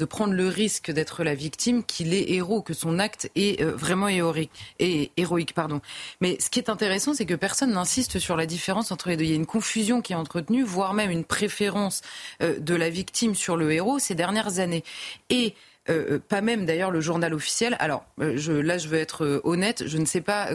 de 0.00 0.06
prendre 0.06 0.32
le 0.32 0.48
risque 0.48 0.90
d'être 0.90 1.22
la 1.24 1.34
victime 1.34 1.84
qu'il 1.84 2.14
est 2.14 2.30
héros, 2.30 2.62
que 2.62 2.72
son 2.72 2.98
acte 2.98 3.30
est 3.36 3.60
euh, 3.60 3.76
vraiment 3.76 4.08
héroïque, 4.08 4.50
héroïque. 4.78 5.52
Pardon. 5.52 5.82
Mais 6.22 6.38
ce 6.40 6.48
qui 6.48 6.58
est 6.58 6.70
intéressant, 6.70 7.12
c'est 7.12 7.26
que 7.26 7.34
personne 7.34 7.72
n'insiste 7.72 8.18
sur 8.18 8.34
la 8.34 8.46
différence 8.46 8.92
entre 8.92 9.10
les 9.10 9.18
deux. 9.18 9.24
Il 9.24 9.30
y 9.30 9.34
a 9.34 9.36
une 9.36 9.44
confusion 9.44 10.00
qui 10.00 10.14
est 10.14 10.16
entretenue, 10.16 10.64
voire 10.64 10.94
même 10.94 11.10
une 11.10 11.24
préférence 11.24 12.00
euh, 12.42 12.58
de 12.58 12.74
la 12.74 12.88
victime 12.88 13.34
sur 13.34 13.58
le 13.58 13.70
héros 13.72 13.98
ces 13.98 14.14
dernières 14.14 14.58
années. 14.58 14.84
Et 15.28 15.54
euh, 15.90 16.14
euh, 16.14 16.18
pas 16.18 16.40
même 16.40 16.64
d'ailleurs 16.64 16.90
le 16.90 17.00
journal 17.00 17.34
officiel. 17.34 17.76
Alors 17.80 18.04
euh, 18.20 18.62
là, 18.62 18.78
je 18.78 18.88
veux 18.88 18.98
être 18.98 19.40
honnête, 19.44 19.86
je 19.86 19.98
ne 19.98 20.04
sais 20.04 20.20
pas 20.20 20.50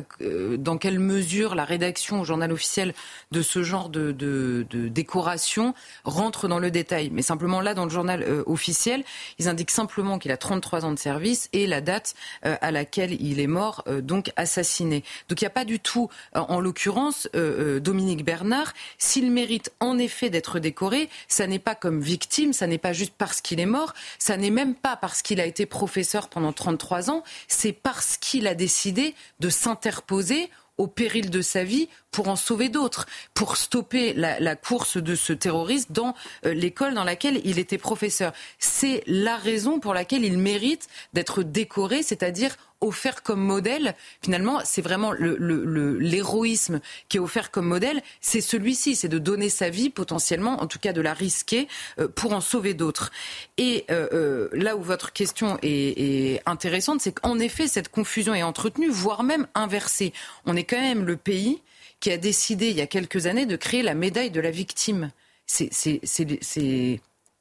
dans 0.57 0.77
quelle 0.77 0.99
mesure 0.99 1.55
la 1.55 1.65
rédaction 1.65 2.21
au 2.21 2.25
journal 2.25 2.51
officiel 2.51 2.93
de 3.31 3.41
ce 3.41 3.63
genre 3.63 3.89
de, 3.89 4.65
décoration 4.71 5.73
rentre 6.03 6.47
dans 6.47 6.59
le 6.59 6.71
détail. 6.71 7.09
Mais 7.11 7.21
simplement 7.21 7.61
là, 7.61 7.73
dans 7.73 7.83
le 7.83 7.89
journal 7.89 8.25
officiel, 8.45 9.03
ils 9.39 9.47
indiquent 9.47 9.71
simplement 9.71 10.19
qu'il 10.19 10.31
a 10.31 10.37
33 10.37 10.85
ans 10.85 10.91
de 10.91 10.99
service 10.99 11.49
et 11.53 11.67
la 11.67 11.81
date 11.81 12.15
à 12.43 12.71
laquelle 12.71 13.19
il 13.21 13.39
est 13.39 13.47
mort, 13.47 13.83
donc 14.01 14.31
assassiné. 14.35 15.03
Donc 15.29 15.41
il 15.41 15.43
n'y 15.43 15.47
a 15.47 15.51
pas 15.51 15.65
du 15.65 15.79
tout, 15.79 16.09
en 16.33 16.59
l'occurrence, 16.59 17.27
Dominique 17.33 18.23
Bernard, 18.23 18.73
s'il 18.97 19.31
mérite 19.31 19.71
en 19.79 19.97
effet 19.97 20.29
d'être 20.29 20.59
décoré, 20.59 21.09
ça 21.27 21.47
n'est 21.47 21.59
pas 21.59 21.75
comme 21.75 21.99
victime, 21.99 22.53
ça 22.53 22.67
n'est 22.67 22.77
pas 22.77 22.93
juste 22.93 23.13
parce 23.17 23.41
qu'il 23.41 23.59
est 23.59 23.65
mort, 23.65 23.93
ça 24.19 24.37
n'est 24.37 24.51
même 24.51 24.75
pas 24.75 24.95
parce 24.95 25.21
qu'il 25.25 25.41
a 25.41 25.45
été 25.45 25.65
professeur 25.65 26.29
pendant 26.29 26.53
33 26.53 27.09
ans, 27.09 27.23
c'est 27.47 27.73
parce 27.73 28.17
qu'il 28.17 28.47
a 28.47 28.53
décidé 28.53 29.15
de 29.39 29.49
s'interposer 29.49 30.51
au 30.77 30.87
péril 30.87 31.29
de 31.29 31.41
sa 31.41 31.63
vie 31.63 31.89
pour 32.11 32.27
en 32.27 32.35
sauver 32.35 32.69
d'autres, 32.69 33.07
pour 33.33 33.57
stopper 33.57 34.13
la, 34.13 34.55
course 34.55 34.97
de 34.97 35.15
ce 35.15 35.33
terroriste 35.33 35.91
dans 35.91 36.13
euh, 36.45 36.53
l'école 36.53 36.93
dans 36.93 37.03
laquelle 37.03 37.41
il 37.43 37.59
était 37.59 37.77
professeur. 37.77 38.33
C'est 38.59 39.03
la 39.07 39.37
raison 39.37 39.79
pour 39.79 39.93
laquelle 39.93 40.23
il 40.23 40.37
mérite 40.37 40.87
d'être 41.13 41.43
décoré, 41.43 42.03
c'est-à-dire 42.03 42.55
offert 42.85 43.23
comme 43.23 43.41
modèle, 43.41 43.95
finalement, 44.21 44.61
c'est 44.63 44.81
vraiment 44.81 45.11
l'héroïsme 45.11 46.75
le, 46.75 46.81
qui 47.09 47.17
est 47.17 47.19
offert 47.19 47.51
comme 47.51 47.65
modèle, 47.65 48.01
c'est 48.21 48.41
celui-ci, 48.41 48.95
c'est 48.95 49.07
de 49.07 49.19
donner 49.19 49.49
sa 49.49 49.69
vie 49.69 49.89
potentiellement, 49.89 50.61
en 50.61 50.67
tout 50.67 50.79
cas 50.79 50.93
de 50.93 51.01
la 51.01 51.13
risquer 51.13 51.67
euh, 51.99 52.07
pour 52.07 52.33
en 52.33 52.41
sauver 52.41 52.73
d'autres. 52.73 53.11
Et 53.57 53.85
euh, 53.91 54.49
là 54.53 54.75
où 54.75 54.81
votre 54.81 55.13
question 55.13 55.57
est, 55.61 56.35
est 56.35 56.41
intéressante, 56.45 57.01
c'est 57.01 57.13
qu'en 57.13 57.39
effet, 57.39 57.67
cette 57.67 57.89
confusion 57.89 58.33
est 58.33 58.43
entretenue, 58.43 58.89
voire 58.89 59.23
même 59.23 59.47
inversée. 59.55 60.13
On 60.45 60.55
est 60.55 60.63
quand 60.63 60.79
même 60.79 61.05
le 61.05 61.17
pays 61.17 61.61
qui 61.99 62.11
a 62.11 62.17
décidé 62.17 62.69
il 62.69 62.77
y 62.77 62.81
a 62.81 62.87
quelques 62.87 63.25
années 63.25 63.45
de 63.45 63.55
créer 63.55 63.81
la 63.81 63.95
médaille 63.95 64.31
de 64.31 64.41
la 64.41 64.51
victime. 64.51 65.11
C'est 65.47 65.71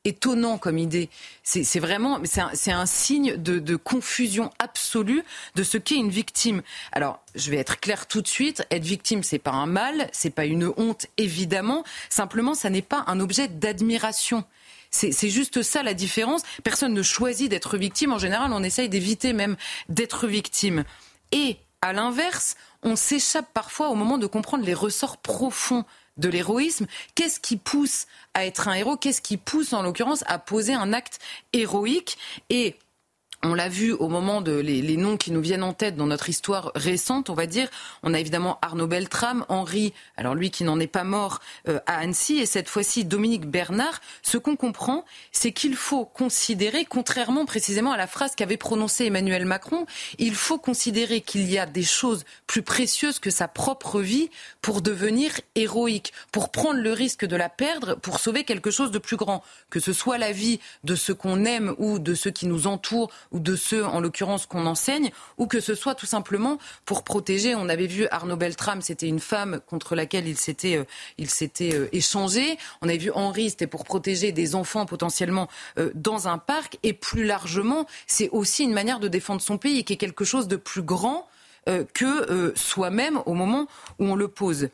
étonnant 0.04 0.58
comme 0.58 0.78
idée. 0.78 1.08
C'est 1.42 1.78
vraiment, 1.80 2.20
c'est 2.24 2.72
un, 2.72 2.86
signe 2.86 3.36
de, 3.36 3.58
de, 3.58 3.76
confusion 3.76 4.50
absolue 4.58 5.24
de 5.54 5.62
ce 5.62 5.78
qu'est 5.78 5.96
une 5.96 6.10
victime. 6.10 6.62
Alors, 6.92 7.22
je 7.34 7.50
vais 7.50 7.56
être 7.56 7.80
clair 7.80 8.06
tout 8.06 8.22
de 8.22 8.28
suite. 8.28 8.66
Être 8.70 8.84
victime, 8.84 9.22
c'est 9.22 9.38
pas 9.38 9.52
un 9.52 9.66
mal, 9.66 10.08
c'est 10.12 10.30
pas 10.30 10.44
une 10.44 10.72
honte, 10.76 11.06
évidemment. 11.16 11.84
Simplement, 12.08 12.54
ça 12.54 12.70
n'est 12.70 12.82
pas 12.82 13.04
un 13.06 13.20
objet 13.20 13.48
d'admiration. 13.48 14.44
C'est 14.90 15.28
juste 15.28 15.62
ça 15.62 15.82
la 15.82 15.92
différence. 15.92 16.42
Personne 16.62 16.94
ne 16.94 17.02
choisit 17.02 17.50
d'être 17.50 17.76
victime. 17.76 18.12
En 18.12 18.18
général, 18.18 18.52
on 18.52 18.62
essaye 18.62 18.88
d'éviter 18.88 19.32
même 19.32 19.56
d'être 19.88 20.28
victime. 20.28 20.84
Et 21.32 21.56
à 21.82 21.92
l'inverse, 21.92 22.56
on 22.84 22.94
s'échappe 22.94 23.52
parfois 23.52 23.88
au 23.88 23.96
moment 23.96 24.18
de 24.18 24.28
comprendre 24.28 24.64
les 24.64 24.72
ressorts 24.72 25.16
profonds 25.16 25.84
de 26.16 26.28
l'héroïsme. 26.28 26.86
Qu'est-ce 27.14 27.40
qui 27.40 27.56
pousse 27.56 28.06
à 28.34 28.46
être 28.46 28.68
un 28.68 28.74
héros? 28.74 28.96
Qu'est-ce 28.96 29.22
qui 29.22 29.36
pousse, 29.36 29.72
en 29.72 29.82
l'occurrence, 29.82 30.24
à 30.26 30.38
poser 30.38 30.74
un 30.74 30.92
acte 30.92 31.18
héroïque? 31.52 32.18
Et 32.50 32.76
on 33.44 33.54
l'a 33.54 33.68
vu 33.68 33.92
au 33.92 34.08
moment 34.08 34.40
de 34.40 34.52
les, 34.52 34.96
noms 34.96 35.16
qui 35.16 35.30
nous 35.30 35.42
viennent 35.42 35.62
en 35.62 35.74
tête 35.74 35.96
dans 35.96 36.06
notre 36.06 36.30
histoire 36.30 36.72
récente, 36.74 37.28
on 37.28 37.34
va 37.34 37.46
dire. 37.46 37.68
On 38.02 38.14
a 38.14 38.18
évidemment 38.18 38.58
Arnaud 38.62 38.86
Beltrame, 38.86 39.44
Henri, 39.48 39.92
alors 40.16 40.34
lui 40.34 40.50
qui 40.50 40.64
n'en 40.64 40.80
est 40.80 40.86
pas 40.86 41.04
mort 41.04 41.40
euh, 41.68 41.78
à 41.86 41.98
Annecy, 41.98 42.38
et 42.38 42.46
cette 42.46 42.68
fois-ci 42.68 43.04
Dominique 43.04 43.46
Bernard. 43.46 44.00
Ce 44.22 44.38
qu'on 44.38 44.56
comprend, 44.56 45.04
c'est 45.30 45.52
qu'il 45.52 45.76
faut 45.76 46.06
considérer, 46.06 46.86
contrairement 46.86 47.44
précisément 47.44 47.92
à 47.92 47.98
la 47.98 48.06
phrase 48.06 48.34
qu'avait 48.34 48.56
prononcée 48.56 49.06
Emmanuel 49.06 49.44
Macron, 49.44 49.84
il 50.18 50.34
faut 50.34 50.58
considérer 50.58 51.20
qu'il 51.20 51.50
y 51.50 51.58
a 51.58 51.66
des 51.66 51.82
choses 51.82 52.24
plus 52.46 52.62
précieuses 52.62 53.18
que 53.18 53.30
sa 53.30 53.46
propre 53.46 54.00
vie 54.00 54.30
pour 54.62 54.80
devenir 54.80 55.32
héroïque, 55.54 56.14
pour 56.32 56.50
prendre 56.50 56.80
le 56.80 56.92
risque 56.92 57.26
de 57.26 57.36
la 57.36 57.50
perdre, 57.50 57.94
pour 57.96 58.20
sauver 58.20 58.44
quelque 58.44 58.70
chose 58.70 58.90
de 58.90 58.98
plus 58.98 59.16
grand, 59.16 59.42
que 59.68 59.80
ce 59.80 59.92
soit 59.92 60.16
la 60.16 60.32
vie 60.32 60.60
de 60.84 60.94
ceux 60.94 61.14
qu'on 61.14 61.44
aime 61.44 61.74
ou 61.78 61.98
de 61.98 62.14
ceux 62.14 62.30
qui 62.30 62.46
nous 62.46 62.66
entourent 62.66 63.10
ou 63.34 63.40
de 63.40 63.56
ceux, 63.56 63.84
en 63.84 64.00
l'occurrence, 64.00 64.46
qu'on 64.46 64.64
enseigne, 64.64 65.10
ou 65.36 65.46
que 65.46 65.60
ce 65.60 65.74
soit 65.74 65.94
tout 65.94 66.06
simplement 66.06 66.58
pour 66.86 67.02
protéger. 67.02 67.54
On 67.54 67.68
avait 67.68 67.88
vu 67.88 68.06
Arnaud 68.10 68.36
Beltrame, 68.36 68.80
c'était 68.80 69.08
une 69.08 69.20
femme 69.20 69.60
contre 69.66 69.94
laquelle 69.94 70.26
il 70.26 70.38
s'était, 70.38 70.76
euh, 70.76 70.84
euh, 71.60 71.88
échangé. 71.92 72.56
On 72.80 72.88
avait 72.88 72.98
vu 72.98 73.10
Henri, 73.10 73.50
c'était 73.50 73.66
pour 73.66 73.84
protéger 73.84 74.32
des 74.32 74.54
enfants 74.54 74.86
potentiellement 74.86 75.48
euh, 75.78 75.90
dans 75.94 76.28
un 76.28 76.38
parc. 76.38 76.78
Et 76.82 76.92
plus 76.92 77.24
largement, 77.24 77.86
c'est 78.06 78.30
aussi 78.30 78.62
une 78.62 78.72
manière 78.72 79.00
de 79.00 79.08
défendre 79.08 79.42
son 79.42 79.58
pays, 79.58 79.84
qui 79.84 79.92
est 79.92 79.96
quelque 79.96 80.24
chose 80.24 80.48
de 80.48 80.56
plus 80.56 80.82
grand 80.82 81.26
que 81.92 82.52
soi-même 82.56 83.20
au 83.26 83.34
moment 83.34 83.66
où 83.98 84.06
on 84.06 84.14
le 84.14 84.28
pose. 84.28 84.68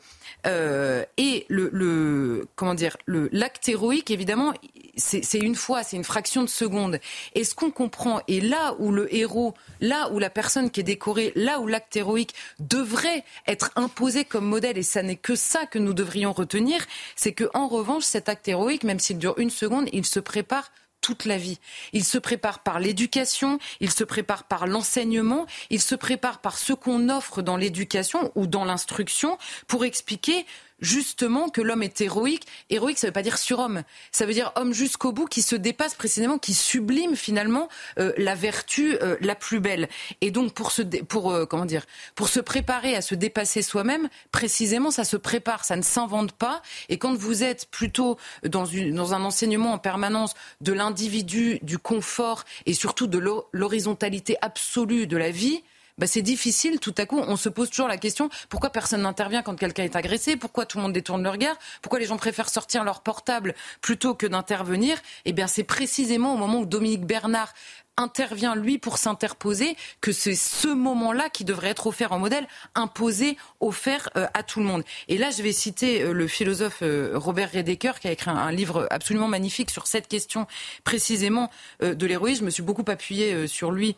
et 0.45 1.45
le, 1.47 1.69
le, 1.71 2.47
comment 2.55 2.73
dire, 2.73 2.97
le 3.05 3.29
l'acte 3.31 3.67
héroïque, 3.69 4.11
évidemment, 4.11 4.53
c'est 4.97 5.39
une 5.39 5.55
fois, 5.55 5.83
c'est 5.83 5.97
une 5.97 6.03
fraction 6.03 6.43
de 6.43 6.49
seconde. 6.49 6.99
Et 7.35 7.43
ce 7.43 7.55
qu'on 7.55 7.71
comprend, 7.71 8.21
et 8.27 8.41
là 8.41 8.75
où 8.79 8.91
le 8.91 9.13
héros, 9.13 9.53
là 9.79 10.11
où 10.11 10.19
la 10.19 10.29
personne 10.29 10.69
qui 10.69 10.81
est 10.81 10.83
décorée, 10.83 11.31
là 11.35 11.59
où 11.59 11.67
l'acte 11.67 11.95
héroïque 11.95 12.35
devrait 12.59 13.23
être 13.47 13.71
imposé 13.75 14.25
comme 14.25 14.45
modèle, 14.45 14.77
et 14.77 14.83
ça 14.83 15.03
n'est 15.03 15.15
que 15.15 15.35
ça 15.35 15.65
que 15.65 15.79
nous 15.79 15.93
devrions 15.93 16.33
retenir, 16.33 16.85
c'est 17.15 17.33
que 17.33 17.49
en 17.53 17.67
revanche, 17.67 18.03
cet 18.03 18.29
acte 18.29 18.47
héroïque, 18.47 18.83
même 18.83 18.99
s'il 18.99 19.17
dure 19.17 19.35
une 19.37 19.49
seconde, 19.49 19.87
il 19.93 20.05
se 20.05 20.19
prépare 20.19 20.71
toute 21.01 21.25
la 21.25 21.37
vie. 21.37 21.59
Il 21.93 22.05
se 22.05 22.17
prépare 22.17 22.59
par 22.59 22.79
l'éducation, 22.79 23.59
il 23.79 23.91
se 23.91 24.03
prépare 24.03 24.45
par 24.45 24.67
l'enseignement, 24.67 25.45
il 25.69 25.81
se 25.81 25.95
prépare 25.95 26.39
par 26.39 26.57
ce 26.57 26.73
qu'on 26.73 27.09
offre 27.09 27.41
dans 27.41 27.57
l'éducation 27.57 28.31
ou 28.35 28.47
dans 28.47 28.65
l'instruction 28.65 29.37
pour 29.67 29.83
expliquer 29.83 30.45
justement 30.81 31.49
que 31.49 31.61
l'homme 31.61 31.83
est 31.83 32.01
héroïque. 32.01 32.45
Héroïque, 32.69 32.97
ça 32.97 33.07
ne 33.07 33.09
veut 33.09 33.13
pas 33.13 33.21
dire 33.21 33.37
surhomme. 33.37 33.83
Ça 34.11 34.25
veut 34.25 34.33
dire 34.33 34.51
homme 34.55 34.73
jusqu'au 34.73 35.11
bout 35.11 35.27
qui 35.27 35.41
se 35.41 35.55
dépasse 35.55 35.95
précisément, 35.95 36.37
qui 36.37 36.53
sublime 36.53 37.15
finalement 37.15 37.69
euh, 37.99 38.11
la 38.17 38.35
vertu 38.35 38.97
euh, 39.01 39.15
la 39.21 39.35
plus 39.35 39.59
belle. 39.59 39.87
Et 40.21 40.31
donc 40.31 40.53
pour 40.53 40.71
se, 40.71 40.81
pour 40.81 41.31
euh, 41.31 41.45
comment 41.45 41.65
dire, 41.65 41.85
pour 42.15 42.27
se 42.27 42.39
préparer 42.39 42.95
à 42.95 43.01
se 43.01 43.15
dépasser 43.15 43.61
soi-même, 43.61 44.09
précisément, 44.31 44.91
ça 44.91 45.03
se 45.03 45.17
prépare, 45.17 45.63
ça 45.63 45.75
ne 45.75 45.83
s'invente 45.83 46.31
pas. 46.33 46.61
Et 46.89 46.97
quand 46.97 47.15
vous 47.15 47.43
êtes 47.43 47.69
plutôt 47.69 48.17
dans, 48.43 48.65
une, 48.65 48.95
dans 48.95 49.13
un 49.13 49.23
enseignement 49.23 49.73
en 49.73 49.77
permanence 49.77 50.33
de 50.61 50.73
l'individu, 50.73 51.59
du 51.61 51.77
confort 51.77 52.43
et 52.65 52.73
surtout 52.73 53.07
de 53.07 53.19
l'horizontalité 53.51 54.37
absolue 54.41 55.07
de 55.07 55.17
la 55.17 55.31
vie, 55.31 55.63
bah, 56.01 56.07
c'est 56.07 56.23
difficile. 56.23 56.79
Tout 56.79 56.95
à 56.97 57.05
coup, 57.05 57.19
on 57.19 57.35
se 57.35 57.47
pose 57.47 57.69
toujours 57.69 57.87
la 57.87 57.97
question 57.97 58.29
pourquoi 58.49 58.71
personne 58.71 59.03
n'intervient 59.03 59.43
quand 59.43 59.55
quelqu'un 59.55 59.83
est 59.83 59.95
agressé? 59.95 60.35
Pourquoi 60.35 60.65
tout 60.65 60.79
le 60.79 60.81
monde 60.81 60.93
détourne 60.93 61.21
le 61.21 61.29
regard? 61.29 61.55
Pourquoi 61.83 61.99
les 61.99 62.07
gens 62.07 62.17
préfèrent 62.17 62.49
sortir 62.49 62.83
leur 62.83 63.01
portable 63.01 63.53
plutôt 63.81 64.15
que 64.15 64.25
d'intervenir? 64.25 64.97
Eh 65.25 65.31
bien, 65.31 65.45
c'est 65.45 65.63
précisément 65.63 66.33
au 66.33 66.37
moment 66.37 66.61
où 66.61 66.65
Dominique 66.65 67.05
Bernard 67.05 67.53
intervient 67.97 68.55
lui 68.55 68.79
pour 68.79 68.97
s'interposer, 68.97 69.75
que 69.99 70.11
c'est 70.11 70.33
ce 70.33 70.69
moment-là 70.69 71.29
qui 71.29 71.45
devrait 71.45 71.69
être 71.69 71.85
offert 71.85 72.13
en 72.13 72.19
modèle, 72.19 72.47
imposé, 72.73 73.37
offert 73.59 74.09
euh, 74.15 74.25
à 74.33 74.41
tout 74.41 74.59
le 74.59 74.65
monde. 74.65 74.83
Et 75.07 75.19
là, 75.19 75.29
je 75.29 75.43
vais 75.43 75.51
citer 75.51 76.01
euh, 76.01 76.13
le 76.13 76.27
philosophe 76.27 76.79
euh, 76.81 77.11
Robert 77.13 77.51
Redeker 77.51 77.99
qui 77.99 78.07
a 78.07 78.11
écrit 78.11 78.31
un, 78.31 78.51
livre 78.51 78.87
absolument 78.89 79.27
magnifique 79.27 79.69
sur 79.69 79.85
cette 79.85 80.07
question 80.07 80.47
précisément 80.83 81.51
de 81.81 82.05
l'héroïsme. 82.05 82.41
Je 82.41 82.45
me 82.45 82.49
suis 82.49 82.63
beaucoup 82.63 82.85
appuyé 82.87 83.47
sur 83.47 83.71
lui 83.71 83.95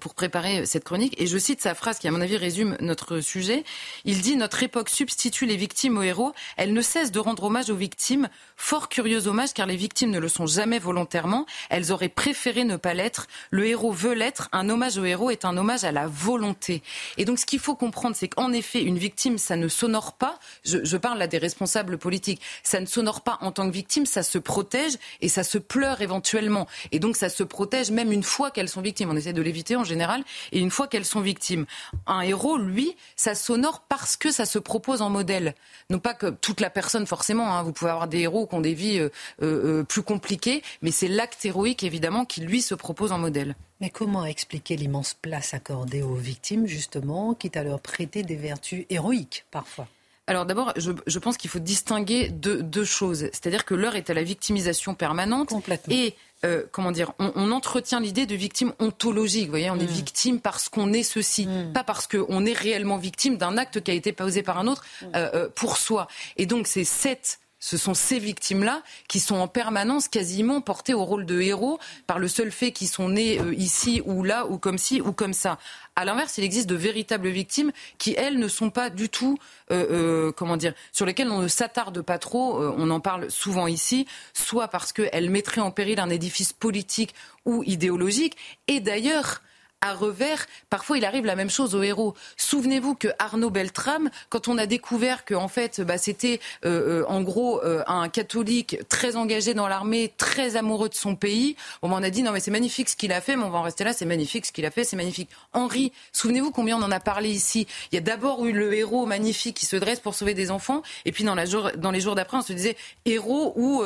pour 0.00 0.14
préparer 0.14 0.66
cette 0.66 0.84
chronique. 0.84 1.14
Et 1.20 1.26
je 1.26 1.38
cite 1.38 1.60
sa 1.60 1.74
phrase 1.74 1.98
qui, 1.98 2.08
à 2.08 2.10
mon 2.10 2.20
avis, 2.20 2.36
résume 2.36 2.76
notre 2.80 3.20
sujet. 3.20 3.64
Il 4.04 4.20
dit 4.22 4.36
Notre 4.36 4.62
époque 4.62 4.88
substitue 4.88 5.46
les 5.46 5.56
victimes 5.56 5.98
aux 5.98 6.02
héros. 6.02 6.32
Elle 6.56 6.72
ne 6.72 6.80
cesse 6.80 7.12
de 7.12 7.18
rendre 7.18 7.44
hommage 7.44 7.70
aux 7.70 7.76
victimes. 7.76 8.28
Fort 8.56 8.88
curieux 8.88 9.26
hommage, 9.26 9.52
car 9.52 9.66
les 9.66 9.76
victimes 9.76 10.10
ne 10.10 10.18
le 10.18 10.28
sont 10.28 10.46
jamais 10.46 10.78
volontairement. 10.78 11.46
Elles 11.68 11.92
auraient 11.92 12.08
préféré 12.08 12.64
ne 12.64 12.76
pas 12.76 12.94
l'être. 12.94 13.26
Le 13.50 13.66
héros 13.66 13.92
veut 13.92 14.14
l'être. 14.14 14.48
Un 14.52 14.68
hommage 14.70 14.96
au 14.96 15.04
héros 15.04 15.30
est 15.30 15.44
un 15.44 15.56
hommage 15.56 15.84
à 15.84 15.92
la 15.92 16.06
volonté. 16.06 16.82
Et 17.18 17.24
donc, 17.24 17.38
ce 17.38 17.46
qu'il 17.46 17.60
faut 17.60 17.76
comprendre, 17.76 18.16
c'est 18.16 18.28
qu'en 18.28 18.52
effet, 18.52 18.82
une 18.82 18.98
victime, 18.98 19.36
ça 19.38 19.56
ne 19.56 19.68
s'honore 19.68 20.14
pas. 20.14 20.38
Je, 20.64 20.78
je, 20.82 20.96
parle 20.96 21.18
là 21.18 21.26
des 21.26 21.38
responsables 21.38 21.98
politiques. 21.98 22.40
Ça 22.62 22.80
ne 22.80 22.86
s'honore 22.86 23.20
pas 23.20 23.38
en 23.42 23.52
tant 23.52 23.68
que 23.68 23.74
victime. 23.74 24.06
Ça 24.06 24.22
se 24.22 24.38
protège 24.38 24.94
et 25.20 25.28
ça 25.28 25.44
se 25.44 25.58
pleure 25.58 26.00
éventuellement. 26.00 26.66
Et 26.90 26.98
donc, 26.98 27.16
ça 27.16 27.28
se 27.28 27.42
protège 27.42 27.90
même 27.90 28.12
une 28.12 28.22
fois 28.22 28.50
qu'elles 28.50 28.68
sont 28.68 28.80
victimes. 28.80 29.10
On 29.10 29.16
essaie 29.16 29.32
de 29.32 29.42
l'éviter 29.42 29.73
en 29.76 29.84
général, 29.84 30.24
et 30.52 30.60
une 30.60 30.70
fois 30.70 30.88
qu'elles 30.88 31.04
sont 31.04 31.20
victimes. 31.20 31.66
Un 32.06 32.20
héros, 32.20 32.56
lui, 32.58 32.96
ça 33.16 33.34
s'honore 33.34 33.80
parce 33.88 34.16
que 34.16 34.30
ça 34.30 34.46
se 34.46 34.58
propose 34.58 35.02
en 35.02 35.10
modèle. 35.10 35.54
Non 35.90 35.98
pas 35.98 36.14
que 36.14 36.30
toute 36.30 36.60
la 36.60 36.70
personne, 36.70 37.06
forcément, 37.06 37.54
hein. 37.54 37.62
vous 37.62 37.72
pouvez 37.72 37.90
avoir 37.90 38.08
des 38.08 38.20
héros 38.20 38.46
qui 38.46 38.54
ont 38.54 38.60
des 38.60 38.74
vies 38.74 38.98
euh, 38.98 39.10
euh, 39.42 39.80
euh, 39.80 39.84
plus 39.84 40.02
compliquées, 40.02 40.62
mais 40.82 40.90
c'est 40.90 41.08
l'acte 41.08 41.44
héroïque, 41.44 41.82
évidemment, 41.82 42.24
qui, 42.24 42.40
lui, 42.40 42.62
se 42.62 42.74
propose 42.74 43.12
en 43.12 43.18
modèle. 43.18 43.54
Mais 43.80 43.90
comment 43.90 44.24
expliquer 44.24 44.76
l'immense 44.76 45.14
place 45.14 45.54
accordée 45.54 46.02
aux 46.02 46.14
victimes, 46.14 46.66
justement, 46.66 47.34
quitte 47.34 47.56
à 47.56 47.64
leur 47.64 47.80
prêter 47.80 48.22
des 48.22 48.36
vertus 48.36 48.86
héroïques, 48.90 49.44
parfois? 49.50 49.88
Alors 50.26 50.46
d'abord, 50.46 50.72
je, 50.76 51.18
pense 51.18 51.36
qu'il 51.36 51.50
faut 51.50 51.58
distinguer 51.58 52.28
deux, 52.28 52.62
deux 52.62 52.84
choses. 52.84 53.28
C'est-à-dire 53.32 53.66
que 53.66 53.74
l'heure 53.74 53.94
est 53.94 54.08
à 54.08 54.14
la 54.14 54.22
victimisation 54.22 54.94
permanente 54.94 55.52
et 55.90 56.14
euh, 56.44 56.62
comment 56.72 56.92
dire, 56.92 57.12
on, 57.18 57.52
entretient 57.52 58.00
l'idée 58.00 58.24
de 58.24 58.34
victime 58.34 58.72
ontologique. 58.78 59.44
Vous 59.44 59.50
voyez, 59.50 59.70
on 59.70 59.78
est 59.78 59.84
mm. 59.84 59.86
victime 59.86 60.40
parce 60.40 60.68
qu'on 60.68 60.92
est 60.92 61.02
ceci, 61.02 61.46
mm. 61.46 61.72
pas 61.72 61.84
parce 61.84 62.06
qu'on 62.06 62.44
est 62.46 62.52
réellement 62.52 62.96
victime 62.96 63.36
d'un 63.36 63.58
acte 63.58 63.82
qui 63.82 63.90
a 63.90 63.94
été 63.94 64.12
posé 64.12 64.42
par 64.42 64.58
un 64.58 64.66
autre 64.66 64.84
mm. 65.02 65.06
euh, 65.14 65.30
euh, 65.34 65.48
pour 65.54 65.76
soi. 65.76 66.08
Et 66.36 66.46
donc, 66.46 66.66
c'est 66.66 66.84
cette 66.84 67.38
ce 67.64 67.78
sont 67.78 67.94
ces 67.94 68.18
victimes-là 68.18 68.82
qui 69.08 69.20
sont 69.20 69.36
en 69.36 69.48
permanence 69.48 70.06
quasiment 70.08 70.60
portées 70.60 70.92
au 70.92 71.02
rôle 71.02 71.24
de 71.24 71.40
héros 71.40 71.78
par 72.06 72.18
le 72.18 72.28
seul 72.28 72.52
fait 72.52 72.72
qu'ils 72.72 72.88
sont 72.88 73.08
nés 73.08 73.40
ici 73.56 74.02
ou 74.04 74.22
là 74.22 74.46
ou 74.46 74.58
comme 74.58 74.76
ci 74.76 75.00
ou 75.00 75.12
comme 75.12 75.32
ça. 75.32 75.58
À 75.96 76.04
l'inverse, 76.04 76.36
il 76.36 76.44
existe 76.44 76.68
de 76.68 76.74
véritables 76.74 77.28
victimes 77.28 77.72
qui, 77.96 78.14
elles, 78.18 78.38
ne 78.38 78.48
sont 78.48 78.68
pas 78.68 78.90
du 78.90 79.08
tout, 79.08 79.38
euh, 79.70 79.86
euh, 79.90 80.32
comment 80.32 80.58
dire, 80.58 80.74
sur 80.92 81.06
lesquelles 81.06 81.30
on 81.30 81.40
ne 81.40 81.48
s'attarde 81.48 82.02
pas 82.02 82.18
trop. 82.18 82.60
Euh, 82.60 82.74
on 82.76 82.90
en 82.90 83.00
parle 83.00 83.30
souvent 83.30 83.66
ici, 83.66 84.06
soit 84.34 84.68
parce 84.68 84.92
qu'elles 84.92 85.30
mettraient 85.30 85.62
en 85.62 85.70
péril 85.70 86.00
un 86.00 86.10
édifice 86.10 86.52
politique 86.52 87.14
ou 87.46 87.62
idéologique. 87.64 88.36
Et 88.68 88.80
d'ailleurs, 88.80 89.40
à 89.84 89.92
revers, 89.92 90.46
parfois 90.70 90.96
il 90.96 91.04
arrive 91.04 91.26
la 91.26 91.36
même 91.36 91.50
chose 91.50 91.74
aux 91.74 91.82
héros. 91.82 92.14
Souvenez-vous 92.38 92.94
que 92.94 93.08
Arnaud 93.18 93.50
Beltrame, 93.50 94.08
quand 94.30 94.48
on 94.48 94.56
a 94.56 94.64
découvert 94.64 95.26
que 95.26 95.34
en 95.34 95.46
fait, 95.46 95.82
bah, 95.82 95.98
c'était 95.98 96.40
euh, 96.64 97.02
euh, 97.02 97.04
en 97.06 97.20
gros 97.20 97.62
euh, 97.62 97.84
un 97.86 98.08
catholique 98.08 98.78
très 98.88 99.16
engagé 99.16 99.52
dans 99.52 99.68
l'armée, 99.68 100.12
très 100.16 100.56
amoureux 100.56 100.88
de 100.88 100.94
son 100.94 101.16
pays, 101.16 101.54
on 101.82 101.88
m'en 101.88 101.98
a 101.98 102.08
dit 102.08 102.22
non 102.22 102.32
mais 102.32 102.40
c'est 102.40 102.50
magnifique 102.50 102.88
ce 102.88 102.96
qu'il 102.96 103.12
a 103.12 103.20
fait, 103.20 103.36
mais 103.36 103.44
on 103.44 103.50
va 103.50 103.58
en 103.58 103.62
rester 103.62 103.84
là, 103.84 103.92
c'est 103.92 104.06
magnifique 104.06 104.46
ce 104.46 104.52
qu'il 104.52 104.64
a 104.64 104.70
fait, 104.70 104.84
c'est 104.84 104.96
magnifique. 104.96 105.28
Henri, 105.52 105.92
souvenez-vous 106.12 106.50
combien 106.50 106.78
on 106.78 106.82
en 106.82 106.90
a 106.90 107.00
parlé 107.00 107.28
ici. 107.28 107.66
Il 107.92 107.96
y 107.96 107.98
a 107.98 108.00
d'abord 108.00 108.46
eu 108.46 108.52
le 108.52 108.72
héros 108.72 109.04
magnifique 109.04 109.58
qui 109.58 109.66
se 109.66 109.76
dresse 109.76 110.00
pour 110.00 110.14
sauver 110.14 110.32
des 110.32 110.50
enfants, 110.50 110.82
et 111.04 111.12
puis 111.12 111.24
dans, 111.24 111.34
la 111.34 111.44
jour, 111.44 111.72
dans 111.76 111.90
les 111.90 112.00
jours 112.00 112.14
d'après, 112.14 112.38
on 112.38 112.42
se 112.42 112.54
disait 112.54 112.76
héros 113.04 113.52
ou 113.56 113.84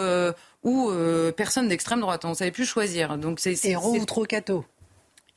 ou 0.64 0.92
personne 1.36 1.68
d'extrême 1.68 2.00
droite. 2.00 2.24
On 2.24 2.30
ne 2.30 2.34
savait 2.34 2.50
plus 2.50 2.66
choisir. 2.66 3.16
Donc 3.18 3.40
c'est 3.40 3.64
héros 3.64 3.96
ou 3.96 4.04
trop 4.04 4.24
cato 4.24 4.64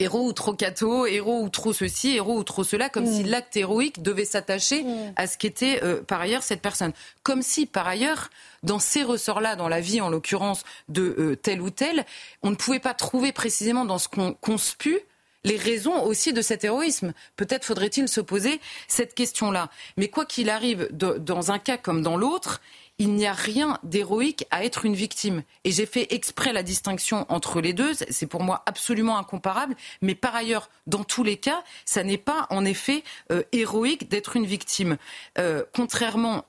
héros 0.02 0.28
ou 0.28 0.34
trop 0.34 0.54
cato, 0.54 1.06
héros 1.06 1.42
ou 1.42 1.50
trop 1.50 1.74
ceci, 1.74 2.16
héros 2.16 2.38
ou 2.38 2.44
trop 2.44 2.64
cela, 2.64 2.90
comme 2.90 3.06
si 3.06 3.24
mm. 3.24 3.28
l'acte 3.28 3.56
héroïque 3.56 4.02
devait 4.02 4.26
s'attacher 4.26 4.84
mm. 4.84 5.14
à 5.16 5.28
ce 5.28 5.38
qu'était 5.38 5.80
euh, 5.84 6.02
par 6.02 6.22
ailleurs 6.22 6.44
cette 6.44 6.62
personne. 6.62 6.92
Comme 7.24 7.42
si 7.42 7.66
par 7.66 7.88
ailleurs, 7.88 8.30
dans 8.64 8.80
ces 8.80 9.04
ressorts-là, 9.04 9.56
dans 9.56 9.70
la 9.70 9.82
vie 9.82 10.02
en 10.02 10.10
l'occurrence 10.10 10.64
de 10.90 11.16
euh, 11.18 11.36
tel 11.36 11.62
ou 11.62 11.70
tel, 11.70 12.06
on 12.42 12.50
ne 12.50 12.56
pouvait 12.56 12.80
pas 12.80 12.94
trouver 12.94 13.32
précisément 13.32 13.86
dans 13.86 13.98
ce 13.98 14.08
qu'on 14.08 14.34
conspue 14.34 15.00
les 15.44 15.58
raisons 15.58 16.04
aussi 16.04 16.34
de 16.34 16.42
cet 16.42 16.64
héroïsme. 16.64 17.14
Peut-être 17.36 17.66
faudrait-il 17.66 18.08
se 18.08 18.22
poser 18.22 18.60
cette 18.88 19.16
question-là. 19.16 19.70
Mais 19.98 20.08
quoi 20.08 20.26
qu'il 20.26 20.50
arrive, 20.50 20.88
dans 20.92 21.52
un 21.52 21.60
cas 21.60 21.78
comme 21.78 22.02
dans 22.02 22.16
l'autre, 22.16 22.62
il 23.02 23.16
n'y 23.16 23.26
a 23.26 23.34
rien 23.34 23.80
d'héroïque 23.82 24.46
à 24.52 24.64
être 24.64 24.86
une 24.86 24.94
victime. 24.94 25.42
Et 25.64 25.72
j'ai 25.72 25.88
fait 25.88 26.14
exprès 26.14 26.54
la 26.54 26.62
distinction 26.62 27.26
entre 27.30 27.60
les 27.60 27.74
deux. 27.74 27.94
C'est 27.96 28.28
pour 28.28 28.44
moi 28.44 28.62
absolument 28.68 29.18
incomparable. 29.18 29.76
Mais 30.04 30.14
par 30.14 30.36
ailleurs, 30.36 30.70
dans 30.86 31.04
tous 31.04 31.24
les 31.24 31.38
cas, 31.38 31.64
ça 31.84 32.04
n'est 32.04 32.20
pas 32.20 32.46
en 32.52 32.64
effet 32.64 33.04
euh, 33.32 33.42
héroïque 33.54 34.08
d'être 34.08 34.36
une 34.36 34.46
victime. 34.46 34.98
Euh, 35.40 35.64
contrairement, 35.74 36.46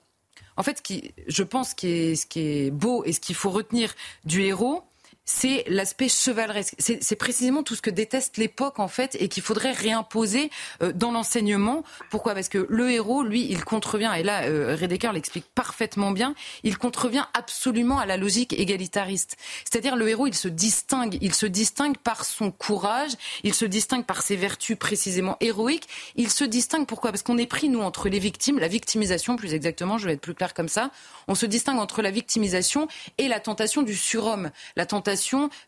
en 0.58 0.62
fait, 0.62 0.82
qui, 0.82 1.14
je 1.26 1.42
pense 1.42 1.70
ce 1.70 2.26
qui 2.26 2.40
est 2.40 2.70
beau 2.70 3.02
et 3.06 3.14
ce 3.14 3.20
qu'il 3.20 3.34
faut 3.34 3.50
retenir 3.50 3.94
du 4.26 4.42
héros, 4.42 4.84
c'est 5.24 5.64
l'aspect 5.68 6.08
chevaleresque. 6.08 6.74
C'est 6.78 7.16
précisément 7.16 7.62
tout 7.62 7.74
ce 7.74 7.82
que 7.82 7.90
déteste 7.90 8.36
l'époque 8.38 8.80
en 8.80 8.88
fait 8.88 9.16
et 9.20 9.28
qu'il 9.28 9.42
faudrait 9.42 9.72
réimposer 9.72 10.50
euh, 10.82 10.92
dans 10.92 11.12
l'enseignement. 11.12 11.84
Pourquoi? 12.10 12.34
Parce 12.34 12.48
que 12.48 12.66
le 12.68 12.90
héros, 12.90 13.22
lui, 13.22 13.46
il 13.50 13.64
contrevient, 13.64 14.12
et 14.16 14.22
là 14.22 14.42
euh, 14.44 14.76
l'explique 15.12 15.46
parfaitement 15.54 16.10
bien, 16.10 16.34
il 16.64 16.78
contrevient 16.78 17.24
absolument 17.34 17.98
à 17.98 18.06
la 18.06 18.16
logique 18.16 18.52
égalitariste. 18.52 19.36
C'est-à-dire 19.64 19.96
le 19.96 20.08
héros, 20.08 20.26
il 20.26 20.34
se 20.34 20.48
distingue, 20.48 21.18
il 21.20 21.34
se 21.34 21.46
distingue 21.46 21.96
par 21.98 22.24
son 22.24 22.50
courage, 22.50 23.12
il 23.42 23.54
se 23.54 23.64
distingue 23.64 24.04
par 24.04 24.22
ses 24.22 24.36
vertus 24.36 24.76
précisément 24.76 25.36
héroïques, 25.40 25.88
il 26.16 26.30
se 26.30 26.44
distingue 26.44 26.86
pourquoi? 26.86 27.10
Parce 27.10 27.22
qu'on 27.22 27.38
est 27.38 27.46
pris, 27.46 27.68
nous, 27.68 27.80
entre 27.80 28.08
les 28.08 28.18
victimes, 28.18 28.58
la 28.58 28.68
victimisation 28.68 29.36
plus 29.36 29.54
exactement, 29.54 29.98
je 29.98 30.06
vais 30.06 30.14
être 30.14 30.20
plus 30.20 30.34
clair 30.34 30.54
comme 30.54 30.68
ça, 30.68 30.90
on 31.28 31.34
se 31.34 31.46
distingue 31.46 31.78
entre 31.78 32.02
la 32.02 32.10
victimisation 32.10 32.88
et 33.18 33.28
la 33.28 33.40
tentation 33.40 33.82
du 33.82 33.96
surhomme, 33.96 34.50
la 34.76 34.86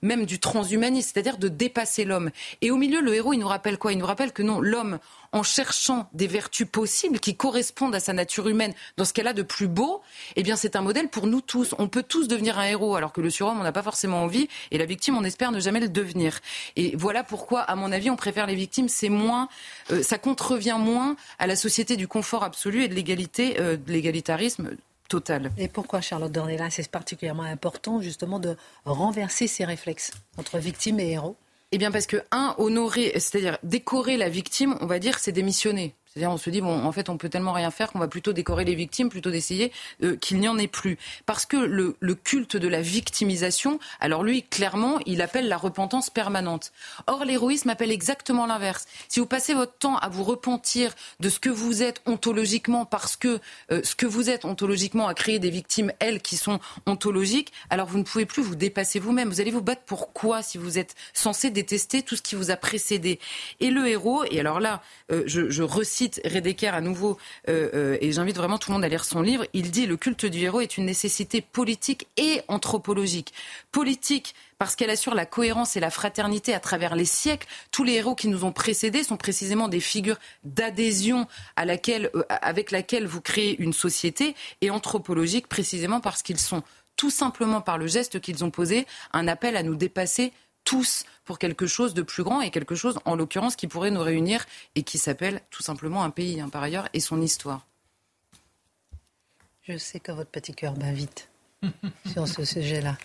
même 0.03 0.27
du 0.27 0.39
transhumanisme, 0.39 1.11
c'est-à-dire 1.13 1.39
de 1.39 1.49
dépasser 1.49 2.05
l'homme. 2.05 2.31
Et 2.61 2.71
au 2.71 2.77
milieu, 2.77 3.01
le 3.01 3.15
héros, 3.15 3.33
il 3.33 3.39
nous 3.39 3.49
rappelle 3.49 3.79
quoi? 3.79 3.93
Il 3.93 3.99
nous 3.99 4.07
rappelle 4.07 4.33
que 4.33 4.43
non, 4.43 4.61
l'homme, 4.61 4.99
en 5.33 5.43
cherchant 5.43 6.09
des 6.13 6.29
vertus 6.29 6.67
possibles 6.71 7.19
qui 7.19 7.37
correspondent 7.37 7.95
à 7.95 8.01
sa 8.01 8.13
nature 8.13 8.49
humaine 8.49 8.73
dans 8.97 9.05
ce 9.05 9.13
qu'elle 9.13 9.27
a 9.27 9.33
de 9.33 9.43
plus 9.43 9.67
beau, 9.67 10.01
eh 10.37 10.45
bien 10.45 10.55
c'est 10.55 10.77
un 10.77 10.81
modèle 10.81 11.09
pour 11.09 11.27
nous 11.27 11.41
tous. 11.41 11.75
On 11.79 11.89
peut 11.89 12.05
tous 12.05 12.29
devenir 12.29 12.57
un 12.59 12.65
héros, 12.65 12.95
alors 12.95 13.13
que 13.13 13.21
le 13.21 13.31
surhomme, 13.31 13.59
on 13.61 13.65
n'a 13.65 13.73
pas 13.73 13.83
forcément 13.83 14.23
envie, 14.23 14.49
et 14.71 14.79
la 14.79 14.85
victime, 14.85 15.17
on 15.17 15.25
espère 15.25 15.51
ne 15.51 15.59
jamais 15.59 15.81
le 15.81 15.89
devenir. 15.89 16.39
Et 16.77 16.95
voilà 16.97 17.25
pourquoi, 17.25 17.61
à 17.63 17.75
mon 17.75 17.91
avis, 17.91 18.11
on 18.11 18.17
préfère 18.17 18.47
les 18.47 18.55
victimes. 18.55 18.89
C'est 18.89 19.09
moins, 19.09 19.49
euh, 19.91 20.03
ça 20.03 20.19
contrevient 20.19 20.77
moins 20.79 21.17
à 21.41 21.49
la 21.49 21.57
société 21.57 21.97
du 21.97 22.07
confort 22.07 22.45
absolu 22.45 22.85
et 22.85 22.89
de 22.89 22.95
l'égalité, 22.95 23.57
euh, 23.59 23.77
de 23.77 23.93
l'égalitarisme 23.93 24.71
et 25.59 25.69
pourquoi, 25.69 26.01
Charlotte 26.01 26.33
Dornella, 26.33 26.71
c'est 26.71 26.91
particulièrement 26.91 27.45
important 27.45 28.01
justement 28.01 28.39
de 28.39 28.57
renverser 28.85 29.47
ces 29.47 29.65
réflexes 29.65 30.13
entre 30.39 30.59
victime 30.59 30.99
et 30.99 31.13
héros? 31.13 31.37
Eh 31.73 31.79
bien 31.79 31.91
parce 31.91 32.07
que, 32.07 32.23
un, 32.31 32.55
honorer, 32.59 33.13
c'est-à-dire 33.15 33.59
décorer 33.63 34.17
la 34.17 34.29
victime, 34.29 34.77
on 34.81 34.87
va 34.87 34.99
dire, 34.99 35.19
c'est 35.19 35.33
démissionner. 35.33 35.95
C'est-à-dire, 36.15 36.31
on 36.31 36.37
se 36.37 36.49
dit, 36.49 36.61
bon, 36.61 36.85
en 36.85 36.93
fait, 36.93 37.09
on 37.09 37.17
peut 37.17 37.29
tellement 37.29 37.53
rien 37.53 37.73
faire 37.73 37.91
qu'on 37.91 37.99
va 37.99 38.07
plutôt 38.07 38.33
décorer 38.33 38.65
les 38.65 38.77
victimes, 38.77 39.09
plutôt 39.09 39.33
d'essayer 39.33 39.73
euh, 40.05 40.15
qu'il 40.15 40.39
n'y 40.39 40.47
en 40.47 40.57
ait 40.59 40.69
plus. 40.69 40.97
Parce 41.27 41.45
que 41.45 41.57
le, 41.57 41.97
culte 42.15 42.57
de 42.57 42.69
la 42.69 42.83
victimisation, 42.83 43.81
alors 43.99 44.23
lui, 44.23 44.45
clairement, 44.45 45.01
il 45.07 45.21
appelle 45.23 45.49
la 45.49 45.57
repentance 45.57 46.11
permanente. 46.11 46.71
Or, 47.09 47.25
l'héroïsme 47.25 47.69
appelle 47.69 47.91
exactement 47.91 48.47
l'inverse. 48.47 48.87
Si 49.09 49.19
vous 49.19 49.27
passez 49.27 49.55
votre 49.55 49.77
temps 49.77 49.97
à 49.99 50.09
vous 50.09 50.23
repentir 50.23 50.95
de 51.19 51.29
ce 51.29 51.41
que 51.41 51.51
vous 51.51 51.83
êtes 51.83 52.01
ontologiquement, 52.07 52.85
parce 52.85 53.17
que 53.17 53.41
euh, 53.73 53.81
ce 53.83 53.97
que 53.97 54.07
vous 54.07 54.31
êtes 54.31 54.45
ontologiquement 54.45 55.09
a 55.09 55.15
créé 55.15 55.41
des 55.41 55.51
victimes, 55.51 55.91
elles, 55.99 56.23
qui 56.23 56.37
sont 56.37 56.61
ontologiques, 56.87 57.53
alors 57.71 57.89
vous 57.89 57.99
ne 57.99 58.05
pouvez 58.05 58.25
plus 58.25 58.45
vous 58.45 58.55
dépasser 58.55 59.01
vous-même. 59.01 59.31
Vous 59.31 59.41
allez 59.41 59.51
vous 59.51 59.63
battre 59.63 59.83
pour 59.83 60.13
quoi 60.13 60.43
si 60.43 60.59
vous 60.59 60.79
êtes 60.79 60.95
censé 61.13 61.51
détester 61.51 62.03
tout 62.03 62.15
ce 62.15 62.23
qui 62.23 62.37
vous 62.37 62.53
a 62.53 62.57
précédé? 62.57 63.19
Et 63.59 63.71
le 63.71 63.89
héros, 63.89 64.23
et 64.31 64.39
alors 64.39 64.61
là, 64.61 64.81
euh, 65.11 65.25
je, 65.27 65.51
je 65.51 65.65
recite 65.65 66.04
cite 66.05 66.21
Redeker 66.25 66.75
à 66.75 66.81
nouveau, 66.81 67.19
et 67.49 68.13
j'invite 68.13 68.37
vraiment 68.37 68.59
tout 68.59 68.71
le 68.71 68.75
monde 68.75 68.85
à 68.85 68.89
lire 68.89 69.05
son 69.05 69.23
livre, 69.23 69.47
il 69.53 69.71
dit 69.71 69.87
le 69.87 69.97
culte 69.97 70.27
du 70.27 70.41
héros 70.41 70.61
est 70.61 70.77
une 70.77 70.85
nécessité 70.85 71.41
politique 71.41 72.09
et 72.17 72.43
anthropologique. 72.49 73.33
Politique 73.73 74.35
parce 74.59 74.77
qu'elle 74.77 74.91
assure 74.91 75.15
la 75.15 75.27
cohérence 75.27 75.77
et 75.77 75.81
la 75.81 75.91
fraternité 75.91 76.55
à 76.55 76.61
travers 76.61 76.95
les 76.97 77.05
siècles. 77.05 77.47
Tous 77.71 77.85
les 77.85 77.95
héros 77.95 78.15
qui 78.15 78.29
nous 78.29 78.45
ont 78.45 78.53
précédés 78.53 79.05
sont 79.05 79.17
précisément 79.17 79.69
des 79.69 79.81
figures 79.81 80.19
d'adhésion 80.45 81.27
à 81.57 81.65
laquelle, 81.65 82.11
euh, 82.15 82.23
avec 82.29 82.71
laquelle 82.71 83.07
vous 83.07 83.21
créez 83.21 83.61
une 83.61 83.73
société, 83.73 84.35
et 84.61 84.71
anthropologique 84.71 85.49
précisément 85.49 86.01
parce 86.01 86.23
qu'ils 86.23 86.39
sont 86.39 86.63
tout 86.97 87.11
simplement 87.11 87.61
par 87.61 87.77
le 87.77 87.87
geste 87.87 88.21
qu'ils 88.21 88.45
ont 88.45 88.51
posé 88.51 88.87
un 89.13 89.27
appel 89.27 89.57
à 89.57 89.63
nous 89.63 89.75
dépasser 89.75 90.33
tous 90.65 91.05
pour 91.25 91.39
quelque 91.39 91.67
chose 91.67 91.95
de 91.95 92.03
plus 92.03 92.23
grand 92.23 92.41
et 92.41 92.51
quelque 92.51 92.75
chose, 92.75 92.99
en 93.05 93.17
l'occurrence, 93.17 93.57
qui 93.57 93.67
pourrait 93.67 93.91
nous 93.91 94.03
réunir 94.03 94.45
et 94.75 94.83
qui 94.83 94.99
s'appelle 94.99 95.41
tout 95.51 95.63
simplement 95.63 96.03
un 96.03 96.11
pays, 96.11 96.41
hein, 96.41 96.49
par 96.49 96.63
ailleurs, 96.63 96.89
et 96.93 97.01
son 97.01 97.21
histoire. 97.21 97.67
Je 99.63 99.79
sais 99.79 100.01
que 100.01 100.13
votre 100.13 100.31
petit 100.31 100.55
cœur 100.55 100.75
bat 100.75 100.93
vite. 100.93 101.29
sur 102.13 102.29
ce 102.29 102.45
sujet-là, 102.45 102.99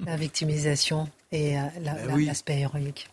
la 0.00 0.16
victimisation 0.16 1.08
et 1.32 1.58
euh, 1.58 1.62
ben 1.80 2.24
l'aspect 2.24 2.60
héroïque. 2.60 3.08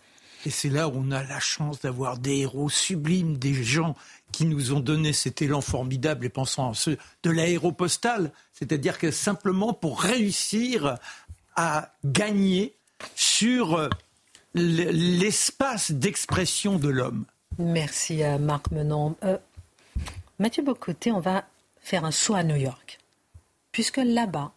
Et 0.45 0.49
c'est 0.49 0.69
là 0.69 0.89
où 0.89 0.93
on 0.95 1.11
a 1.11 1.23
la 1.23 1.39
chance 1.39 1.79
d'avoir 1.79 2.17
des 2.17 2.39
héros 2.39 2.69
sublimes, 2.69 3.37
des 3.37 3.63
gens 3.63 3.95
qui 4.31 4.45
nous 4.45 4.73
ont 4.73 4.81
donné 4.81 5.13
cet 5.13 5.41
élan 5.41 5.61
formidable, 5.61 6.25
et 6.25 6.29
pensant 6.29 6.71
à 6.71 6.73
ceux 6.73 6.97
de 7.23 7.29
l'aéropostale, 7.29 8.31
c'est-à-dire 8.51 8.97
que 8.97 9.09
simplement 9.11 9.73
pour 9.73 10.01
réussir 10.01 10.97
à 11.55 11.93
gagner 12.03 12.75
sur 13.15 13.75
euh, 13.75 13.89
l'espace 14.53 15.91
d'expression 15.91 16.77
de 16.77 16.89
l'homme. 16.89 17.25
Merci 17.57 18.23
à 18.23 18.37
Marc 18.37 18.71
Menon. 18.71 19.15
Euh, 19.23 19.37
Mathieu 20.39 20.63
Bocoté, 20.63 21.11
on 21.11 21.19
va 21.19 21.45
faire 21.79 22.05
un 22.05 22.11
saut 22.11 22.35
à 22.35 22.43
New 22.43 22.55
York, 22.55 22.99
puisque 23.71 23.97
là-bas, 23.97 24.51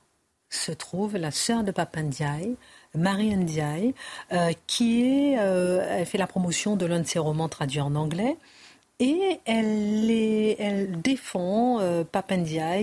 se 0.49 0.73
trouve 0.73 1.17
la 1.17 1.33
sœur 1.33 1.65
de 1.65 1.73
Papandiaï, 1.73 2.57
Marie 2.95 3.37
Ndiaye, 3.37 3.95
euh, 4.33 4.53
qui 4.67 5.35
fait 5.35 6.19
la 6.19 6.27
promotion 6.27 6.77
de 6.77 6.87
l'un 6.87 7.01
de 7.01 7.07
ses 7.07 7.19
romans 7.19 7.49
traduits 7.49 7.81
en 7.81 7.95
anglais. 7.97 8.37
Et 8.99 9.41
elle, 9.45 10.11
elle 10.59 11.03
défend 11.03 11.81
euh, 11.81 12.03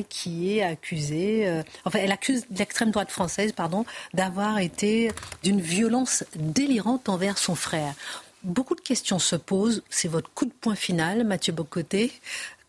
qui 0.08 0.58
est 0.58 0.62
accusé, 0.62 1.48
euh, 1.48 1.64
enfin 1.86 2.00
elle 2.04 2.12
accuse 2.12 2.46
l'extrême 2.56 2.92
droite 2.92 3.10
française, 3.10 3.52
pardon, 3.52 3.84
d'avoir 4.14 4.60
été 4.60 5.12
d'une 5.42 5.60
violence 5.60 6.24
délirante 6.36 7.10
envers 7.10 7.40
son 7.40 7.56
frère. 7.56 7.96
Beaucoup 8.44 8.76
de 8.76 8.82
questions 8.82 9.18
se 9.18 9.36
posent. 9.36 9.82
C'est 9.90 10.08
votre 10.08 10.30
coup 10.32 10.46
de 10.46 10.52
poing 10.52 10.76
final, 10.76 11.24
Mathieu 11.24 11.52
Bocoté. 11.52 12.12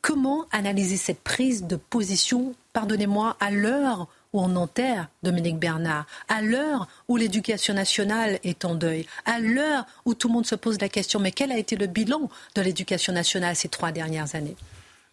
Comment 0.00 0.46
analyser 0.50 0.96
cette 0.96 1.20
prise 1.20 1.64
de 1.64 1.76
position, 1.76 2.54
pardonnez-moi, 2.72 3.36
à 3.40 3.50
l'heure 3.50 4.08
où 4.34 4.40
on 4.40 4.56
enterre 4.56 5.08
Dominique 5.22 5.58
Bernard, 5.58 6.06
à 6.28 6.42
l'heure 6.42 6.88
où 7.08 7.16
l'éducation 7.16 7.72
nationale 7.72 8.40
est 8.42 8.64
en 8.64 8.74
deuil, 8.74 9.06
à 9.24 9.38
l'heure 9.38 9.86
où 10.04 10.14
tout 10.14 10.28
le 10.28 10.34
monde 10.34 10.44
se 10.44 10.56
pose 10.56 10.78
la 10.80 10.88
question, 10.88 11.20
mais 11.20 11.30
quel 11.30 11.52
a 11.52 11.56
été 11.56 11.76
le 11.76 11.86
bilan 11.86 12.28
de 12.56 12.60
l'éducation 12.60 13.12
nationale 13.12 13.54
ces 13.54 13.68
trois 13.68 13.92
dernières 13.92 14.34
années? 14.34 14.56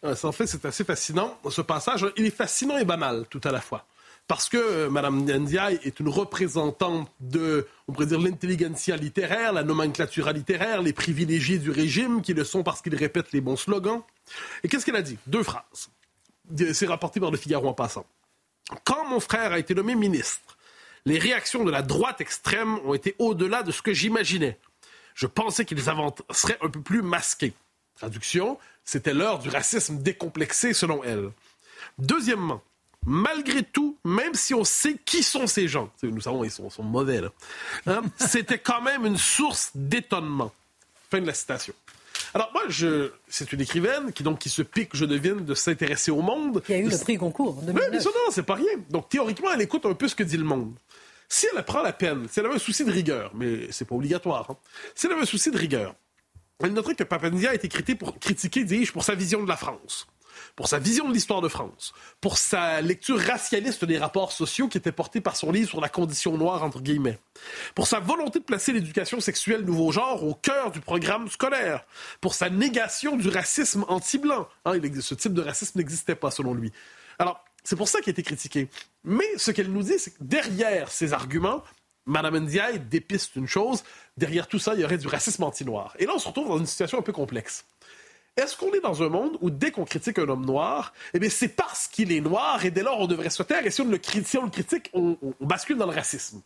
Euh, 0.03 0.15
En 0.23 0.31
fait, 0.31 0.47
c'est 0.47 0.65
assez 0.65 0.83
fascinant. 0.83 1.37
Ce 1.49 1.61
passage, 1.61 2.05
il 2.17 2.25
est 2.25 2.35
fascinant 2.35 2.77
et 2.79 2.83
banal 2.83 3.25
tout 3.29 3.41
à 3.43 3.51
la 3.51 3.61
fois. 3.61 3.85
Parce 4.27 4.49
que 4.49 4.57
euh, 4.57 4.89
Mme 4.89 5.21
Ndiaye 5.21 5.79
est 5.83 5.99
une 5.99 6.09
représentante 6.09 7.11
de, 7.19 7.67
on 7.87 7.93
pourrait 7.93 8.07
dire, 8.07 8.19
l'intelligentsia 8.19 8.95
littéraire, 8.95 9.53
la 9.53 9.63
nomenclatura 9.63 10.31
littéraire, 10.33 10.81
les 10.81 10.93
privilégiés 10.93 11.59
du 11.59 11.69
régime 11.69 12.21
qui 12.23 12.33
le 12.33 12.43
sont 12.43 12.63
parce 12.63 12.81
qu'ils 12.81 12.95
répètent 12.95 13.33
les 13.33 13.41
bons 13.41 13.55
slogans. 13.57 14.01
Et 14.63 14.67
qu'est-ce 14.67 14.85
qu'elle 14.85 14.95
a 14.95 15.01
dit? 15.03 15.17
Deux 15.27 15.43
phrases. 15.43 15.89
C'est 16.73 16.87
rapporté 16.87 17.19
par 17.19 17.29
le 17.29 17.37
Figaro 17.37 17.67
en 17.67 17.73
passant. 17.73 18.05
Quand 18.83 19.05
mon 19.05 19.19
frère 19.19 19.51
a 19.51 19.59
été 19.59 19.75
nommé 19.75 19.95
ministre, 19.95 20.57
les 21.05 21.17
réactions 21.17 21.63
de 21.63 21.71
la 21.71 21.81
droite 21.81 22.21
extrême 22.21 22.79
ont 22.85 22.93
été 22.93 23.15
au-delà 23.19 23.63
de 23.63 23.71
ce 23.71 23.81
que 23.81 23.93
j'imaginais. 23.93 24.57
Je 25.15 25.27
pensais 25.27 25.65
qu'ils 25.65 25.89
avanceraient 25.89 26.57
un 26.61 26.69
peu 26.69 26.81
plus 26.81 27.01
masqués. 27.01 27.53
Traduction, 27.95 28.57
c'était 28.85 29.13
l'heure 29.13 29.39
du 29.39 29.49
racisme 29.49 29.97
décomplexé 29.97 30.73
selon 30.73 31.03
elle. 31.03 31.31
Deuxièmement, 31.97 32.61
malgré 33.05 33.63
tout, 33.63 33.97
même 34.03 34.33
si 34.33 34.53
on 34.53 34.63
sait 34.63 34.97
qui 35.05 35.23
sont 35.23 35.47
ces 35.47 35.67
gens, 35.67 35.91
nous 36.03 36.21
savons 36.21 36.43
ils 36.43 36.51
sont, 36.51 36.69
mauvais, 36.83 37.21
hein, 37.87 38.03
c'était 38.17 38.59
quand 38.59 38.81
même 38.81 39.05
une 39.05 39.17
source 39.17 39.71
d'étonnement. 39.75 40.51
Fin 41.09 41.19
de 41.19 41.27
la 41.27 41.33
citation. 41.33 41.73
Alors 42.33 42.49
moi, 42.53 42.63
je... 42.69 43.11
c'est 43.27 43.51
une 43.51 43.61
écrivaine 43.61 44.13
qui 44.13 44.23
donc 44.23 44.39
qui 44.39 44.49
se 44.49 44.61
pique, 44.61 44.91
je 44.93 45.05
devine, 45.05 45.43
de 45.43 45.53
s'intéresser 45.53 46.11
au 46.11 46.21
monde. 46.21 46.61
Qui 46.63 46.73
a 46.73 46.77
eu 46.77 46.89
le 46.89 46.97
prix 46.97 47.17
Goncourt. 47.17 47.61
Oui, 47.65 47.81
mais 47.91 47.99
ça, 47.99 48.09
non, 48.09 48.31
c'est 48.31 48.43
pas 48.43 48.55
rien. 48.55 48.73
Donc 48.89 49.09
théoriquement, 49.09 49.51
elle 49.53 49.61
écoute 49.61 49.85
un 49.85 49.93
peu 49.93 50.07
ce 50.07 50.15
que 50.15 50.23
dit 50.23 50.37
le 50.37 50.43
monde. 50.43 50.73
Si 51.27 51.47
elle 51.55 51.63
prend 51.63 51.81
la 51.81 51.93
peine, 51.93 52.27
si 52.29 52.39
elle 52.39 52.45
avait 52.45 52.55
un 52.55 52.59
souci 52.59 52.83
de 52.83 52.91
rigueur, 52.91 53.31
mais 53.33 53.71
c'est 53.71 53.85
pas 53.85 53.95
obligatoire, 53.95 54.47
hein. 54.49 54.57
si 54.95 55.05
elle 55.05 55.13
avait 55.13 55.21
un 55.21 55.25
souci 55.25 55.49
de 55.49 55.57
rigueur, 55.57 55.95
elle 56.61 56.73
noterait 56.73 56.95
que 56.95 57.03
Papandia 57.03 57.51
a 57.51 57.53
été 57.53 57.69
critiqué 57.69 57.95
pour 57.95 58.19
critiquer, 58.19 58.65
dis-je, 58.65 58.91
pour 58.91 59.03
sa 59.03 59.15
vision 59.15 59.41
de 59.41 59.47
la 59.47 59.55
France 59.55 60.07
pour 60.55 60.67
sa 60.67 60.79
vision 60.79 61.07
de 61.07 61.13
l'histoire 61.13 61.41
de 61.41 61.47
France, 61.47 61.93
pour 62.19 62.37
sa 62.37 62.81
lecture 62.81 63.19
racialiste 63.19 63.85
des 63.85 63.97
rapports 63.97 64.31
sociaux 64.31 64.67
qui 64.67 64.77
était 64.77 64.91
portée 64.91 65.21
par 65.21 65.35
son 65.35 65.51
livre 65.51 65.69
sur 65.69 65.81
la 65.81 65.89
condition 65.89 66.37
noire, 66.37 66.63
entre 66.63 66.81
guillemets, 66.81 67.19
pour 67.75 67.87
sa 67.87 67.99
volonté 67.99 68.39
de 68.39 68.45
placer 68.45 68.73
l'éducation 68.73 69.19
sexuelle 69.19 69.61
nouveau 69.61 69.91
genre 69.91 70.23
au 70.23 70.33
cœur 70.33 70.71
du 70.71 70.79
programme 70.79 71.29
scolaire, 71.29 71.85
pour 72.19 72.33
sa 72.33 72.49
négation 72.49 73.17
du 73.17 73.29
racisme 73.29 73.85
anti-blanc. 73.87 74.47
Hein, 74.65 74.79
ce 75.01 75.15
type 75.15 75.33
de 75.33 75.41
racisme 75.41 75.77
n'existait 75.79 76.15
pas, 76.15 76.31
selon 76.31 76.53
lui. 76.53 76.71
Alors, 77.19 77.43
c'est 77.63 77.75
pour 77.75 77.87
ça 77.87 77.99
qu'il 77.99 78.09
a 78.09 78.13
été 78.13 78.23
critiqué. 78.23 78.67
Mais 79.03 79.25
ce 79.37 79.51
qu'elle 79.51 79.71
nous 79.71 79.83
dit, 79.83 79.99
c'est 79.99 80.11
que 80.11 80.23
derrière 80.23 80.91
ces 80.91 81.13
arguments, 81.13 81.63
Madame 82.05 82.39
Ndiaye 82.39 82.79
dépiste 82.79 83.35
une 83.35 83.47
chose, 83.47 83.83
derrière 84.17 84.47
tout 84.47 84.59
ça, 84.59 84.73
il 84.73 84.81
y 84.81 84.85
aurait 84.85 84.97
du 84.97 85.07
racisme 85.07 85.43
anti-noir. 85.43 85.95
Et 85.99 86.05
là, 86.05 86.13
on 86.15 86.19
se 86.19 86.27
retrouve 86.27 86.47
dans 86.47 86.57
une 86.57 86.65
situation 86.65 86.97
un 86.97 87.03
peu 87.03 87.13
complexe. 87.13 87.65
Est-ce 88.37 88.55
qu'on 88.55 88.71
est 88.73 88.79
dans 88.79 89.03
un 89.03 89.09
monde 89.09 89.37
où 89.41 89.49
dès 89.49 89.71
qu'on 89.71 89.85
critique 89.85 90.17
un 90.19 90.29
homme 90.29 90.45
noir, 90.45 90.93
eh 91.13 91.19
bien 91.19 91.29
c'est 91.29 91.49
parce 91.49 91.87
qu'il 91.87 92.11
est 92.11 92.21
noir 92.21 92.63
et 92.65 92.71
dès 92.71 92.83
lors 92.83 92.99
on 92.99 93.07
devrait 93.07 93.29
se 93.29 93.43
taire 93.43 93.65
et 93.65 93.71
si 93.71 93.81
on 93.81 93.89
le, 93.89 93.97
critique, 93.97 94.89
on 94.93 95.17
bascule 95.41 95.77
dans 95.77 95.85
le 95.85 95.93
racisme? 95.93 96.41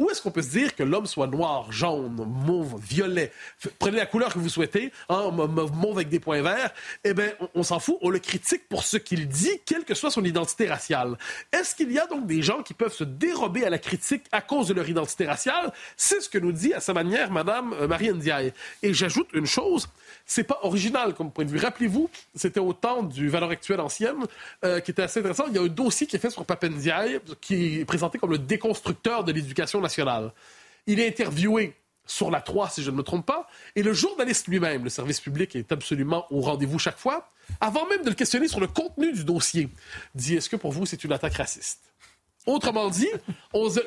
Où 0.00 0.08
est-ce 0.08 0.22
qu'on 0.22 0.30
peut 0.30 0.40
se 0.40 0.48
dire 0.48 0.74
que 0.74 0.82
l'homme 0.82 1.04
soit 1.04 1.26
noir, 1.26 1.70
jaune, 1.70 2.24
mauve, 2.46 2.80
violet? 2.80 3.30
Prenez 3.78 3.98
la 3.98 4.06
couleur 4.06 4.32
que 4.32 4.38
vous 4.38 4.48
souhaitez, 4.48 4.92
hein, 5.10 5.30
mauve 5.30 5.98
avec 5.98 6.08
des 6.08 6.18
points 6.18 6.40
verts. 6.40 6.72
Eh 7.04 7.12
bien, 7.12 7.32
on, 7.54 7.62
s'en 7.62 7.80
fout. 7.80 7.98
On 8.00 8.08
le 8.08 8.18
critique 8.18 8.66
pour 8.66 8.82
ce 8.82 8.96
qu'il 8.96 9.28
dit, 9.28 9.60
quelle 9.66 9.84
que 9.84 9.92
soit 9.94 10.10
son 10.10 10.24
identité 10.24 10.66
raciale. 10.66 11.18
Est-ce 11.52 11.74
qu'il 11.74 11.92
y 11.92 11.98
a 11.98 12.06
donc 12.06 12.26
des 12.26 12.40
gens 12.40 12.62
qui 12.62 12.72
peuvent 12.72 12.94
se 12.94 13.04
dérober 13.04 13.66
à 13.66 13.68
la 13.68 13.78
critique 13.78 14.24
à 14.32 14.40
cause 14.40 14.68
de 14.68 14.74
leur 14.74 14.88
identité 14.88 15.26
raciale? 15.26 15.70
C'est 15.98 16.22
ce 16.22 16.30
que 16.30 16.38
nous 16.38 16.52
dit 16.52 16.72
à 16.72 16.80
sa 16.80 16.94
manière 16.94 17.30
Madame 17.30 17.74
euh, 17.74 17.86
Marie 17.86 18.10
Ndiaye. 18.10 18.54
Et 18.82 18.94
j'ajoute 18.94 19.28
une 19.34 19.44
chose 19.46 19.86
c'est 20.30 20.44
pas 20.44 20.60
original 20.62 21.12
comme 21.14 21.32
point 21.32 21.44
de 21.44 21.50
vue. 21.50 21.58
Rappelez-vous, 21.58 22.08
c'était 22.36 22.60
au 22.60 22.72
temps 22.72 23.02
du 23.02 23.28
Valeur 23.28 23.50
actuelle 23.50 23.80
ancienne, 23.80 24.26
euh, 24.64 24.78
qui 24.78 24.92
était 24.92 25.02
assez 25.02 25.18
intéressant. 25.18 25.46
Il 25.48 25.54
y 25.54 25.58
a 25.58 25.62
un 25.62 25.66
dossier 25.66 26.06
qui 26.06 26.14
est 26.14 26.20
fait 26.20 26.30
sur 26.30 26.44
Papendiaï, 26.44 27.18
qui 27.40 27.80
est 27.80 27.84
présenté 27.84 28.18
comme 28.18 28.30
le 28.30 28.38
déconstructeur 28.38 29.24
de 29.24 29.32
l'éducation 29.32 29.80
nationale. 29.80 29.89
Il 30.86 31.00
est 31.00 31.08
interviewé 31.08 31.76
sur 32.06 32.30
la 32.30 32.40
3, 32.40 32.70
si 32.70 32.82
je 32.82 32.90
ne 32.90 32.96
me 32.96 33.02
trompe 33.02 33.24
pas, 33.24 33.46
et 33.76 33.82
le 33.82 33.92
journaliste 33.92 34.48
lui-même, 34.48 34.82
le 34.82 34.90
service 34.90 35.20
public 35.20 35.54
est 35.54 35.70
absolument 35.70 36.26
au 36.30 36.40
rendez-vous 36.40 36.78
chaque 36.78 36.98
fois, 36.98 37.30
avant 37.60 37.86
même 37.88 38.02
de 38.02 38.08
le 38.08 38.14
questionner 38.14 38.48
sur 38.48 38.60
le 38.60 38.66
contenu 38.66 39.12
du 39.12 39.24
dossier, 39.24 39.68
dit 40.14 40.36
Est-ce 40.36 40.48
que 40.48 40.56
pour 40.56 40.72
vous 40.72 40.86
c'est 40.86 41.04
une 41.04 41.12
attaque 41.12 41.34
raciste? 41.34 41.92
Autrement 42.46 42.88
dit, 42.88 43.08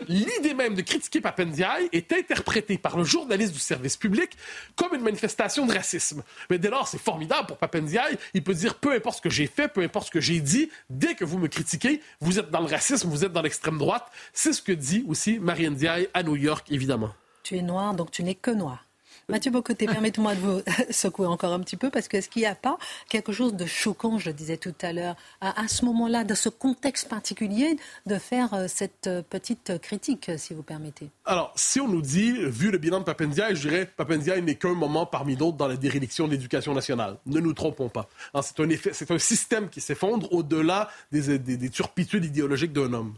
l'idée 0.07 0.53
même 0.53 0.75
de 0.75 0.81
critiquer 0.81 1.21
Papendiaï 1.21 1.89
est 1.91 2.13
interprétée 2.13 2.77
par 2.77 2.97
le 2.97 3.03
journaliste 3.03 3.51
du 3.51 3.59
service 3.59 3.97
public 3.97 4.37
comme 4.75 4.93
une 4.93 5.01
manifestation 5.01 5.65
de 5.65 5.73
racisme. 5.73 6.23
Mais 6.49 6.59
dès 6.59 6.69
lors, 6.69 6.87
c'est 6.87 7.01
formidable 7.01 7.47
pour 7.47 7.57
Papendiaï. 7.57 8.17
Il 8.35 8.43
peut 8.43 8.53
dire 8.53 8.75
peu 8.75 8.93
importe 8.93 9.17
ce 9.17 9.21
que 9.21 9.29
j'ai 9.31 9.47
fait, 9.47 9.67
peu 9.67 9.81
importe 9.81 10.07
ce 10.07 10.11
que 10.11 10.21
j'ai 10.21 10.39
dit, 10.39 10.69
dès 10.89 11.15
que 11.15 11.25
vous 11.25 11.39
me 11.39 11.47
critiquez, 11.47 12.01
vous 12.21 12.37
êtes 12.37 12.51
dans 12.51 12.61
le 12.61 12.67
racisme, 12.67 13.09
vous 13.09 13.25
êtes 13.25 13.33
dans 13.33 13.41
l'extrême 13.41 13.79
droite. 13.79 14.05
C'est 14.33 14.53
ce 14.53 14.61
que 14.61 14.71
dit 14.71 15.03
aussi 15.07 15.39
Marianne 15.39 15.75
Diaye 15.75 16.07
à 16.13 16.21
New 16.21 16.35
York, 16.35 16.67
évidemment. 16.71 17.13
Tu 17.41 17.57
es 17.57 17.61
noir, 17.61 17.95
donc 17.95 18.11
tu 18.11 18.23
n'es 18.23 18.35
que 18.35 18.51
noir. 18.51 18.85
Mathieu 19.29 19.51
Bocoté, 19.51 19.85
permettez-moi 19.85 20.35
de 20.35 20.39
vous 20.39 20.61
secouer 20.91 21.27
encore 21.27 21.53
un 21.53 21.59
petit 21.61 21.77
peu, 21.77 21.89
parce 21.89 22.07
que 22.07 22.17
est-ce 22.17 22.29
qu'il 22.29 22.41
n'y 22.41 22.47
a 22.47 22.55
pas 22.55 22.77
quelque 23.09 23.31
chose 23.31 23.53
de 23.53 23.65
choquant, 23.65 24.17
je 24.19 24.29
le 24.29 24.33
disais 24.33 24.57
tout 24.57 24.73
à 24.81 24.91
l'heure, 24.91 25.15
à, 25.39 25.67
ce 25.67 25.85
moment-là, 25.85 26.23
dans 26.25 26.35
ce 26.35 26.49
contexte 26.49 27.07
particulier, 27.07 27.77
de 28.05 28.17
faire 28.17 28.53
euh, 28.53 28.65
cette 28.67 29.07
euh, 29.07 29.21
petite 29.21 29.79
critique, 29.81 30.31
si 30.37 30.53
vous 30.53 30.63
permettez? 30.63 31.09
Alors, 31.25 31.53
si 31.55 31.79
on 31.79 31.87
nous 31.87 32.01
dit, 32.01 32.33
vu 32.33 32.69
le 32.69 32.77
bilan 32.77 32.99
de 32.99 33.05
Papendia, 33.05 33.53
je 33.53 33.67
dirais 33.67 33.89
Papendia 33.95 34.39
n'est 34.41 34.55
qu'un 34.55 34.73
moment 34.73 35.05
parmi 35.05 35.37
d'autres 35.37 35.57
dans 35.57 35.67
la 35.67 35.77
déréliction 35.77 36.27
de 36.27 36.31
l'éducation 36.31 36.73
nationale. 36.73 37.17
Ne 37.25 37.39
nous 37.39 37.53
trompons 37.53 37.87
pas. 37.89 38.09
Hein, 38.33 38.41
c'est 38.41 39.11
un, 39.11 39.19
système 39.19 39.69
qui 39.69 39.79
s'effondre 39.79 40.31
au-delà 40.33 40.89
des, 41.11 41.39
des 41.39 41.69
turpitudes 41.69 42.25
idéologiques 42.25 42.73
d'un 42.73 42.91
homme. 42.93 43.13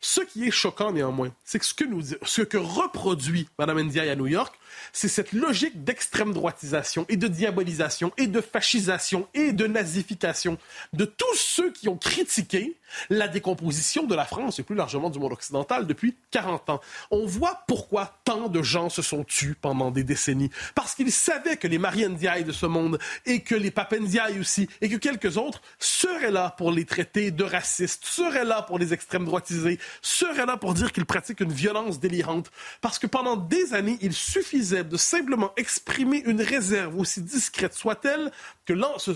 Ce 0.00 0.22
qui 0.22 0.46
est 0.46 0.50
choquant 0.50 0.92
néanmoins, 0.92 1.30
c'est 1.44 1.58
que 1.58 1.66
ce 1.66 1.74
que, 1.74 1.84
ce 2.22 2.40
que 2.42 2.56
reproduit 2.56 3.48
Mme 3.58 3.82
Ndiaye 3.82 4.08
à 4.08 4.16
New 4.16 4.26
York, 4.26 4.58
c'est 4.92 5.08
cette 5.08 5.32
logique 5.32 5.84
d'extrême 5.84 6.32
droitisation 6.32 7.06
et 7.08 7.16
de 7.16 7.28
diabolisation 7.28 8.12
et 8.16 8.26
de 8.26 8.40
fascisation 8.40 9.28
et 9.34 9.52
de 9.52 9.66
nazification 9.66 10.58
de 10.92 11.04
tous 11.04 11.36
ceux 11.36 11.72
qui 11.72 11.88
ont 11.88 11.96
critiqué 11.96 12.76
la 13.08 13.28
décomposition 13.28 14.04
de 14.04 14.14
la 14.14 14.24
France 14.24 14.58
et 14.58 14.62
plus 14.62 14.74
largement 14.74 15.10
du 15.10 15.18
monde 15.18 15.32
occidental 15.32 15.86
depuis 15.86 16.16
40 16.30 16.70
ans. 16.70 16.80
On 17.10 17.26
voit 17.26 17.62
pourquoi 17.66 18.20
tant 18.24 18.48
de 18.48 18.62
gens 18.62 18.88
se 18.88 19.02
sont 19.02 19.24
tus 19.24 19.54
pendant 19.54 19.90
des 19.90 20.04
décennies. 20.04 20.50
Parce 20.74 20.94
qu'ils 20.94 21.12
savaient 21.12 21.56
que 21.56 21.68
les 21.68 21.78
Marie 21.78 22.08
Ndiaye 22.08 22.44
de 22.44 22.52
ce 22.52 22.66
monde 22.66 22.98
et 23.26 23.40
que 23.40 23.54
les 23.54 23.70
Papendiaï 23.70 24.38
aussi 24.40 24.68
et 24.80 24.88
que 24.88 24.96
quelques 24.96 25.36
autres 25.36 25.62
seraient 25.78 26.30
là 26.30 26.54
pour 26.56 26.72
les 26.72 26.84
traiter 26.84 27.30
de 27.30 27.44
racistes, 27.44 28.04
seraient 28.04 28.44
là 28.44 28.62
pour 28.62 28.78
les 28.78 28.92
extrêmes 28.92 29.24
droitisés, 29.24 29.78
seraient 30.02 30.46
là 30.46 30.56
pour 30.56 30.74
dire 30.74 30.92
qu'ils 30.92 31.06
pratiquent 31.06 31.40
une 31.40 31.52
violence 31.52 32.00
délirante. 32.00 32.50
Parce 32.80 32.98
que 32.98 33.06
pendant 33.06 33.36
des 33.36 33.74
années, 33.74 33.98
il 34.00 34.12
suffisait 34.12 34.59
de 34.60 34.96
simplement 34.96 35.52
exprimer 35.56 36.22
une 36.26 36.42
réserve, 36.42 36.98
aussi 36.98 37.22
discrète 37.22 37.74
soit-elle, 37.74 38.30
que 38.66 38.74
ce, 38.98 39.12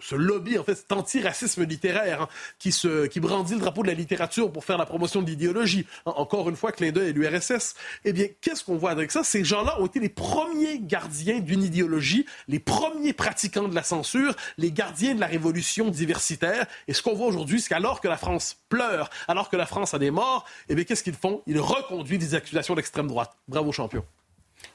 ce, 0.00 0.14
lobby, 0.14 0.58
en 0.58 0.64
fait, 0.64 0.74
cet 0.74 0.92
antiracisme 0.92 1.64
littéraire 1.64 2.22
hein, 2.22 2.28
qui, 2.58 2.72
se, 2.72 3.06
qui 3.06 3.20
brandit 3.20 3.54
le 3.54 3.60
drapeau 3.60 3.82
de 3.82 3.88
la 3.88 3.94
littérature 3.94 4.52
pour 4.52 4.64
faire 4.64 4.76
la 4.76 4.86
promotion 4.86 5.22
de 5.22 5.26
l'idéologie, 5.26 5.86
hein, 6.04 6.12
encore 6.16 6.48
une 6.48 6.56
fois, 6.56 6.72
clin 6.72 6.90
d'œil 6.90 7.10
à 7.10 7.12
l'URSS, 7.12 7.74
eh 8.04 8.12
bien, 8.12 8.26
qu'est-ce 8.40 8.64
qu'on 8.64 8.76
voit 8.76 8.90
avec 8.90 9.10
ça? 9.10 9.24
Ces 9.24 9.44
gens-là 9.44 9.80
ont 9.80 9.86
été 9.86 10.00
les 10.00 10.08
premiers 10.08 10.78
gardiens 10.78 11.40
d'une 11.40 11.62
idéologie, 11.62 12.26
les 12.48 12.58
premiers 12.58 13.12
pratiquants 13.12 13.68
de 13.68 13.74
la 13.74 13.82
censure, 13.82 14.34
les 14.58 14.72
gardiens 14.72 15.14
de 15.14 15.20
la 15.20 15.26
révolution 15.26 15.88
diversitaire. 15.88 16.66
Et 16.86 16.92
ce 16.92 17.02
qu'on 17.02 17.14
voit 17.14 17.28
aujourd'hui, 17.28 17.60
c'est 17.60 17.68
qu'alors 17.68 18.00
que 18.00 18.08
la 18.08 18.18
France 18.18 18.56
pleure, 18.68 19.10
alors 19.26 19.48
que 19.48 19.56
la 19.56 19.66
France 19.66 19.94
a 19.94 19.98
des 19.98 20.10
morts, 20.10 20.44
eh 20.68 20.74
bien, 20.74 20.84
qu'est-ce 20.84 21.02
qu'ils 21.02 21.14
font? 21.14 21.42
Ils 21.46 21.60
reconduisent 21.60 22.18
des 22.18 22.34
accusations 22.34 22.74
d'extrême 22.74 23.06
droite. 23.06 23.34
Bravo, 23.48 23.72
champion. 23.72 24.04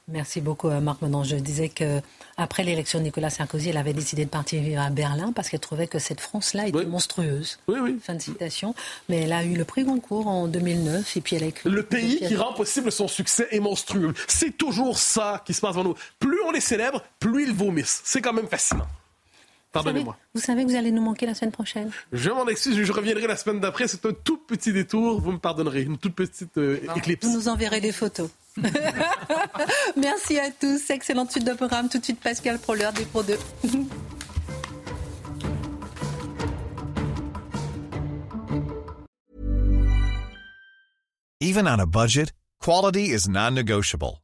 Merci 0.08 0.40
beaucoup, 0.40 0.68
euh, 0.68 0.80
Marc 0.80 1.00
Menon. 1.00 1.24
Je 1.24 1.36
disais 1.36 1.70
que 1.70 2.00
après 2.36 2.62
l'élection 2.62 2.98
de 2.98 3.04
Nicolas 3.04 3.30
Sarkozy, 3.30 3.70
elle 3.70 3.76
avait 3.76 3.94
décidé 3.94 4.24
de 4.24 4.30
partir 4.30 4.80
à 4.80 4.90
Berlin 4.90 5.32
parce 5.34 5.48
qu'elle 5.48 5.60
trouvait 5.60 5.86
que 5.86 5.98
cette 5.98 6.20
France-là 6.20 6.68
était 6.68 6.84
monstrueuse. 6.84 7.58
Oui, 7.68 7.78
oui. 7.80 7.98
Fin 8.02 8.14
de 8.14 8.20
citation. 8.20 8.74
Mais 9.08 9.22
elle 9.22 9.32
a 9.32 9.44
eu 9.44 9.54
le 9.54 9.64
prix 9.64 9.84
Goncourt 9.84 10.26
en 10.26 10.46
2009 10.46 11.16
et 11.16 11.20
puis 11.20 11.36
elle 11.36 11.44
a 11.44 11.46
écrit. 11.46 11.70
Le 11.70 11.82
pays 11.82 12.18
qui 12.18 12.36
rend 12.36 12.52
possible 12.52 12.92
son 12.92 13.08
succès 13.08 13.48
est 13.50 13.60
monstrueux. 13.60 14.12
C'est 14.28 14.56
toujours 14.56 14.98
ça 14.98 15.42
qui 15.46 15.54
se 15.54 15.60
passe 15.60 15.72
devant 15.72 15.84
nous. 15.84 15.94
Plus 16.18 16.38
on 16.46 16.50
les 16.50 16.60
célèbre, 16.60 17.02
plus 17.18 17.44
ils 17.44 17.54
vomissent. 17.54 18.02
C'est 18.04 18.20
quand 18.20 18.32
même 18.32 18.48
fascinant. 18.48 18.86
Pardonnez-moi. 19.74 20.16
Vous, 20.34 20.40
savez 20.40 20.64
que 20.64 20.70
vous 20.70 20.76
allez 20.76 20.92
nous 20.92 21.02
manquer 21.02 21.26
la 21.26 21.34
semaine 21.34 21.50
prochaine 21.50 21.90
Je 22.12 22.30
m'en 22.30 22.46
excuse, 22.46 22.80
je 22.80 22.92
reviendrai 22.92 23.26
la 23.26 23.36
semaine 23.36 23.58
d'après. 23.58 23.88
C'est 23.88 24.06
un 24.06 24.12
tout 24.12 24.38
petit 24.38 24.72
détour, 24.72 25.20
vous 25.20 25.32
me 25.32 25.38
pardonnerez. 25.38 25.82
Une 25.82 25.98
toute 25.98 26.14
petite 26.14 26.56
euh, 26.58 26.78
éclipse. 26.96 27.26
Vous 27.26 27.34
nous 27.34 27.48
enverrez 27.48 27.80
des 27.80 27.90
photos. 27.90 28.30
Merci 29.96 30.38
à 30.38 30.52
tous. 30.52 30.90
Excellente 30.90 31.32
suite 31.32 31.44
de 31.44 31.54
programme. 31.54 31.88
Tout 31.88 31.98
de 31.98 32.04
suite, 32.04 32.20
Pascal 32.20 32.60
Proler 32.60 32.88
des 32.94 33.04
Pro 33.04 33.24
2. 33.24 33.36
Even 41.40 41.66
on 41.66 41.80
a 41.80 41.84
budget, 41.84 42.32
quality 42.60 43.10
is 43.10 43.28
non-negotiable. 43.28 44.23